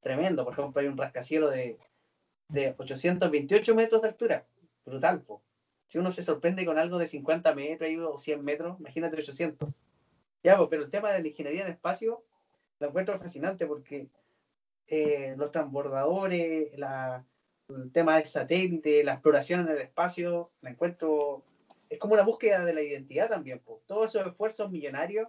tremendos, 0.00 0.44
por 0.44 0.52
ejemplo, 0.52 0.80
hay 0.80 0.88
un 0.88 0.98
rascacielos 0.98 1.52
de, 1.52 1.78
de 2.48 2.74
828 2.76 3.74
metros 3.74 4.02
de 4.02 4.08
altura, 4.08 4.46
brutal, 4.84 5.22
po. 5.22 5.42
Si 5.86 5.96
uno 5.96 6.12
se 6.12 6.22
sorprende 6.22 6.66
con 6.66 6.76
algo 6.76 6.98
de 6.98 7.06
50 7.06 7.54
metros 7.54 8.10
o 8.12 8.18
100 8.18 8.44
metros, 8.44 8.80
imagínate 8.80 9.16
800. 9.16 9.70
Ya, 10.42 10.56
pues, 10.56 10.68
pero 10.70 10.82
el 10.84 10.90
tema 10.90 11.12
de 11.12 11.20
la 11.20 11.28
ingeniería 11.28 11.64
en 11.64 11.72
espacio 11.72 12.24
lo 12.80 12.88
encuentro 12.88 13.18
fascinante 13.18 13.66
porque 13.66 14.08
eh, 14.86 15.34
los 15.36 15.50
transbordadores, 15.50 16.78
la, 16.78 17.24
el 17.68 17.92
tema 17.92 18.16
del 18.16 18.26
satélite, 18.26 19.04
la 19.04 19.14
exploración 19.14 19.60
en 19.60 19.68
el 19.68 19.78
espacio, 19.78 20.46
la 20.62 20.70
encuentro. 20.70 21.44
Es 21.90 21.98
como 21.98 22.14
una 22.14 22.22
búsqueda 22.22 22.64
de 22.64 22.74
la 22.74 22.82
identidad 22.82 23.28
también. 23.28 23.58
po. 23.60 23.82
Todos 23.86 24.14
esos 24.14 24.26
esfuerzos 24.26 24.70
millonarios, 24.70 25.28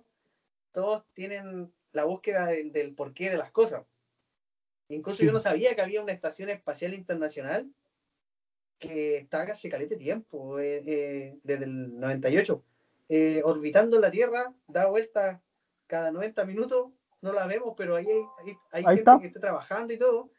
todos 0.72 1.04
tienen 1.14 1.74
la 1.92 2.04
búsqueda 2.04 2.46
del, 2.48 2.72
del 2.72 2.94
porqué 2.94 3.30
de 3.30 3.38
las 3.38 3.52
cosas. 3.52 3.86
Incluso 4.90 5.20
Sí. 5.20 5.26
yo 5.26 5.32
no 5.32 5.40
sabía 5.40 5.76
que 5.76 5.82
había 5.82 6.02
una 6.02 6.14
estación 6.14 6.50
espacial 6.50 6.94
internacional 6.94 7.72
que 8.80 9.18
está 9.18 9.42
hace 9.44 9.70
calete 9.70 9.98
tiempo, 9.98 10.60
eh, 10.60 10.84
eh, 10.86 11.40
desde 11.44 11.66
el 11.66 12.00
98, 12.00 12.64
eh, 13.10 13.42
orbitando 13.44 14.00
la 14.00 14.12
Tierra, 14.12 14.54
da 14.68 14.88
vueltas 14.88 15.42
cada 15.88 16.12
90 16.12 16.46
minutos, 16.46 16.92
no 17.22 17.34
la 17.34 17.46
vemos, 17.48 17.74
pero 17.76 17.96
ahí 17.96 18.06
hay, 18.08 18.22
hay- 18.46 18.58
hay 18.72 18.84
Ahí 18.86 18.96
gente 18.98 19.00
está. 19.00 19.20
que 19.20 19.28
está 19.28 19.40
trabajando 19.40 19.94
y 19.94 19.98
todo, 19.98 20.30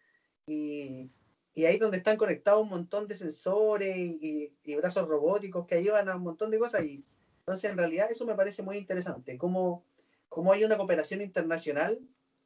y, 0.46 1.10
y 1.54 1.64
ahí 1.64 1.78
donde 1.78 1.98
están 1.98 2.16
conectados 2.16 2.62
un 2.62 2.70
montón 2.70 3.06
de 3.08 3.16
sensores 3.16 3.96
y, 3.96 4.52
y 4.62 4.74
brazos 4.76 5.06
robóticos 5.08 5.66
que 5.66 5.74
ayudan 5.74 6.08
a 6.08 6.16
un 6.16 6.22
montón 6.22 6.50
de 6.50 6.58
cosas, 6.58 6.84
y 6.84 7.04
entonces 7.40 7.70
en 7.70 7.76
realidad 7.76 8.08
eso 8.10 8.24
me 8.24 8.34
parece 8.34 8.62
muy 8.62 8.76
interesante, 8.78 9.36
cómo, 9.36 9.84
cómo 10.28 10.52
hay 10.52 10.64
una 10.64 10.76
cooperación 10.76 11.20
internacional 11.20 11.98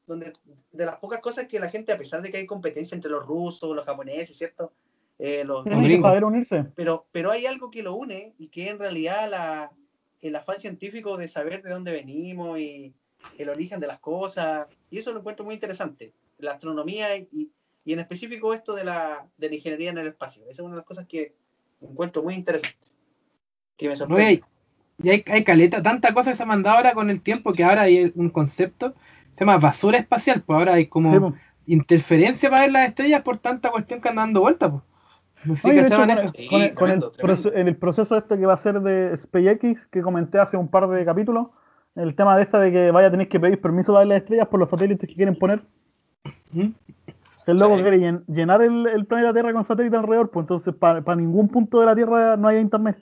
donde 0.06 0.32
de 0.72 0.84
las 0.86 0.96
pocas 0.96 1.20
cosas 1.20 1.46
que 1.48 1.58
la 1.60 1.70
gente, 1.70 1.92
a 1.92 1.98
pesar 1.98 2.20
de 2.22 2.30
que 2.30 2.36
hay 2.38 2.46
competencia 2.46 2.94
entre 2.94 3.10
los 3.10 3.24
rusos, 3.26 3.74
los 3.74 3.84
japoneses, 3.86 4.36
¿cierto? 4.36 4.72
Eh, 5.18 5.44
los, 5.44 5.64
Tienen 5.64 5.80
que 5.82 5.86
gringos. 5.88 6.08
saber 6.08 6.24
unirse. 6.24 6.66
pero, 6.74 7.06
pero 7.12 7.30
hay 7.30 7.46
algo 7.46 7.70
que 7.70 7.82
lo 7.82 7.94
une 7.94 8.34
y 8.36 8.48
que 8.48 8.68
en 8.68 8.78
realidad 8.78 9.30
la, 9.30 9.72
el 10.28 10.36
afán 10.36 10.56
científico 10.56 11.16
de 11.16 11.28
saber 11.28 11.62
de 11.62 11.70
dónde 11.70 11.92
venimos 11.92 12.58
y 12.58 12.94
el 13.38 13.48
origen 13.48 13.80
de 13.80 13.86
las 13.86 14.00
cosas, 14.00 14.66
y 14.90 14.98
eso 14.98 15.12
lo 15.12 15.20
encuentro 15.20 15.44
muy 15.44 15.54
interesante, 15.54 16.12
la 16.38 16.52
astronomía 16.52 17.16
y, 17.16 17.50
y 17.84 17.92
en 17.92 18.00
específico 18.00 18.52
esto 18.52 18.74
de 18.74 18.84
la, 18.84 19.26
de 19.36 19.48
la 19.48 19.54
ingeniería 19.54 19.90
en 19.90 19.98
el 19.98 20.08
espacio. 20.08 20.42
Esa 20.42 20.52
es 20.52 20.60
una 20.60 20.70
de 20.74 20.78
las 20.78 20.86
cosas 20.86 21.06
que 21.06 21.34
encuentro 21.80 22.22
muy 22.22 22.34
interesante, 22.34 22.76
que 23.76 23.88
me 23.88 23.96
sorprende. 23.96 24.42
Y 25.02 25.08
hay, 25.08 25.24
hay 25.26 25.42
caleta, 25.42 25.82
tanta 25.82 26.14
cosa 26.14 26.30
que 26.30 26.36
se 26.36 26.42
ha 26.42 26.46
mandado 26.46 26.76
ahora 26.76 26.94
con 26.94 27.10
el 27.10 27.20
tiempo 27.20 27.52
que 27.52 27.64
ahora 27.64 27.82
hay 27.82 28.12
un 28.14 28.30
concepto, 28.30 28.94
se 29.34 29.40
llama 29.40 29.58
basura 29.58 29.98
espacial, 29.98 30.42
pues 30.42 30.56
ahora 30.56 30.74
hay 30.74 30.86
como 30.86 31.12
Sí, 31.12 31.18
po. 31.18 31.34
interferencia 31.66 32.48
para 32.48 32.62
ver 32.62 32.72
las 32.72 32.88
estrellas 32.88 33.22
por 33.22 33.38
tanta 33.38 33.70
cuestión 33.70 34.00
que 34.00 34.08
anda 34.08 34.22
dando 34.22 34.40
vuelta, 34.40 34.70
pues. 34.70 34.84
Oye, 35.64 35.80
hecho, 35.80 35.82
cachaban 35.82 36.08
con, 36.08 36.18
eso. 36.18 36.32
el, 36.34 36.48
con 36.48 36.60
el- 36.60 36.68
Sí, 36.68 36.74
con 36.74 36.90
el 36.90 37.00
tremendo, 37.00 37.12
proce- 37.12 37.42
tremendo. 37.42 37.60
en 37.60 37.68
el 37.68 37.76
proceso 37.76 38.16
este 38.16 38.38
que 38.38 38.46
va 38.46 38.54
a 38.54 38.58
ser 38.58 38.80
de 38.80 39.16
SpaceX, 39.16 39.86
que 39.86 40.02
comenté 40.02 40.38
hace 40.38 40.56
un 40.56 40.68
par 40.68 40.88
de 40.88 41.04
capítulos, 41.04 41.48
el 41.94 42.14
tema 42.14 42.36
de 42.36 42.42
esta 42.42 42.58
de 42.58 42.72
que 42.72 42.90
vaya 42.90 43.08
a 43.08 43.10
tener 43.10 43.28
que 43.28 43.38
pedir 43.38 43.60
permiso 43.60 43.92
para 43.92 44.00
ver 44.00 44.08
las 44.08 44.16
estrellas 44.22 44.48
por 44.48 44.58
los 44.60 44.68
satélites 44.70 45.08
que 45.08 45.14
quieren 45.14 45.36
poner. 45.38 45.62
¿Mm? 46.52 46.68
El 47.46 47.58
loco 47.58 47.76
Sí. 47.76 47.82
quiere 47.82 47.98
llen- 47.98 48.24
llenar 48.26 48.62
el, 48.62 48.86
el 48.86 49.04
planeta 49.06 49.32
Tierra 49.34 49.52
con 49.52 49.64
satélites 49.64 49.98
alrededor, 49.98 50.30
pues 50.30 50.44
entonces 50.44 50.74
para 50.74 51.14
ningún 51.16 51.48
punto 51.48 51.78
de 51.80 51.86
la 51.86 51.94
Tierra 51.94 52.36
no 52.36 52.48
haya 52.48 52.60
internet. 52.60 52.96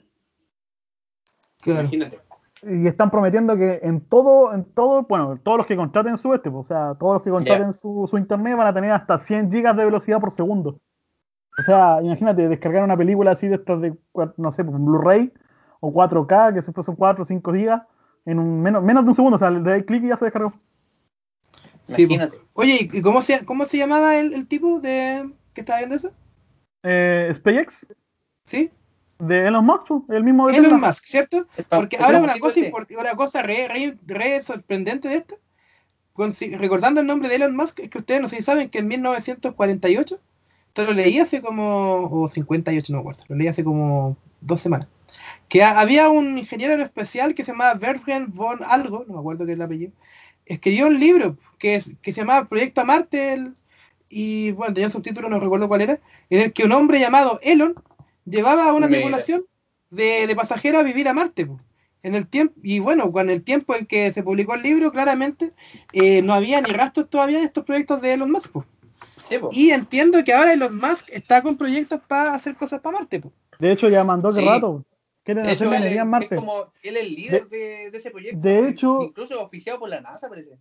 Claro. 1.63 1.81
Imagínate. 1.81 2.19
y 2.63 2.87
están 2.87 3.09
prometiendo 3.11 3.55
que 3.57 3.79
en 3.83 4.01
todo, 4.01 4.53
en 4.53 4.63
todo, 4.65 5.03
bueno, 5.03 5.37
todos 5.43 5.57
los 5.59 5.67
que 5.67 5.75
contraten 5.75 6.17
su 6.17 6.33
este, 6.33 6.49
o 6.49 6.63
sea, 6.63 6.93
todos 6.95 7.15
los 7.15 7.21
que 7.23 7.29
contraten 7.29 7.73
su, 7.73 8.07
su, 8.09 8.17
internet 8.17 8.55
van 8.57 8.67
a 8.67 8.73
tener 8.73 8.91
hasta 8.91 9.17
100 9.19 9.51
gigas 9.51 9.75
de 9.75 9.83
velocidad 9.85 10.19
por 10.19 10.31
segundo. 10.31 10.79
O 11.59 11.63
sea, 11.63 11.99
imagínate, 12.01 12.47
descargar 12.47 12.83
una 12.83 12.97
película 12.97 13.31
así 13.31 13.47
de 13.47 13.55
estas 13.55 13.81
de, 13.81 13.93
no 14.37 14.51
sé, 14.51 14.63
pues, 14.63 14.77
Blu-ray 14.79 15.31
o 15.79 15.93
4K, 15.93 16.49
que 16.49 16.61
después 16.61 16.85
son 16.85 16.95
4 16.95 17.23
o 17.23 17.25
5 17.25 17.53
gigas, 17.53 17.83
en 18.25 18.39
un, 18.39 18.61
menos, 18.61 18.83
menos 18.83 19.03
de 19.03 19.09
un 19.09 19.15
segundo, 19.15 19.35
o 19.35 19.39
sea, 19.39 19.49
le 19.49 19.59
das 19.59 19.83
clic 19.83 20.03
y 20.03 20.07
ya 20.09 20.17
se 20.17 20.25
descargó. 20.25 20.53
Sí, 21.83 22.07
Oye, 22.53 22.89
¿y 22.91 23.01
cómo 23.01 23.21
se, 23.21 23.43
cómo 23.43 23.65
se 23.65 23.77
llamaba 23.77 24.15
el, 24.15 24.33
el 24.33 24.47
tipo 24.47 24.79
de 24.79 25.29
que 25.53 25.61
estaba 25.61 25.79
viendo 25.79 25.95
eso? 25.95 26.11
Eh, 26.81 27.31
SpaceX. 27.35 27.85
¿Sí? 28.45 28.71
de 29.27 29.47
Elon 29.47 29.65
Musk, 29.65 30.09
el 30.09 30.23
mismo 30.23 30.47
de 30.47 30.57
Elon 30.57 30.81
Musk, 30.81 31.05
¿cierto? 31.05 31.45
Porque 31.69 31.97
ahora 31.97 32.19
una 32.19 32.37
cosa, 32.39 32.59
una 32.99 33.15
cosa 33.15 33.41
re, 33.41 33.97
re, 34.05 34.41
sorprendente 34.41 35.07
de 35.07 35.15
esto, 35.15 35.39
recordando 36.57 37.01
el 37.01 37.07
nombre 37.07 37.29
de 37.29 37.35
Elon 37.35 37.55
Musk, 37.55 37.79
es 37.79 37.89
que 37.89 37.99
ustedes 37.99 38.21
no 38.21 38.27
sé 38.27 38.37
si 38.37 38.43
saben 38.43 38.69
que 38.69 38.79
en 38.79 38.87
1948, 38.87 40.19
esto 40.73 40.85
lo 40.85 40.93
leí 40.93 41.19
hace 41.19 41.39
como, 41.39 42.09
o 42.11 42.27
58, 42.27 42.91
no 42.91 42.97
me 42.97 43.01
acuerdo, 43.01 43.23
lo 43.27 43.35
leí 43.35 43.47
hace 43.47 43.63
como 43.63 44.17
dos 44.41 44.59
semanas, 44.59 44.87
que 45.47 45.63
había 45.63 46.09
un 46.09 46.39
ingeniero 46.39 46.81
especial 46.81 47.35
que 47.35 47.43
se 47.43 47.51
llamaba 47.51 47.75
Bergen 47.75 48.33
von 48.33 48.61
algo, 48.63 49.05
no 49.07 49.13
me 49.13 49.19
acuerdo 49.19 49.45
qué 49.45 49.51
es 49.51 49.55
el 49.55 49.61
apellido, 49.61 49.91
escribió 50.47 50.87
un 50.87 50.99
libro 50.99 51.37
que, 51.59 51.79
que 52.01 52.11
se 52.11 52.21
llamaba 52.21 52.49
Proyecto 52.49 52.81
a 52.81 52.85
Marte, 52.85 53.51
y 54.09 54.51
bueno, 54.53 54.73
tenía 54.73 54.87
un 54.87 54.91
subtítulo, 54.91 55.29
no 55.29 55.39
recuerdo 55.39 55.67
cuál 55.67 55.81
era, 55.81 55.99
en 56.31 56.41
el 56.41 56.53
que 56.53 56.63
un 56.63 56.71
hombre 56.71 56.99
llamado 56.99 57.39
Elon 57.43 57.75
llevaba 58.25 58.67
a 58.67 58.73
una 58.73 58.89
tripulación 58.89 59.45
de, 59.91 60.25
de, 60.25 60.35
pasajeros 60.35 60.81
a 60.81 60.83
vivir 60.83 61.07
a 61.07 61.13
Marte. 61.13 61.47
En 62.01 62.15
el 62.15 62.27
tiempo, 62.27 62.55
y 62.63 62.79
bueno, 62.79 63.11
con 63.11 63.29
el 63.29 63.43
tiempo 63.43 63.75
en 63.75 63.85
que 63.85 64.11
se 64.11 64.23
publicó 64.23 64.55
el 64.55 64.63
libro, 64.63 64.91
claramente 64.91 65.53
eh, 65.93 66.23
no 66.23 66.33
había 66.33 66.61
ni 66.61 66.71
rastros 66.71 67.11
todavía 67.11 67.37
de 67.37 67.45
estos 67.45 67.63
proyectos 67.63 68.01
de 68.01 68.13
Elon 68.13 68.31
Musk. 68.31 68.55
Y 69.51 69.71
entiendo 69.71 70.23
que 70.23 70.33
ahora 70.33 70.53
Elon 70.53 70.75
Musk 70.75 71.09
está 71.11 71.41
con 71.41 71.57
proyectos 71.57 71.99
para 72.07 72.33
hacer 72.33 72.55
cosas 72.55 72.79
para 72.81 72.99
Marte. 72.99 73.21
De 73.59 73.71
hecho, 73.71 73.89
ya 73.89 74.03
mandó 74.03 74.29
hace 74.29 74.41
rato. 74.41 74.83
Quieren 75.23 75.45
hacer 75.47 75.69
minería 75.69 76.01
en 76.01 76.09
Marte. 76.09 76.35
Es 76.35 76.41
como 76.41 76.73
él 76.81 76.97
es 76.97 77.03
el 77.03 77.15
líder 77.15 77.47
de, 77.47 77.89
de, 77.91 77.97
ese 77.97 78.11
proyecto. 78.11 78.39
De 78.39 78.67
hecho, 78.67 79.01
incluso 79.01 79.39
auspiciado 79.39 79.79
por 79.79 79.89
la 79.89 80.01
NASA, 80.01 80.27
parece. 80.27 80.57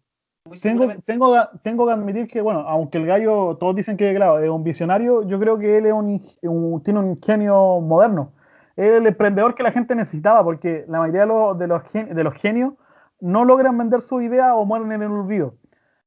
Tengo, 0.61 0.89
tengo, 1.05 1.37
tengo, 1.63 1.87
que 1.87 1.93
admitir 1.93 2.27
que, 2.27 2.41
bueno, 2.41 2.61
aunque 2.61 2.99
el 2.99 3.07
gallo, 3.07 3.57
todos 3.61 3.77
dicen 3.77 3.97
que 3.97 4.13
claro, 4.13 4.41
es 4.41 4.51
un 4.51 4.65
visionario, 4.65 5.23
yo 5.27 5.39
creo 5.39 5.57
que 5.57 5.79
él 5.79 5.87
es 5.87 5.93
un, 5.93 6.83
tiene 6.83 6.99
un 6.99 7.21
genio 7.23 7.81
moderno. 7.81 8.33
Es 8.77 8.93
el 8.95 9.07
emprendedor 9.07 9.55
que 9.55 9.63
la 9.63 9.71
gente 9.71 9.95
necesitaba, 9.95 10.43
porque 10.43 10.85
la 10.89 10.99
mayoría 10.99 11.23
de 11.23 11.27
los, 11.29 11.59
de 11.59 11.67
los, 11.69 11.83
de 11.93 12.25
los 12.25 12.35
genios 12.35 12.75
no 13.21 13.45
logran 13.45 13.79
vender 13.79 14.03
su 14.03 14.21
idea 14.21 14.57
o 14.57 14.65
mueren 14.65 14.91
en 14.91 15.03
el 15.03 15.13
olvido. 15.13 15.55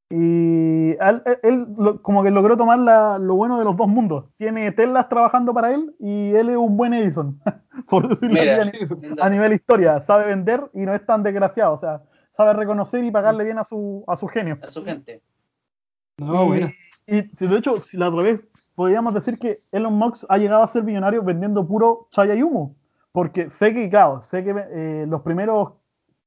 Y 0.08 0.90
él, 0.92 1.66
como 2.02 2.22
que 2.22 2.30
logró 2.30 2.56
tomar 2.56 3.18
lo 3.20 3.34
bueno 3.34 3.58
de 3.58 3.64
los 3.64 3.76
dos 3.76 3.88
mundos. 3.88 4.26
Tiene 4.38 4.70
telas 4.72 5.08
trabajando 5.08 5.52
para 5.52 5.74
él 5.74 5.94
y 5.98 6.32
él 6.34 6.50
es 6.50 6.56
un 6.56 6.76
buen 6.76 6.94
Edison, 6.94 7.40
por 7.88 8.08
decirlo 8.08 8.38
así, 8.40 8.86
a, 9.20 9.28
nivel 9.28 9.52
historia. 9.52 10.00
Sabe 10.00 10.26
vender 10.26 10.70
y 10.74 10.80
no 10.80 10.94
es 10.94 11.04
tan 11.04 11.24
desgraciado. 11.24 11.72
O 11.72 11.78
sea, 11.78 12.02
sabe 12.30 12.52
reconocer 12.52 13.02
y 13.02 13.10
pagarle 13.10 13.44
bien 13.44 13.58
a 13.58 13.64
su, 13.64 14.04
a 14.06 14.16
su 14.16 14.28
genio. 14.28 14.58
A 14.62 14.70
su 14.70 14.84
gente. 14.84 15.22
No, 16.18 16.44
y, 16.44 16.46
bueno. 16.46 16.68
Y 17.08 17.22
de 17.22 17.56
hecho, 17.56 17.80
si 17.80 17.96
la 17.96 18.08
otra 18.08 18.22
vez 18.22 18.40
podríamos 18.76 19.14
decir 19.14 19.38
que 19.38 19.58
Elon 19.72 19.94
Musk 19.94 20.24
ha 20.28 20.38
llegado 20.38 20.62
a 20.62 20.68
ser 20.68 20.84
millonario 20.84 21.22
vendiendo 21.22 21.66
puro 21.66 22.08
chaya 22.12 22.34
y 22.34 22.42
humo. 22.42 22.76
Porque 23.10 23.50
sé 23.50 23.72
que, 23.72 23.88
claro, 23.88 24.22
sé 24.22 24.44
que 24.44 24.54
eh, 24.54 25.06
los 25.08 25.22
primeros 25.22 25.72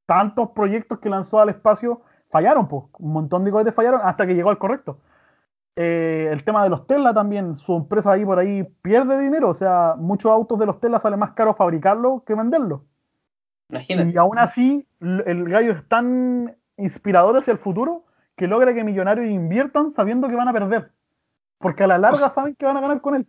tantos 0.05 0.49
proyectos 0.49 0.99
que 0.99 1.09
lanzó 1.09 1.39
al 1.39 1.49
espacio 1.49 2.01
fallaron, 2.29 2.67
pues. 2.67 2.85
Un 2.99 3.13
montón 3.13 3.43
de 3.43 3.51
cohetes 3.51 3.73
fallaron 3.73 4.01
hasta 4.03 4.25
que 4.25 4.35
llegó 4.35 4.49
al 4.49 4.57
correcto. 4.57 4.99
Eh, 5.75 6.29
el 6.31 6.43
tema 6.43 6.63
de 6.63 6.69
los 6.69 6.87
Tesla 6.87 7.13
también, 7.13 7.57
su 7.57 7.75
empresa 7.75 8.11
ahí 8.11 8.25
por 8.25 8.39
ahí 8.39 8.63
pierde 8.81 9.19
dinero. 9.19 9.49
O 9.49 9.53
sea, 9.53 9.95
muchos 9.97 10.31
autos 10.31 10.59
de 10.59 10.65
los 10.65 10.79
Tesla 10.79 10.99
sale 10.99 11.17
más 11.17 11.31
caro 11.31 11.53
fabricarlo 11.53 12.23
que 12.25 12.35
venderlo. 12.35 12.85
Y 13.87 14.17
aún 14.17 14.39
así, 14.39 14.87
el 14.99 15.47
gallo 15.47 15.73
es 15.73 15.87
tan 15.87 16.57
inspirador 16.75 17.37
hacia 17.37 17.51
el 17.51 17.59
futuro 17.59 18.03
que 18.35 18.47
logra 18.47 18.73
que 18.73 18.83
millonarios 18.83 19.29
inviertan 19.29 19.91
sabiendo 19.91 20.27
que 20.27 20.35
van 20.35 20.47
a 20.47 20.53
perder. 20.53 20.91
Porque 21.59 21.83
a 21.83 21.87
la 21.87 21.97
larga 21.97 22.29
saben 22.29 22.55
que 22.55 22.65
van 22.65 22.77
a 22.77 22.81
ganar 22.81 23.01
con 23.01 23.15
él. 23.15 23.27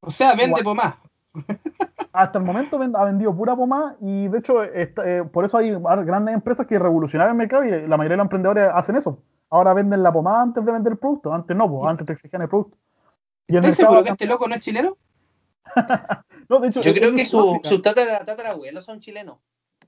O 0.00 0.10
sea, 0.10 0.34
vende 0.34 0.62
pomá. 0.62 0.98
Hasta 2.12 2.38
el 2.38 2.44
momento 2.44 2.80
ha 2.94 3.04
vendido 3.04 3.36
pura 3.36 3.54
pomá 3.54 3.96
y 4.00 4.28
de 4.28 4.38
hecho 4.38 4.64
eh, 4.64 5.24
por 5.32 5.44
eso 5.44 5.58
hay 5.58 5.70
grandes 5.70 6.34
empresas 6.34 6.66
que 6.66 6.78
revolucionaron 6.78 7.32
el 7.32 7.38
mercado 7.38 7.64
y 7.64 7.70
la 7.70 7.96
mayoría 7.96 8.14
de 8.14 8.16
los 8.18 8.24
emprendedores 8.24 8.70
hacen 8.72 8.96
eso. 8.96 9.22
Ahora 9.50 9.74
venden 9.74 10.02
la 10.02 10.12
pomada 10.12 10.42
antes 10.42 10.64
de 10.64 10.72
vender 10.72 10.92
el 10.92 10.98
producto. 10.98 11.32
Antes 11.32 11.56
no, 11.56 11.70
pues, 11.70 11.86
antes 11.86 12.06
te 12.06 12.12
exigían 12.12 12.42
el 12.42 12.48
producto. 12.48 12.76
Y 13.46 13.56
¿Estás 13.56 13.76
seguro 13.76 14.04
que 14.04 14.10
este 14.10 14.26
loco 14.26 14.46
no 14.46 14.54
es 14.54 14.60
chileno? 14.60 14.96
no, 16.48 16.60
de 16.60 16.68
hecho, 16.68 16.82
Yo 16.82 16.92
creo 16.92 17.14
que 17.14 17.24
sus 17.24 17.58
su 17.62 17.80
tatarabuelos 17.80 18.84
son 18.84 19.00
chilenos. 19.00 19.38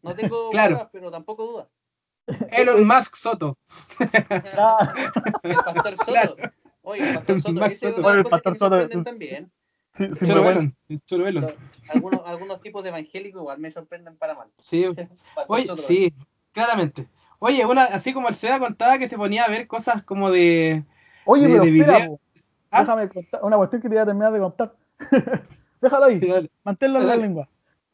No 0.02 0.14
tengo 0.14 0.50
claro. 0.50 0.76
dudas, 0.76 0.88
pero 0.92 1.10
tampoco 1.10 1.46
dudas. 1.46 1.66
Elon 2.50 2.86
Musk 2.86 3.16
Soto. 3.16 3.58
el 3.98 5.56
pastor 5.56 5.96
Soto. 5.96 6.36
Oye, 6.82 7.08
el 7.08 7.14
pastor 7.14 7.40
Soto. 7.40 7.64
Ese 7.64 7.90
Soto. 7.94 8.10
el 8.12 8.24
pastor 8.24 8.58
Soto. 8.58 9.02
también. 9.02 9.50
Sí, 10.00 10.24
sí, 10.88 11.00
Choro 11.04 11.26
algunos, 11.92 12.22
algunos 12.24 12.60
tipos 12.60 12.82
de 12.82 12.88
evangélicos 12.88 13.42
igual 13.42 13.58
me 13.58 13.70
sorprenden 13.70 14.16
para 14.16 14.34
mal. 14.34 14.48
Sí, 14.58 14.86
Oye, 15.48 15.66
sí, 15.76 16.12
claramente. 16.52 17.08
Oye, 17.38 17.64
una, 17.66 17.84
así 17.84 18.12
como 18.12 18.28
el 18.28 18.34
SEDA 18.34 18.58
contaba 18.58 18.98
que 18.98 19.08
se 19.08 19.16
ponía 19.16 19.44
a 19.44 19.48
ver 19.48 19.66
cosas 19.66 20.02
como 20.02 20.30
de. 20.30 20.84
Oye, 21.24 21.46
de, 21.46 21.52
pero 21.52 21.64
de 21.64 21.70
video. 21.70 22.20
¿Ah? 22.70 22.80
Déjame 22.80 23.08
contar 23.08 23.44
una 23.44 23.56
cuestión 23.56 23.82
que 23.82 23.88
te 23.88 23.94
iba 23.94 24.02
a 24.02 24.06
terminar 24.06 24.32
de 24.32 24.38
contar. 24.38 24.74
Déjalo 25.80 26.06
ahí, 26.06 26.50
manténlo 26.64 27.00
en 27.00 27.06
la 27.06 27.16
lengua 27.16 27.48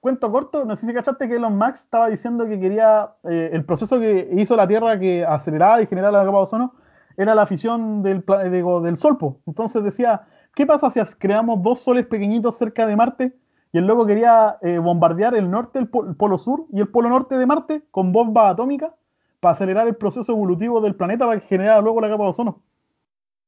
cuento 0.07 0.31
corto, 0.31 0.65
no 0.65 0.77
sé 0.77 0.87
si 0.87 0.95
cachaste 0.95 1.27
que 1.27 1.35
Elon 1.35 1.59
Musk 1.59 1.75
estaba 1.75 2.09
diciendo 2.09 2.47
que 2.47 2.61
quería 2.61 3.15
eh, 3.25 3.51
el 3.53 3.65
proceso 3.65 3.99
que 3.99 4.29
hizo 4.37 4.55
la 4.55 4.69
Tierra 4.69 5.01
que 5.01 5.25
aceleraba 5.25 5.83
y 5.83 5.89
generaba 5.89 6.19
la 6.19 6.25
capa 6.25 6.37
de 6.37 6.43
ozono 6.45 6.75
era 7.17 7.35
la 7.35 7.45
fisión 7.45 8.05
del, 8.05 8.25
del 8.25 8.97
Sol. 8.99 9.19
Entonces 9.47 9.83
decía, 9.83 10.29
¿qué 10.57 10.67
pasa 10.67 10.91
si 10.91 10.99
creamos 11.19 11.63
dos 11.63 11.81
soles 11.81 12.07
pequeñitos 12.07 12.57
cerca 12.57 12.87
de 12.87 12.97
Marte? 12.97 13.37
Y 13.73 13.79
el 13.79 13.87
loco 13.87 14.07
quería 14.07 14.57
eh, 14.63 14.79
bombardear 14.79 15.35
el 15.35 15.51
norte, 15.51 15.79
el, 15.79 15.87
polo 15.87 16.39
sur 16.39 16.65
y 16.73 16.81
el 16.81 16.89
polo 16.89 17.11
norte 17.11 17.37
de 17.37 17.45
Marte 17.45 17.83
con 17.91 18.11
bombas 18.11 18.55
atómicas 18.55 18.91
para 19.39 19.53
acelerar 19.53 19.87
el 19.87 19.97
proceso 19.97 20.33
evolutivo 20.33 20.81
del 20.81 20.95
planeta 20.95 21.27
para 21.27 21.39
que 21.39 21.47
generara 21.47 21.83
luego 21.83 22.01
la 22.01 22.09
capa 22.09 22.25
de 22.25 22.31
ozono. 22.31 22.63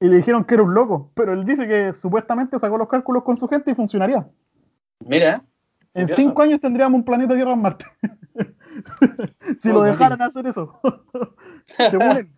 Y 0.00 0.08
le 0.08 0.18
dijeron 0.18 0.44
que 0.44 0.54
era 0.54 0.62
un 0.62 0.74
loco, 0.74 1.10
pero 1.14 1.32
él 1.32 1.44
dice 1.44 1.66
que 1.66 1.94
supuestamente 1.94 2.58
sacó 2.58 2.76
los 2.76 2.88
cálculos 2.88 3.24
con 3.24 3.38
su 3.38 3.48
gente 3.48 3.70
y 3.70 3.74
funcionaría. 3.74 4.28
Mira. 5.00 5.42
En 5.94 6.06
cinco 6.08 6.42
años 6.42 6.60
tendríamos 6.60 6.98
un 6.98 7.04
planeta 7.04 7.34
Tierra 7.34 7.54
en 7.54 7.62
Marte. 7.62 7.86
si 9.58 9.70
lo 9.70 9.80
dejaran 9.80 10.20
hacer 10.20 10.46
eso. 10.46 10.78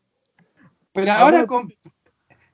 Pero 0.92 1.12
ahora, 1.12 1.46
con... 1.46 1.68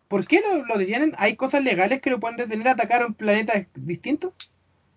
¿por 0.09 0.27
qué 0.27 0.41
lo, 0.41 0.65
lo, 0.67 0.79
detienen? 0.79 1.13
¿Hay 1.19 1.37
cosas 1.37 1.63
legales 1.63 2.01
que 2.01 2.11
lo 2.11 2.21
pueden 2.21 2.37
detener 2.37 2.69
a 2.69 2.73
atacar 2.73 3.03
a 3.03 3.07
un 3.07 3.15
planeta 3.15 3.55
distinto? 3.75 4.33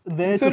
De 0.05 0.35
hecho, 0.35 0.49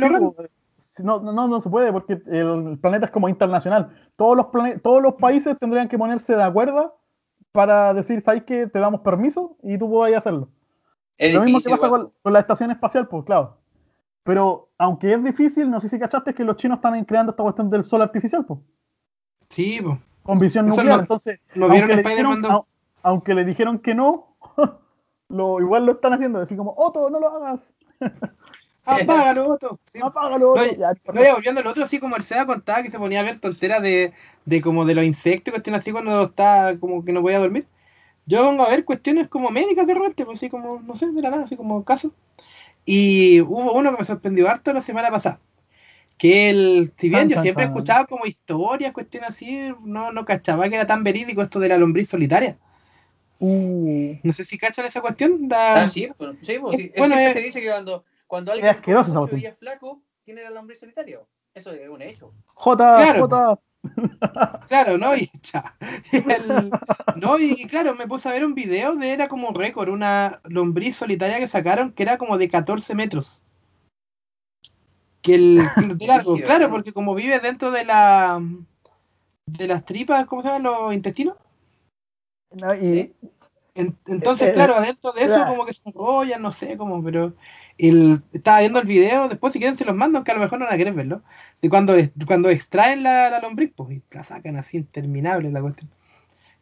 no, 1.02 1.20
no, 1.20 1.48
no 1.48 1.61
se 1.61 1.68
puede 1.68 1.92
porque 1.92 2.20
el 2.26 2.78
planeta 2.80 3.07
es 3.07 3.12
como 3.12 3.28
internacional. 3.28 3.90
Todos 4.16 4.36
los, 4.36 4.46
todos 4.82 5.02
los 5.02 5.14
países 5.14 5.59
tendrían 5.59 5.88
que 5.88 5.98
ponerse 5.98 6.34
de 6.34 6.42
acuerdo 6.42 6.98
para 7.52 7.92
decir, 7.94 8.20
¿sabes 8.22 8.44
que 8.44 8.66
te 8.66 8.78
damos 8.78 9.00
permiso? 9.02 9.57
Y 9.62 9.78
tú 9.78 9.90
puedas 9.90 10.16
hacerlo. 10.16 10.48
lo 11.18 11.42
mismo 11.42 11.61
que 11.61 11.70
pasa 11.70 11.88
con, 11.88 12.12
con, 12.22 12.32
la 12.32 12.40
estación 12.40 12.70
espacial, 12.70 13.09
pues 13.09 13.24
claro. 13.24 13.59
Pero 14.22 14.70
aunque 14.78 15.12
es 15.12 15.22
difícil, 15.22 15.70
no 15.70 15.80
sé 15.80 15.88
si 15.88 15.98
cachaste 15.98 16.34
que 16.34 16.44
los 16.44 16.57
chinos 16.57 16.78
están 16.78 17.04
creando 17.04 17.30
esta 17.30 17.42
cuestión 17.42 17.70
del 17.70 17.84
sol 17.84 18.02
artificial, 18.02 18.44
pues. 18.44 18.61
Sí, 19.50 19.80
pues. 19.82 19.98
Con 20.22 20.40
visión 20.40 20.66
nuclear. 20.66 21.00
Entonces, 21.00 21.38
aunque, 21.54 21.86
le 21.86 22.02
dijeron, 22.02 22.42
aunque, 23.02 23.34
le 23.34 23.44
dijeron, 23.44 23.78
que 23.78 23.94
no, 23.94 24.36
lo, 25.28 25.61
igual 25.61 25.86
lo 25.86 25.92
están 25.92 26.12
haciendo. 26.12 26.40
Así 26.40 26.57
como, 26.57 26.74
Otto, 26.76 27.11
no 27.11 27.20
lo 27.20 27.28
hagas. 27.28 27.72
Apágalo, 28.84 29.50
Otto. 29.50 29.80
Apágalo, 30.00 30.52
Otto. 30.52 30.62
No, 31.12 31.34
volviendo 31.34 31.61
al 31.61 31.66
otro, 31.66 31.84
así 31.84 31.98
como 31.98 32.16
el 32.16 32.22
SEDA 32.22 32.46
contaba 32.46 32.82
que 32.82 32.90
se 32.90 32.98
ponía 32.98 33.20
a 33.20 33.24
ver 33.24 33.40
tonteras 33.40 33.82
de, 33.82 34.12
de 34.44 34.61
como 34.61 34.84
de 34.84 34.94
los 34.94 35.04
insectos, 35.04 35.52
cuestiones 35.52 35.82
así 35.82 35.90
cuando 35.90 36.22
está 36.22 36.78
como 36.78 37.04
que 37.04 37.12
no 37.12 37.20
voy 37.20 37.34
a 37.34 37.40
dormir. 37.40 37.66
Yo 38.26 38.44
vengo 38.44 38.64
a 38.64 38.70
ver 38.70 38.84
cuestiones 38.84 39.28
como 39.28 39.50
médicas 39.50 39.86
de 39.86 39.94
repente, 39.94 40.24
pues 40.24 40.38
así 40.38 40.48
como, 40.48 40.80
no 40.80 40.96
sé, 40.96 41.11
de 41.11 41.22
la 41.22 41.30
nada, 41.30 41.44
así 41.44 41.57
como 41.57 41.84
casos. 41.84 42.12
Y 42.84 43.40
hubo 43.40 43.72
uno 43.72 43.90
que 43.92 43.98
me 43.98 44.04
sorprendió 44.04 44.48
harto 44.48 44.72
la 44.72 44.80
semana 44.80 45.11
pasada. 45.11 45.40
Que 46.18 46.50
el, 46.50 46.92
si 46.96 47.09
bien 47.09 47.28
yo 47.28 47.40
siempre 47.42 47.64
he 47.64 47.66
escuchado 47.66 48.07
como 48.07 48.26
historias, 48.26 48.92
cuestiones 48.92 49.30
así, 49.30 49.72
no, 49.82 50.12
no 50.12 50.24
cachaba 50.24 50.68
que 50.68 50.76
era 50.76 50.86
tan 50.86 51.04
verídico 51.04 51.42
esto 51.42 51.61
de 51.61 51.68
la 51.68 51.78
lombriz 51.78 52.09
solitaria. 52.09 52.59
Uh. 53.39 54.14
No 54.22 54.32
sé 54.32 54.45
si 54.45 54.57
cachan 54.57 54.87
esa 54.87 55.01
cuestión. 55.01 55.49
Ah, 55.53 55.87
sí, 55.87 56.09
pues, 56.16 56.37
sí, 56.43 56.59
pues, 56.59 56.76
sí. 56.76 56.93
Bueno, 56.97 57.14
se 57.16 57.41
dice 57.41 57.61
que 57.61 57.70
cuando, 57.70 58.05
cuando 58.26 58.53
alguien 58.53 58.70
es, 58.70 59.45
es 59.45 59.59
flaco, 59.59 60.03
tiene 60.24 60.43
la 60.43 60.51
lombriz 60.51 60.80
solitaria. 60.80 61.20
Eso 61.55 61.72
es 61.72 61.89
un 61.89 62.03
hecho. 62.03 62.32
J, 62.47 62.97
Claro. 62.97 63.28
J. 63.28 63.61
Claro, 64.66 64.99
¿no? 64.99 65.16
Y, 65.16 65.28
cha, 65.41 65.76
el- 66.12 66.70
no, 67.16 67.39
y, 67.39 67.55
y 67.59 67.66
claro, 67.66 67.95
me 67.95 68.07
puse 68.09 68.28
a 68.28 68.32
ver 68.32 68.45
un 68.45 68.55
video 68.55 68.97
de, 68.97 69.12
era 69.12 69.28
como 69.28 69.49
un 69.49 69.55
récord, 69.55 69.89
una 69.89 70.41
lombriz 70.45 70.97
solitaria 70.97 71.39
que 71.39 71.47
sacaron 71.47 71.93
que 71.93 72.03
era 72.03 72.18
como 72.18 72.37
de 72.37 72.49
14 72.49 72.95
metros. 72.95 73.43
Que 75.22 75.34
el, 75.37 75.59
de 75.99 76.07
largo, 76.07 76.37
claro, 76.37 76.70
porque 76.70 76.93
como 76.93 77.14
vive 77.14 77.39
dentro 77.41 77.70
de 77.70 77.84
la 77.84 78.43
de 79.47 79.66
las 79.68 79.84
tripas, 79.84 80.26
¿cómo 80.26 80.43
se 80.43 80.49
llaman 80.49 80.64
los 80.64 80.93
intestinos? 80.93 81.37
No, 82.53 82.74
y, 82.74 83.12
En- 83.74 83.94
entonces, 84.07 84.49
Eh, 84.49 84.53
claro, 84.55 84.74
adentro 84.76 85.12
de 85.12 85.24
eso 85.24 85.34
claro. 85.34 85.51
como 85.51 85.66
que 85.66 85.74
se 85.74 85.88
enrollan, 85.88 86.40
no 86.40 86.51
sé 86.51 86.78
cómo, 86.78 87.03
pero 87.05 87.34
el, 87.76 88.22
estaba 88.32 88.61
viendo 88.61 88.78
el 88.80 88.86
video, 88.86 89.28
después 89.28 89.53
si 89.53 89.59
quieren 89.59 89.76
se 89.76 89.84
los 89.84 89.94
mando, 89.94 90.24
que 90.24 90.30
a 90.30 90.34
lo 90.34 90.40
mejor 90.40 90.59
no 90.61 90.64
la 90.66 90.76
quieren 90.76 90.97
verlo, 90.97 91.22
de 91.61 91.68
cuando, 91.68 91.94
cuando 92.26 92.49
extraen 92.49 93.03
la, 93.03 93.28
la 93.28 93.40
lombriz, 93.40 93.72
pues, 93.76 93.99
y 93.99 94.03
la 94.11 94.24
sacan 94.24 94.57
así 94.57 94.78
interminable 94.78 95.51
la 95.51 95.61
cuestión. 95.61 95.90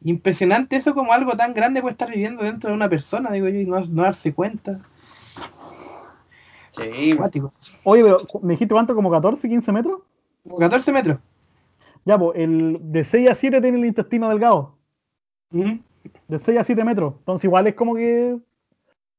Impresionante 0.02 0.76
eso 0.76 0.94
como 0.94 1.12
algo 1.12 1.36
tan 1.36 1.54
grande 1.54 1.82
puede 1.82 1.92
estar 1.92 2.10
viviendo 2.10 2.44
dentro 2.44 2.70
de 2.70 2.76
una 2.76 2.88
persona, 2.88 3.32
digo 3.32 3.48
yo, 3.48 3.60
y 3.60 3.66
no, 3.66 3.80
no 3.80 4.02
darse 4.02 4.34
cuenta. 4.34 4.80
Sí, 6.70 7.16
oye, 7.84 8.02
pero 8.02 8.18
¿me 8.42 8.54
dijiste 8.54 8.74
cuánto? 8.74 8.94
¿Como 8.94 9.10
14, 9.10 9.48
15 9.48 9.72
metros? 9.72 10.00
Como 10.42 10.58
14 10.58 10.92
metros. 10.92 11.18
Ya, 12.04 12.18
pues, 12.18 12.38
el 12.38 12.78
de 12.82 13.04
6 13.04 13.30
a 13.30 13.34
7 13.34 13.60
tiene 13.60 13.78
el 13.78 13.86
intestino 13.86 14.28
delgado. 14.28 14.76
De 16.28 16.38
6 16.38 16.58
a 16.58 16.64
7 16.64 16.84
metros. 16.84 17.14
Entonces, 17.18 17.44
igual 17.44 17.66
es 17.66 17.74
como 17.74 17.94
que 17.94 18.36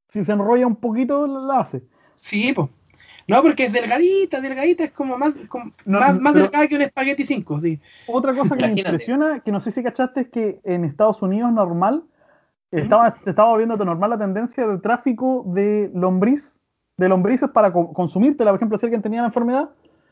si 0.10 0.24
se 0.24 0.32
enrolla 0.32 0.68
un 0.68 0.76
poquito, 0.76 1.26
la 1.28 1.60
hace. 1.60 1.84
Sí, 2.16 2.54
pues. 2.54 2.70
No, 3.28 3.42
porque 3.42 3.66
es 3.66 3.74
delgadita, 3.74 4.40
delgadita, 4.40 4.84
es 4.84 4.92
como 4.92 5.18
más, 5.18 5.34
como 5.48 5.66
No, 5.86 6.00
más, 6.00 6.34
delgada 6.34 6.68
que 6.68 6.76
un 6.76 6.84
espagueti 6.84 7.26
5, 7.26 7.60
sí. 7.60 7.80
Otra 8.06 8.34
cosa 8.34 8.56
que 8.56 8.68
me 8.68 8.74
impresiona, 8.74 9.40
que 9.40 9.52
no 9.52 9.60
sé 9.60 9.72
si 9.72 9.82
cachaste, 9.82 10.22
es 10.22 10.30
que 10.30 10.60
en 10.64 10.86
Estados 10.86 11.22
Unidos 11.24 11.52
normal, 11.52 12.04
estaba, 12.70 13.08
estaba 13.26 13.50
volviendo 13.50 13.78
normal 13.84 14.12
la 14.12 14.18
tendencia 14.18 14.68
de 14.68 14.78
tráfico 14.78 15.44
de 15.48 15.90
lombriz, 15.96 16.60
de 16.98 17.10
lombrices 17.10 17.50
para 17.50 17.74
co- 17.74 17.94
consumírtela. 17.94 18.52
Por 18.52 18.60
ejemplo, 18.60 18.78
si 18.78 18.86
alguien 18.86 19.02
tenía 19.02 19.22
la 19.22 19.28
enfermedad, 19.28 19.70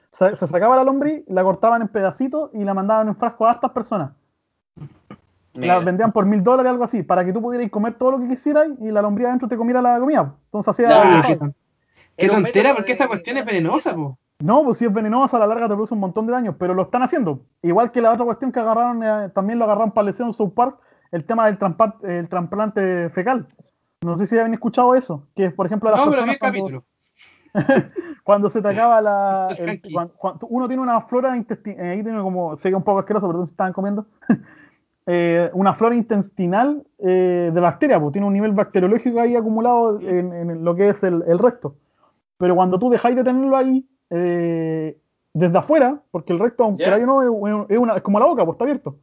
se, 0.09 0.35
se 0.35 0.47
sacaba 0.47 0.75
la 0.75 0.83
lombriz, 0.83 1.23
la 1.27 1.43
cortaban 1.43 1.83
en 1.83 1.89
pedacitos 1.89 2.49
y 2.53 2.63
la 2.63 2.73
mandaban 2.73 3.07
en 3.09 3.15
frasco 3.15 3.45
a 3.45 3.51
hartas 3.51 3.71
personas. 3.71 4.11
La 5.53 5.79
vendían 5.79 6.11
por 6.11 6.25
mil 6.25 6.43
dólares, 6.43 6.71
algo 6.71 6.83
así, 6.83 7.03
para 7.03 7.23
que 7.23 7.31
tú 7.31 7.41
pudieras 7.41 7.69
comer 7.69 7.93
todo 7.93 8.11
lo 8.11 8.19
que 8.19 8.27
quisieras 8.27 8.67
y 8.79 8.89
la 8.89 9.01
lombriz 9.01 9.27
adentro 9.27 9.47
te 9.47 9.55
comiera 9.57 9.81
la 9.81 9.99
comida. 9.99 10.33
Entonces 10.45 10.69
hacía... 10.69 11.21
Oye, 11.25 11.39
qué, 12.17 12.27
tontera, 12.27 12.73
porque 12.73 12.93
esa 12.93 13.07
cuestión 13.07 13.37
es 13.37 13.45
venenosa, 13.45 13.95
pues. 13.95 14.15
No, 14.39 14.63
pues 14.63 14.77
si 14.77 14.85
es 14.85 14.93
venenosa, 14.93 15.37
a 15.37 15.39
la 15.39 15.47
larga 15.47 15.67
te 15.67 15.73
produce 15.73 15.93
un 15.93 15.99
montón 15.99 16.25
de 16.25 16.33
daños, 16.33 16.55
pero 16.57 16.73
lo 16.73 16.83
están 16.83 17.03
haciendo. 17.03 17.41
Igual 17.61 17.91
que 17.91 18.01
la 18.01 18.11
otra 18.11 18.25
cuestión 18.25 18.51
que 18.51 18.59
agarraron, 18.59 19.03
eh, 19.03 19.29
también 19.29 19.59
lo 19.59 19.65
agarraron 19.65 19.91
para 19.91 20.09
en 20.09 20.33
South 20.33 20.53
Park, 20.53 20.77
el 21.11 21.23
tema 21.23 21.45
del 21.45 21.57
el 22.03 22.27
trasplante 22.29 23.09
fecal. 23.11 23.47
No 24.01 24.17
sé 24.17 24.27
si 24.27 24.37
habían 24.37 24.53
escuchado 24.53 24.95
eso, 24.95 25.27
que 25.35 25.49
por 25.51 25.65
ejemplo 25.65 25.89
las 25.91 25.99
No, 26.03 26.11
pero 26.11 26.23
vi 26.23 26.31
el 26.31 26.37
personas 26.37 26.59
cuando, 26.73 26.83
capítulo. 27.53 27.93
cuando 28.23 28.49
se 28.49 28.61
te 28.61 28.67
acaba 28.67 28.99
la... 29.01 29.47
Mr. 29.51 29.59
el- 29.59 29.63
Frankie. 29.65 29.93
cuan- 29.93 30.11
cuan- 30.17 30.37
uno 30.49 30.67
tiene 30.67 30.81
una 30.83 31.01
flora 31.01 31.37
intestinal, 31.37 31.85
ahí 31.85 32.03
tiene 32.03 32.21
como, 32.21 32.57
sé 32.57 32.63
que 32.63 32.69
es 32.69 32.75
un 32.77 32.83
poco 32.83 32.99
asqueroso, 32.99 33.27
pero 33.27 33.45
se 33.45 33.51
estaban 33.51 33.71
comiendo, 33.71 34.07
eh, 35.05 35.49
una 35.53 35.73
flora 35.73 35.95
intestinal 35.95 36.83
eh, 36.99 37.51
de 37.53 37.59
bacterias, 37.59 37.99
pues 37.99 38.11
tiene 38.13 38.27
un 38.27 38.33
nivel 38.33 38.51
bacteriológico 38.53 39.19
ahí 39.19 39.35
acumulado 39.35 39.99
en, 39.99 40.31
en 40.33 40.63
lo 40.63 40.75
que 40.75 40.89
es 40.89 41.03
el, 41.03 41.23
el 41.27 41.39
recto. 41.39 41.75
Pero 42.37 42.55
cuando 42.55 42.79
tú 42.79 42.89
dejáis 42.89 43.15
de 43.15 43.23
tenerlo 43.23 43.55
ahí, 43.57 43.85
eh, 44.09 44.97
desde 45.33 45.57
afuera, 45.57 45.99
porque 46.11 46.31
el 46.33 46.39
recto, 46.39 46.63
aunque 46.63 46.83
Ya. 46.85 46.93
hay 46.95 47.03
uno, 47.03 47.65
es, 47.69 47.77
una- 47.77 47.95
es 47.95 48.01
como 48.01 48.19
la 48.19 48.25
boca, 48.27 48.45
pues 48.45 48.55
está 48.55 48.65
abierto. 48.65 48.97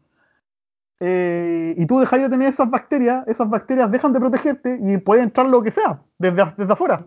Y 1.02 1.86
tú 1.86 1.98
dejáis 1.98 2.22
de 2.24 2.28
tener 2.28 2.48
esas 2.48 2.68
bacterias, 2.70 3.26
esas 3.26 3.48
bacterias 3.48 3.90
dejan 3.90 4.12
de 4.12 4.20
protegerte 4.20 4.78
y 4.82 4.98
puede 4.98 5.22
entrar 5.22 5.48
lo 5.48 5.62
que 5.62 5.70
sea, 5.70 6.00
desde, 6.18 6.44
desde 6.56 6.72
afuera. 6.72 7.06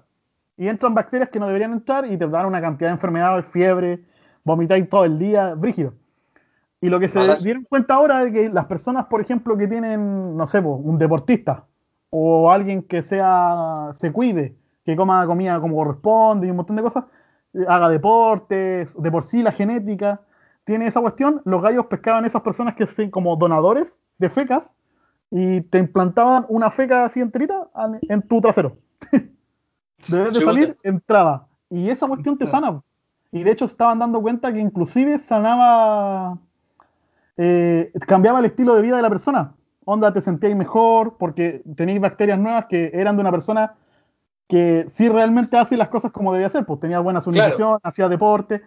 Y 0.57 0.67
entran 0.67 0.93
bacterias 0.93 1.29
que 1.29 1.39
no 1.39 1.45
deberían 1.47 1.73
entrar 1.73 2.05
y 2.11 2.17
te 2.17 2.27
dan 2.27 2.45
una 2.47 2.59
cantidad 2.61 2.89
de 2.89 2.93
enfermedades, 2.93 3.45
fiebre, 3.45 3.99
vomitáis 4.43 4.87
todo 4.89 5.05
el 5.05 5.17
día, 5.19 5.53
brígido. 5.55 5.93
Y 6.83 6.89
lo 6.89 6.99
que 6.99 7.07
se 7.07 7.17
Malas. 7.17 7.41
dieron 7.41 7.63
cuenta 7.63 7.93
ahora 7.93 8.23
es 8.25 8.33
que 8.33 8.49
las 8.49 8.65
personas, 8.65 9.05
por 9.05 9.21
ejemplo, 9.21 9.55
que 9.57 9.69
tienen, 9.69 10.35
no 10.35 10.45
sé, 10.47 10.59
un 10.59 10.97
deportista 10.97 11.63
o 12.09 12.51
alguien 12.51 12.83
que 12.83 13.03
sea, 13.03 13.91
se 13.93 14.11
cuide, 14.11 14.55
que 14.83 14.95
coma 14.97 15.25
comida 15.25 15.61
como 15.61 15.77
corresponde 15.77 16.45
y 16.45 16.49
un 16.51 16.57
montón 16.57 16.75
de 16.75 16.81
cosas, 16.81 17.05
eh, 17.53 17.63
haga 17.69 17.87
deportes, 17.87 18.93
de 19.01 19.11
por 19.11 19.23
sí 19.23 19.41
la 19.41 19.53
genética, 19.53 20.19
tiene 20.65 20.85
esa 20.85 20.99
cuestión, 20.99 21.41
los 21.45 21.61
gallos 21.61 21.85
pescaban 21.85 22.25
esas 22.25 22.41
personas 22.41 22.75
que 22.75 22.85
son 22.85 23.09
como 23.09 23.37
donadores 23.37 23.97
de 24.17 24.29
fecas 24.29 24.75
y 25.31 25.61
te 25.61 25.79
implantaban 25.79 26.45
una 26.49 26.69
feca 26.69 27.05
así 27.05 27.21
enterita 27.21 27.69
en- 28.09 28.21
tu 28.23 28.41
trasero. 28.41 28.75
Debes 30.09 30.33
de 30.33 30.41
salir, 30.41 30.75
entraba. 30.83 31.47
Y 31.69 31.89
esa 31.89 32.07
cuestión 32.09 32.37
te 32.37 32.45
sana. 32.45 32.81
Y 33.31 33.43
de 33.43 33.51
hecho 33.51 33.65
estaban 33.65 33.99
dando 33.99 34.21
cuenta 34.21 34.51
que 34.51 34.59
inclusive 34.59 35.17
sanaba, 35.17 36.37
eh, 37.37 37.91
cambiaba 38.07 38.39
el 38.39 38.45
estilo 38.45 38.75
de 38.75 38.81
vida 38.81 38.95
de 38.95 39.01
la 39.01 39.09
persona. 39.09 39.53
Onda, 39.85 40.13
te 40.13 40.21
sentíais 40.21 40.55
mejor 40.55 41.17
porque 41.17 41.61
tenéis 41.75 41.99
bacterias 41.99 42.39
nuevas 42.39 42.65
que 42.67 42.91
eran 42.93 43.15
de 43.17 43.21
una 43.21 43.31
persona 43.31 43.73
que 44.47 44.85
sí 44.89 45.09
realmente 45.09 45.57
hace 45.57 45.75
las 45.77 45.89
cosas 45.89 46.11
como 46.11 46.31
debía 46.31 46.47
hacer. 46.47 46.65
Pues 46.65 46.79
tenía 46.79 46.99
buena 46.99 47.21
su 47.21 47.31
Claro. 47.31 47.79
hacía 47.83 48.07
deporte 48.07 48.61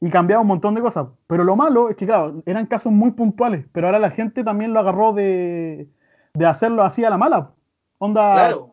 y 0.00 0.10
cambiaba 0.10 0.42
un 0.42 0.48
montón 0.48 0.74
de 0.74 0.80
cosas. 0.80 1.06
Pero 1.26 1.44
lo 1.44 1.56
malo 1.56 1.88
es 1.90 1.96
que, 1.96 2.06
claro, 2.06 2.42
eran 2.46 2.66
casos 2.66 2.92
muy 2.92 3.12
puntuales. 3.12 3.64
Pero 3.72 3.86
ahora 3.88 3.98
la 3.98 4.10
gente 4.10 4.42
también 4.44 4.72
lo 4.72 4.80
agarró 4.80 5.12
de, 5.12 5.88
de 6.34 6.46
hacerlo 6.46 6.82
así 6.82 7.04
a 7.04 7.10
la 7.10 7.18
mala. 7.18 7.50
Onda, 7.98 8.34
Claro. 8.34 8.72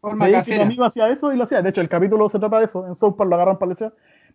Forma 0.00 0.26
que 0.26 0.32
tu 0.32 0.38
casera. 0.38 0.64
amigo 0.64 0.84
hacía 0.84 1.08
eso 1.10 1.32
y 1.32 1.36
lo 1.36 1.44
hacía. 1.44 1.62
De 1.62 1.68
hecho, 1.68 1.80
el 1.80 1.88
capítulo 1.88 2.28
se 2.28 2.40
trata 2.40 2.58
de 2.58 2.64
eso. 2.64 2.84
En 2.88 2.96
South 2.96 3.14
Park 3.16 3.30
lo 3.30 3.36
agarran 3.36 3.56
para. 3.58 3.72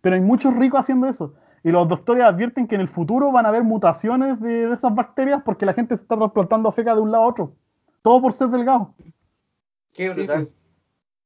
Pero 0.00 0.14
hay 0.14 0.20
muchos 0.20 0.54
ricos 0.56 0.80
haciendo 0.80 1.06
eso. 1.06 1.34
Y 1.64 1.70
los 1.70 1.88
doctores 1.88 2.24
advierten 2.24 2.66
que 2.68 2.76
en 2.76 2.80
el 2.80 2.88
futuro 2.88 3.32
van 3.32 3.44
a 3.46 3.48
haber 3.48 3.64
mutaciones 3.64 4.40
de, 4.40 4.68
de 4.68 4.74
esas 4.74 4.94
bacterias 4.94 5.42
porque 5.44 5.66
la 5.66 5.74
gente 5.74 5.96
se 5.96 6.02
está 6.02 6.16
trasplantando 6.16 6.70
feca 6.72 6.94
de 6.94 7.00
un 7.00 7.10
lado 7.10 7.24
a 7.24 7.28
otro. 7.28 7.52
Todo 8.02 8.22
por 8.22 8.32
ser 8.32 8.48
delgado. 8.48 8.94
Qué 9.92 10.10
brutal. 10.10 10.48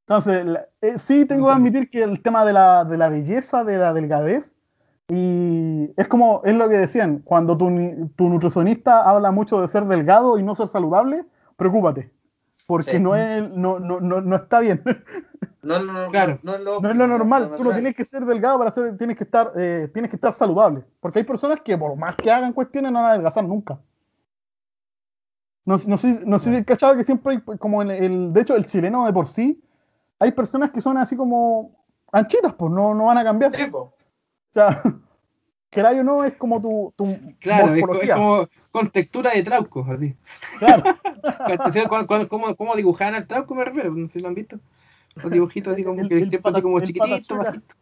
Entonces, 0.07 0.45
la- 0.47 0.67
eh, 0.81 0.99
sí 0.99 1.27
tengo 1.27 1.47
que 1.47 1.53
admitir 1.53 1.91
que 1.91 2.03
el 2.03 2.21
tema 2.23 2.45
de 2.45 2.53
la, 2.55 2.85
de 2.85 2.97
la 2.99 3.09
belleza, 3.09 3.63
de 3.65 3.77
la 3.79 3.93
delgadez, 3.93 4.51
y 5.09 5.91
es 5.97 6.09
como, 6.09 6.41
es 6.45 6.55
lo 6.55 6.69
que 6.69 6.79
decían, 6.79 7.19
cuando 7.25 7.57
tu, 7.59 7.69
tu 8.17 8.29
nutricionista 8.29 9.03
habla 9.09 9.31
mucho 9.31 9.61
de 9.61 9.69
ser 9.69 9.85
delgado 9.85 10.39
y 10.39 10.43
no 10.43 10.55
ser 10.55 10.69
saludable, 10.69 11.25
preocúpate. 11.57 12.11
Porque 12.67 12.93
Sí. 12.93 13.01
no, 13.01 13.15
es, 13.17 13.51
no, 13.51 13.79
no, 13.79 14.01
no, 14.01 14.21
no 14.23 14.37
está 14.37 14.61
bien. 14.61 14.83
No, 15.63 15.79
no, 15.81 15.93
no, 15.93 16.11
Claro. 16.11 16.39
no, 16.43 16.55
es 16.55 16.61
lo, 16.61 16.81
No 16.81 16.91
es 16.91 16.97
lo 16.97 17.07
normal, 17.07 17.53
tú 17.57 17.63
no 17.65 17.71
tienes 17.73 17.95
que 17.95 18.05
ser 18.05 18.25
delgado 18.25 18.59
para 18.59 18.73
ser, 18.73 18.99
tienes 18.99 19.17
que 19.17 19.25
estar, 19.25 19.53
eh, 19.57 19.89
tienes 19.93 20.11
que 20.11 20.17
estar 20.17 20.33
saludable. 20.33 20.83
Porque 21.01 21.21
hay 21.21 21.25
personas 21.25 21.61
que 21.65 21.79
por 21.79 21.95
más 21.97 22.17
que 22.17 22.31
hagan 22.31 22.53
cuestiones 22.53 22.91
no 22.91 22.99
van 23.01 23.07
a 23.11 23.13
adelgazar 23.13 23.45
nunca. 23.45 23.79
No, 25.65 25.77
no 25.87 25.97
sé, 25.97 26.21
no 26.27 26.39
sé 26.41 26.57
si 26.57 26.65
cachado 26.65 26.97
que 26.97 27.05
siempre 27.05 27.35
hay, 27.35 27.39
pues, 27.39 27.59
como 27.61 27.83
en 27.83 27.91
el, 27.93 28.33
de 28.33 28.41
hecho, 28.41 28.57
el 28.57 28.67
chileno 28.67 29.07
de 29.07 29.13
por 29.13 29.29
sí, 29.29 29.63
hay 30.19 30.33
personas 30.33 30.73
que 30.73 30.81
son 30.81 30.99
así 30.99 31.15
como 31.17 31.85
anchitas, 32.11 32.53
pues 32.55 32.73
no, 32.73 32.95
no 32.95 33.05
van 33.07 33.19
a 33.19 33.25
cambiar. 33.25 33.55
Sí. 33.55 33.71
O 33.73 33.93
sea, 34.53 34.83
queráis 35.71 36.01
o 36.01 36.03
no, 36.03 36.25
es 36.25 36.35
como 36.35 36.61
tu, 36.61 36.93
tu 36.97 37.17
Claro, 37.39 37.69
es, 37.73 37.77
es 37.77 38.11
como 38.13 38.49
con 38.73 38.91
textura 38.91 39.31
de 39.31 39.43
trauco, 39.45 39.87
así. 39.89 40.17
Claro. 40.59 40.83
Cu- 41.89 42.27
¿Cómo, 42.29 42.57
cómo 42.57 42.75
dibujaban 42.75 43.15
al 43.15 43.27
trauco 43.29 43.55
me 43.55 43.65
refiero? 43.65 43.93
No 43.95 44.09
sé 44.09 44.15
si 44.15 44.21
lo 44.21 44.29
han 44.29 44.35
visto. 44.35 44.59
Los 45.17 45.31
dibujitos 45.33 45.75
así 45.75 45.85
como 45.85 46.01
El- 46.01 46.09
que 46.09 46.15
el 46.17 46.31
siempre 46.31 46.51
así 46.51 46.63
como 46.63 46.81
chiquitito, 46.81 47.37
bajito. 47.37 47.75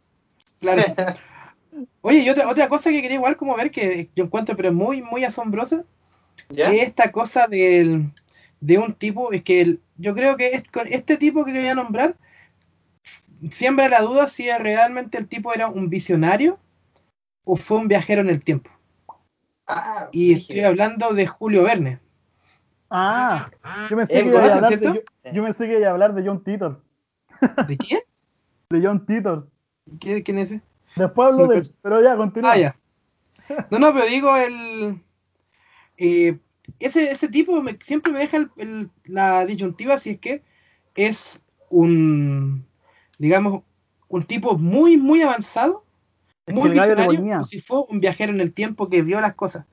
Claro. 0.60 0.82
Oye, 2.02 2.18
y 2.20 2.30
otra, 2.30 2.48
otra 2.48 2.68
cosa 2.68 2.90
que 2.90 3.00
quería 3.00 3.16
igual 3.16 3.36
como 3.36 3.56
ver 3.56 3.70
que 3.70 4.10
yo 4.16 4.24
encuentro 4.24 4.56
pero 4.56 4.72
muy, 4.72 5.02
muy 5.02 5.24
asombrosa 5.24 5.84
¿Ya? 6.48 6.72
es 6.72 6.82
esta 6.82 7.12
cosa 7.12 7.46
del, 7.46 8.10
de 8.60 8.78
un 8.78 8.94
tipo, 8.94 9.32
es 9.32 9.42
que 9.42 9.60
el- 9.60 9.80
yo 9.96 10.14
creo 10.14 10.36
que 10.36 10.48
es, 10.48 10.68
con 10.68 10.86
este 10.88 11.16
tipo 11.16 11.44
que 11.44 11.52
le 11.52 11.60
voy 11.60 11.68
a 11.68 11.74
nombrar 11.74 12.16
siembra 13.50 13.88
la 13.88 14.02
duda 14.02 14.26
si 14.26 14.50
realmente 14.50 15.16
el 15.16 15.28
tipo 15.28 15.54
era 15.54 15.68
un 15.68 15.88
visionario 15.88 16.58
o 17.44 17.56
fue 17.56 17.78
un 17.78 17.88
viajero 17.88 18.20
en 18.20 18.28
el 18.28 18.42
tiempo. 18.42 18.70
Ah, 19.66 20.08
Y 20.12 20.32
estoy 20.32 20.60
hablando 20.60 21.12
de 21.14 21.26
Julio 21.26 21.62
Verne. 21.62 22.00
Ah, 22.90 23.48
yo 23.88 23.96
pensé 23.96 24.18
¿Eh, 24.18 24.22
que 24.22 24.28
iba 24.28 24.38
a 24.40 24.42
conoces, 24.42 24.56
hablar 24.56 24.80
de, 24.80 24.86
cierto? 24.86 25.10
yo, 25.24 25.32
yo 25.32 25.44
pensé 25.44 25.66
que 25.66 25.78
iba 25.78 25.88
a 25.88 25.92
hablar 25.92 26.14
de 26.14 26.26
John 26.26 26.42
Titor. 26.42 26.82
¿De 27.66 27.76
quién? 27.76 28.01
De 28.70 28.80
John 28.86 29.05
Titor. 29.07 29.49
¿Quién, 29.99 30.22
quién 30.22 30.38
es 30.38 30.51
ese? 30.53 30.62
Después 30.97 31.28
hablo 31.28 31.47
de 31.49 31.62
pero 31.82 32.03
ya, 32.03 32.16
continúa. 32.16 32.53
Ah, 32.53 32.59
ya. 32.59 32.76
No, 33.70 33.78
no, 33.78 33.93
pero 33.93 34.07
digo, 34.07 34.36
el. 34.36 35.03
eh, 35.97 36.38
ese, 36.78 37.11
ese 37.11 37.28
tipo 37.28 37.62
me- 37.62 37.78
siempre 37.80 38.12
me 38.12 38.20
deja 38.20 38.36
el- 38.36 38.51
el- 38.57 38.91
la 39.05 39.45
disyuntiva 39.45 39.99
si 39.99 40.11
es 40.11 40.18
que 40.18 40.43
es 40.95 41.43
un. 41.68 42.66
Digamos, 43.18 43.62
un 44.09 44.24
tipo 44.24 44.57
muy, 44.57 44.97
muy 44.97 45.22
avanzado 45.22 45.84
muy 46.55 46.70
visionario, 46.97 47.20
o 47.41 47.45
si 47.45 47.61
fue 47.61 47.82
un 47.88 48.01
viajero 48.01 48.32
en 48.32 48.41
el 48.41 48.53
tiempo 48.53 48.88
que 48.88 49.03
vio 49.03 49.20
las 49.20 49.34
cosas. 49.34 49.66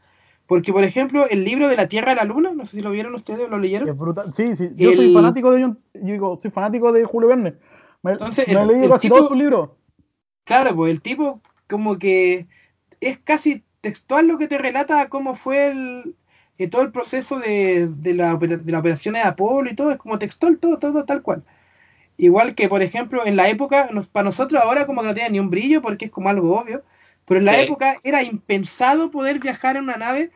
Porque, 0.48 0.72
por 0.72 0.84
ejemplo, 0.84 1.28
el 1.30 1.44
libro 1.44 1.68
de 1.68 1.76
la 1.76 1.88
Tierra 1.90 2.14
a 2.14 2.16
la 2.16 2.24
Luna, 2.24 2.52
no 2.56 2.66
sé 2.66 2.78
si 2.78 2.82
lo 2.82 2.92
vieron 2.92 3.14
ustedes 3.14 3.42
o 3.42 3.48
lo 3.50 3.60
leyeron. 3.60 3.90
Es 3.90 3.98
brutal. 3.98 4.34
Sí, 4.34 4.56
sí. 4.56 4.70
Yo 4.76 4.94
soy 4.94 5.14
fanático 5.14 5.52
de 5.52 5.62
yo 5.62 5.76
digo, 5.94 6.40
soy 6.42 6.52
fanático 6.52 6.92
de 6.94 7.04
Julio 7.04 7.28
Verne. 7.30 7.56
Me, 8.02 8.14
Entonces, 8.14 8.48
me 8.48 8.54
el- 8.54 8.60
he 8.62 8.66
leído 8.66 8.86
el 8.86 8.92
casi 8.92 9.02
tipo- 9.08 9.16
todos 9.18 9.28
sus 9.30 9.38
libros. 9.38 9.70
Claro, 10.46 10.76
pues 10.76 10.92
el 10.92 11.02
tipo 11.02 11.42
como 11.70 12.00
que 12.00 12.48
es 13.02 13.18
casi 13.20 13.64
textual 13.82 14.28
lo 14.28 14.38
que 14.38 14.48
te 14.48 14.58
relata 14.58 15.10
cómo 15.10 15.36
fue 15.36 15.68
el, 15.68 16.16
eh, 16.58 16.68
todo 16.70 16.82
el 16.82 16.92
proceso 16.94 17.40
de, 17.40 17.88
de 17.88 18.14
la, 18.14 18.36
de 18.38 18.72
la 18.72 18.80
operación 18.80 19.16
de 19.16 19.22
Apolo 19.22 19.70
y 19.70 19.76
todo, 19.76 19.92
es 19.92 19.98
como 19.98 20.18
textual, 20.18 20.58
todo, 20.60 20.80
todo 20.80 21.04
tal 21.04 21.22
cual. 21.22 21.44
Igual 22.16 22.56
que, 22.56 22.68
por 22.70 22.82
ejemplo, 22.82 23.26
en 23.26 23.36
la 23.36 23.50
época, 23.50 23.90
nos- 23.92 24.08
para 24.08 24.24
nosotros 24.24 24.62
ahora 24.64 24.86
como 24.88 25.02
que 25.02 25.08
no 25.08 25.14
tiene 25.14 25.32
ni 25.32 25.40
un 25.42 25.50
brillo 25.50 25.82
porque 25.82 26.06
es 26.06 26.12
como 26.12 26.30
algo 26.30 26.58
obvio, 26.58 26.84
pero 27.28 27.40
en 27.40 27.46
la 27.46 27.60
Sí. 27.60 27.66
época 27.66 27.96
era 28.04 28.24
impensado 28.24 29.12
poder 29.12 29.40
viajar 29.40 29.78
en 29.78 29.84
una 29.84 29.98
nave 29.98 30.32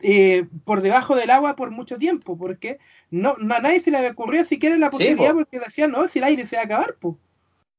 eh, 0.00 0.46
por 0.64 0.82
debajo 0.82 1.16
del 1.16 1.30
agua 1.30 1.56
por 1.56 1.70
mucho 1.70 1.98
tiempo, 1.98 2.36
porque 2.36 2.78
no, 3.10 3.36
no 3.38 3.54
a 3.54 3.60
nadie 3.60 3.80
se 3.80 3.90
le 3.90 3.98
había 3.98 4.10
ocurrido 4.12 4.44
siquiera 4.44 4.76
la 4.76 4.90
Sí, 4.90 4.98
posibilidad 4.98 5.30
po. 5.30 5.36
porque 5.36 5.60
decían, 5.60 5.92
no, 5.92 6.08
si 6.08 6.18
el 6.20 6.24
aire 6.24 6.46
se 6.46 6.56
va 6.56 6.62
a 6.62 6.64
acabar, 6.66 6.96
pues. 7.00 7.16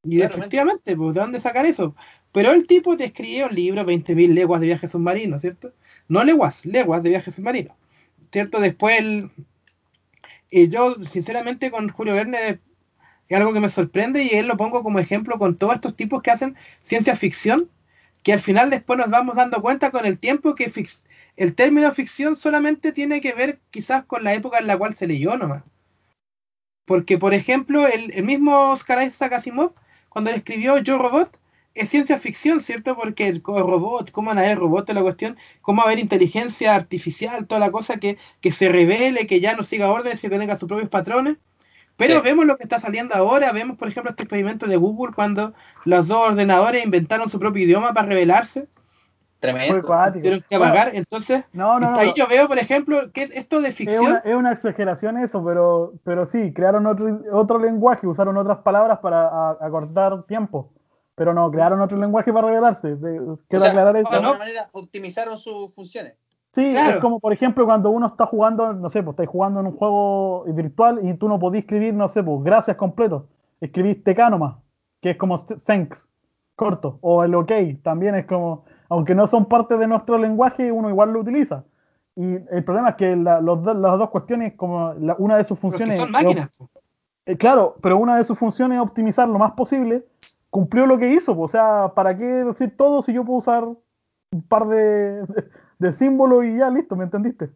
Y 0.03 0.17
Claramente. 0.17 0.39
efectivamente, 0.39 0.97
pues, 0.97 1.15
¿de 1.15 1.21
dónde 1.21 1.39
sacar 1.39 1.65
eso? 1.65 1.95
Pero 2.31 2.51
el 2.51 2.67
tipo 2.67 2.97
te 2.97 3.05
escribió 3.05 3.47
un 3.47 3.55
libro, 3.55 3.85
20.000 3.85 4.33
leguas 4.33 4.61
de 4.61 4.67
viaje 4.67 4.87
submarino, 4.87 5.39
¿cierto? 5.39 5.73
No 6.09 6.23
leguas, 6.23 6.65
leguas 6.65 7.03
de 7.03 7.09
viaje 7.11 7.31
submarino, 7.31 7.75
¿cierto? 8.31 8.59
Después, 8.59 8.99
el, 8.99 9.31
y 10.49 10.69
yo, 10.69 10.93
sinceramente, 10.95 11.71
con 11.71 11.89
Julio 11.89 12.13
Verne 12.13 12.59
es 13.29 13.37
algo 13.37 13.53
que 13.53 13.59
me 13.59 13.69
sorprende 13.69 14.23
y 14.23 14.29
él 14.31 14.47
lo 14.47 14.57
pongo 14.57 14.83
como 14.83 14.99
ejemplo 14.99 15.37
con 15.37 15.57
todos 15.57 15.75
estos 15.75 15.95
tipos 15.95 16.21
que 16.21 16.31
hacen 16.31 16.55
ciencia 16.83 17.15
ficción, 17.15 17.69
que 18.23 18.33
al 18.33 18.39
final 18.39 18.69
después 18.69 18.97
nos 18.99 19.09
vamos 19.09 19.35
dando 19.35 19.61
cuenta 19.61 19.91
con 19.91 20.05
el 20.05 20.17
tiempo 20.17 20.55
que 20.55 20.71
el 21.35 21.55
término 21.55 21.91
ficción 21.91 22.35
solamente 22.35 22.91
tiene 22.91 23.21
que 23.21 23.33
ver 23.33 23.59
quizás 23.71 24.05
con 24.05 24.23
la 24.23 24.33
época 24.33 24.59
en 24.59 24.67
la 24.67 24.77
cual 24.77 24.95
se 24.95 25.07
leyó 25.07 25.37
nomás. 25.37 25.63
Porque, 26.85 27.17
por 27.17 27.33
ejemplo, 27.33 27.87
el, 27.87 28.13
el 28.13 28.23
mismo 28.23 28.71
Oscar 28.71 29.03
Isaac 29.05 29.33
Asimov, 29.33 29.73
cuando 30.09 30.29
él 30.29 30.37
escribió 30.37 30.77
Yo 30.79 30.97
Robot, 30.97 31.39
es 31.73 31.89
ciencia 31.89 32.17
ficción, 32.19 32.61
¿cierto? 32.61 32.95
Porque 32.95 33.27
el 33.27 33.41
co- 33.41 33.63
robot, 33.63 34.11
cómo 34.11 34.27
van 34.29 34.37
a 34.37 34.41
haber 34.41 34.59
robots, 34.59 34.93
la 34.93 35.01
cuestión, 35.01 35.37
cómo 35.61 35.79
va 35.79 35.83
a 35.85 35.87
haber 35.87 35.99
inteligencia 35.99 36.75
artificial, 36.75 37.47
toda 37.47 37.59
la 37.59 37.71
cosa 37.71 37.97
que, 37.97 38.17
que 38.41 38.51
se 38.51 38.69
revele, 38.69 39.25
que 39.27 39.39
ya 39.39 39.55
no 39.55 39.63
siga 39.63 39.89
órdenes 39.91 40.23
y 40.23 40.29
que 40.29 40.37
tenga 40.37 40.57
sus 40.57 40.67
propios 40.67 40.89
patrones. 40.89 41.37
Pero 42.07 42.19
Sí. 42.21 42.25
vemos 42.25 42.45
lo 42.45 42.57
que 42.57 42.63
está 42.63 42.79
saliendo 42.79 43.15
ahora, 43.15 43.51
vemos, 43.51 43.77
por 43.77 43.87
ejemplo, 43.87 44.09
este 44.09 44.23
experimento 44.23 44.65
de 44.67 44.75
Google 44.77 45.13
cuando 45.13 45.53
los 45.85 46.07
dos 46.07 46.29
ordenadores 46.29 46.83
inventaron 46.83 47.29
su 47.29 47.39
propio 47.39 47.63
idioma 47.63 47.93
para 47.93 48.07
revelarse, 48.07 48.67
Tremendo. 49.39 49.81
tuvieron 49.81 50.45
que 50.47 50.57
Bueno, 50.57 50.71
apagar. 50.73 50.95
Entonces, 50.95 51.43
No, 51.51 51.79
no, 51.79 51.91
no. 51.91 51.97
ahí 51.99 52.13
yo 52.15 52.27
veo, 52.27 52.47
por 52.47 52.57
ejemplo, 52.59 53.11
que 53.11 53.23
es 53.23 53.31
esto 53.31 53.59
de 53.61 53.69
Es 53.69 53.75
ficción. 53.75 54.05
una, 54.05 54.17
es 54.19 54.33
una 54.35 54.51
exageración 54.53 55.17
eso, 55.17 55.43
pero, 55.43 55.93
pero 56.05 56.25
sí, 56.25 56.53
crearon 56.53 56.85
otro, 56.87 57.21
otro 57.31 57.59
lenguaje, 57.59 58.07
usaron 58.07 58.37
otras 58.37 58.59
palabras 58.59 58.99
para 58.99 59.49
acortar 59.59 60.23
tiempo. 60.23 60.71
Pero 61.15 61.33
no, 61.33 61.51
crearon 61.51 61.79
otro 61.81 61.97
lenguaje 61.97 62.31
para 62.33 62.47
revelarse. 62.47 62.95
de- 62.95 63.19
Quiero 63.19 63.33
O 63.33 63.59
sea, 63.59 63.69
aclarar 63.69 63.93
De 63.93 64.01
eso. 64.01 64.09
alguna 64.13 64.37
manera 64.39 64.69
optimizaron 64.71 65.37
sus 65.37 65.73
funciones. 65.75 66.15
Sí, 66.53 66.71
Claro. 66.71 66.89
es 66.91 66.97
como 67.01 67.19
por 67.19 67.33
ejemplo 67.33 67.65
cuando 67.65 67.89
uno 67.89 68.05
está 68.07 68.25
jugando, 68.27 68.73
no 68.73 68.89
sé, 68.89 69.01
pues 69.01 69.13
estáis 69.13 69.29
jugando 69.29 69.59
en 69.59 69.67
un 69.67 69.75
juego 69.75 70.43
virtual 70.47 70.99
y 71.03 71.13
tú 71.15 71.27
no 71.27 71.39
podís 71.39 71.61
escribir, 71.61 71.93
no 71.95 72.07
sé, 72.07 72.23
pues 72.23 72.43
gracias 72.43 72.77
completo. 72.77 73.27
Escribís 73.59 74.03
TK 74.03 74.29
nomás, 74.29 74.55
que 75.01 75.11
es 75.11 75.17
como 75.17 75.37
thanks, 75.39 76.07
corto. 76.55 76.99
O 77.01 77.23
el 77.23 77.33
OK, 77.33 77.51
también 77.81 78.13
es 78.15 78.25
como, 78.27 78.65
aunque 78.89 79.15
no 79.15 79.25
son 79.25 79.45
parte 79.45 79.77
de 79.77 79.87
nuestro 79.87 80.17
lenguaje, 80.19 80.71
uno 80.71 80.89
igual 80.89 81.11
lo 81.11 81.21
utiliza. 81.21 81.63
Y 82.15 82.35
el 82.35 82.63
problema 82.63 82.89
es 82.89 82.95
que 82.97 83.15
la- 83.15 83.41
los 83.41 83.63
do- 83.63 83.73
las 83.73 83.97
dos 83.97 84.11
cuestiones, 84.11 84.53
como 84.55 84.93
la- 84.99 85.15
una 85.17 85.37
de 85.37 85.45
sus 85.45 85.57
funciones. 85.57 85.97
son 85.97 86.11
máquinas. 86.11 86.49
eh, 87.25 87.37
claro, 87.37 87.77
pero 87.81 87.97
una 87.97 88.17
de 88.17 88.23
sus 88.25 88.37
funciones 88.37 88.75
es 88.75 88.81
optimizar 88.83 89.27
lo 89.27 89.39
más 89.39 89.53
posible. 89.53 90.05
Cumplió 90.51 90.85
lo 90.85 90.99
que 90.99 91.11
hizo, 91.11 91.35
pues, 91.35 91.49
o 91.49 91.51
sea, 91.57 91.91
¿para 91.95 92.15
qué 92.15 92.25
decir 92.25 92.75
todo 92.77 93.01
si 93.01 93.11
yo 93.13 93.23
puedo 93.25 93.39
usar 93.39 93.63
un 93.63 94.41
par 94.47 94.67
de, 94.67 95.21
de- 95.25 95.45
de 95.79 95.93
símbolos 95.93 96.45
y 96.45 96.57
ya 96.57 96.69
listo, 96.69 96.95
¿me 96.95 97.05
entendiste? 97.05 97.49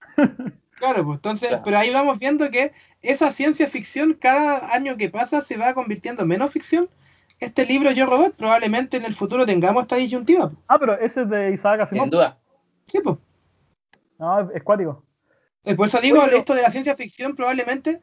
Claro, 0.78 1.04
pues 1.04 1.16
entonces, 1.16 1.48
Claro. 1.48 1.62
pero 1.64 1.76
ahí 1.78 1.92
vamos 1.92 2.20
viendo 2.20 2.48
que 2.52 2.70
esa 3.02 3.32
ciencia 3.32 3.66
ficción 3.66 4.12
cada 4.14 4.72
año 4.72 4.96
que 4.96 5.08
pasa 5.10 5.40
se 5.40 5.56
va 5.56 5.74
convirtiendo 5.74 6.22
en 6.22 6.28
menos 6.28 6.52
ficción. 6.52 6.88
Este 7.40 7.66
libro 7.66 7.90
Yo 7.90 8.06
Robot 8.06 8.36
probablemente 8.36 8.96
en 8.96 9.04
el 9.04 9.12
futuro 9.12 9.44
tengamos 9.44 9.82
esta 9.82 9.96
disyuntiva. 9.96 10.46
pues. 10.48 10.58
Ah, 10.68 10.78
pero 10.78 10.96
ese 11.00 11.22
es 11.22 11.30
de 11.30 11.50
Isaac 11.50 11.78
Sin 11.88 11.98
Asimov. 11.98 12.10
duda. 12.10 12.38
Sí, 12.86 13.00
pues. 13.02 13.16
No, 14.20 14.48
es, 14.52 14.62
cuático. 14.62 15.02
Eh, 15.64 15.74
Por 15.74 15.86
eso 15.88 16.00
digo, 16.00 16.20
Oye, 16.22 16.36
esto 16.36 16.54
de 16.54 16.62
la 16.62 16.70
ciencia 16.70 16.94
ficción 16.94 17.34
probablemente, 17.34 18.00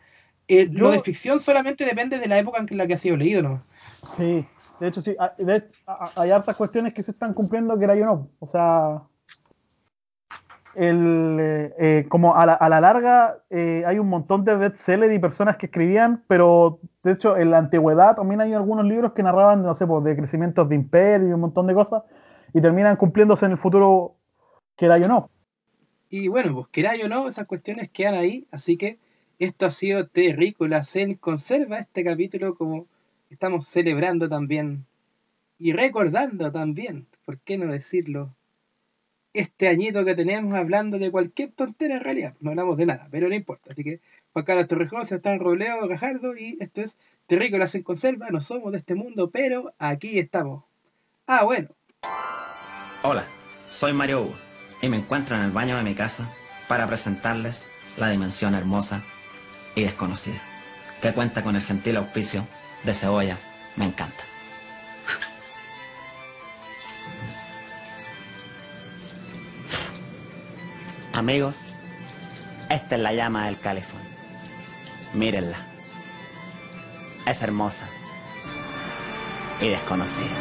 eh, 0.49 0.67
Yo- 0.69 0.79
lo 0.79 0.91
de 0.91 0.99
ficción 0.99 1.39
solamente 1.39 1.85
depende 1.85 2.19
de 2.19 2.27
la 2.27 2.37
época 2.39 2.59
en 2.59 2.77
la 2.77 2.87
que 2.87 2.95
ha 2.95 2.97
sido 2.97 3.15
leído, 3.15 3.41
¿no? 3.41 3.63
Sí, 4.17 4.45
de 4.81 4.87
hecho 4.89 5.01
sí, 5.01 5.15
ah, 5.17 5.33
de 5.37 5.55
hecho, 5.55 5.79
ah, 5.87 6.11
hay 6.17 6.31
hartas 6.31 6.57
cuestiones 6.57 6.93
que 6.93 7.03
se 7.03 7.11
están 7.11 7.33
cumpliendo 7.33 7.77
que 7.79 7.85
era 7.85 7.95
yo 7.95 8.05
no. 8.05 8.29
O 8.39 8.47
sea, 8.49 9.01
el, 10.75 11.37
eh, 11.39 11.73
eh, 11.79 12.05
como 12.09 12.35
a 12.35 12.45
la, 12.45 12.53
a 12.53 12.69
la 12.69 12.81
larga 12.81 13.39
eh, 13.49 13.83
hay 13.85 13.99
un 13.99 14.07
montón 14.07 14.43
de 14.43 14.55
bestsellers 14.55 15.13
y 15.13 15.19
personas 15.19 15.57
que 15.57 15.67
escribían, 15.67 16.23
pero 16.27 16.79
de 17.03 17.13
hecho 17.13 17.37
en 17.37 17.51
la 17.51 17.57
antigüedad 17.57 18.15
también 18.15 18.41
hay 18.41 18.53
algunos 18.53 18.85
libros 18.85 19.13
que 19.13 19.23
narraban, 19.23 19.63
no 19.63 19.73
sé, 19.73 19.87
pues, 19.87 20.03
de 20.03 20.15
crecimientos 20.15 20.67
de 20.69 20.75
imperio 20.75 21.29
y 21.29 21.33
un 21.33 21.39
montón 21.39 21.67
de 21.67 21.73
cosas 21.73 22.03
y 22.53 22.61
terminan 22.61 22.97
cumpliéndose 22.97 23.45
en 23.45 23.53
el 23.53 23.57
futuro 23.57 24.15
que 24.75 24.85
era 24.85 24.97
yo 24.97 25.07
no. 25.07 25.29
Y 26.09 26.27
bueno, 26.27 26.53
pues 26.53 26.67
queráis 26.67 27.03
o 27.03 27.07
no, 27.07 27.27
esas 27.27 27.47
cuestiones 27.47 27.89
quedan 27.89 28.15
ahí, 28.15 28.47
así 28.51 28.77
que 28.77 28.99
esto 29.39 29.65
ha 29.65 29.71
sido 29.71 30.07
Terrícola 30.07 30.83
Zen 30.83 31.15
conserva 31.15 31.79
este 31.79 32.03
capítulo 32.03 32.55
como 32.55 32.87
estamos 33.29 33.67
celebrando 33.67 34.29
también 34.29 34.85
y 35.57 35.73
recordando 35.73 36.51
también, 36.51 37.07
¿por 37.25 37.39
qué 37.39 37.57
no 37.57 37.67
decirlo? 37.67 38.35
Este 39.35 39.67
añito 39.67 40.05
que 40.05 40.15
tenemos 40.15 40.53
hablando 40.53 40.97
de 40.97 41.11
cualquier 41.11 41.51
tontera 41.51 41.95
en 41.95 42.01
realidad, 42.01 42.35
no 42.39 42.51
hablamos 42.51 42.77
de 42.77 42.85
nada, 42.85 43.07
pero 43.11 43.27
no 43.27 43.35
importa, 43.35 43.73
así 43.73 43.83
que 43.83 43.99
Juan 44.33 44.45
Carlos 44.45 44.67
Torrejón, 44.67 45.05
Sebastián 45.05 45.39
Robleo, 45.39 45.87
Gajardo 45.87 46.37
y 46.37 46.57
esto 46.61 46.81
es 46.81 46.97
Terrícola 47.27 47.67
Zen 47.67 47.83
conserva, 47.83 48.29
no 48.29 48.39
somos 48.39 48.71
de 48.71 48.77
este 48.77 48.95
mundo, 48.95 49.29
pero 49.31 49.73
aquí 49.77 50.19
estamos. 50.19 50.63
Ah, 51.27 51.43
bueno, 51.43 51.69
Hola, 53.07 53.25
soy 53.67 53.93
Mario 53.93 54.21
Hugo 54.21 54.35
y 54.81 54.89
me 54.89 54.97
encuentro 54.97 55.35
en 55.35 55.43
el 55.43 55.51
baño 55.51 55.77
de 55.77 55.83
mi 55.83 55.93
casa 55.93 56.27
para 56.67 56.87
presentarles 56.87 57.67
la 57.97 58.09
dimensión 58.09 58.55
hermosa 58.55 59.03
y 59.75 59.83
desconocida, 59.83 60.41
que 61.01 61.13
cuenta 61.13 61.43
con 61.43 61.55
el 61.55 61.61
gentil 61.61 61.97
auspicio 61.97 62.47
de 62.83 62.93
cebollas. 62.93 63.47
Me 63.75 63.85
encanta. 63.85 64.23
Amigos, 71.15 71.55
esta 72.69 72.95
es 72.97 73.01
la 73.01 73.13
llama 73.13 73.45
del 73.45 73.57
califón. 73.57 74.01
Mírenla. 75.13 75.57
Es 77.25 77.41
hermosa 77.41 77.87
y 79.61 79.69
desconocida. 79.69 80.35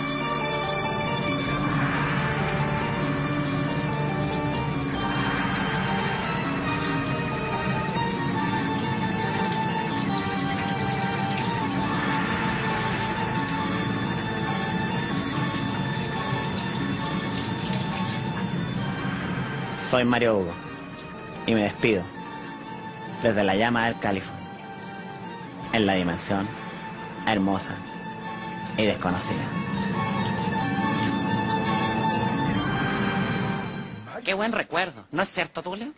Soy 19.88 20.04
Mario 20.04 20.38
Hugo 20.38 20.63
y 21.46 21.54
me 21.54 21.62
despido 21.62 22.02
desde 23.22 23.44
la 23.44 23.56
llama 23.56 23.86
del 23.86 23.98
califón 23.98 24.36
en 25.72 25.86
la 25.86 25.94
dimensión 25.94 26.46
hermosa 27.26 27.74
y 28.76 28.84
desconocida. 28.84 29.42
Qué 34.24 34.34
buen 34.34 34.52
recuerdo, 34.52 35.04
¿no 35.12 35.22
es 35.22 35.28
cierto, 35.28 35.62
Tulio? 35.62 35.92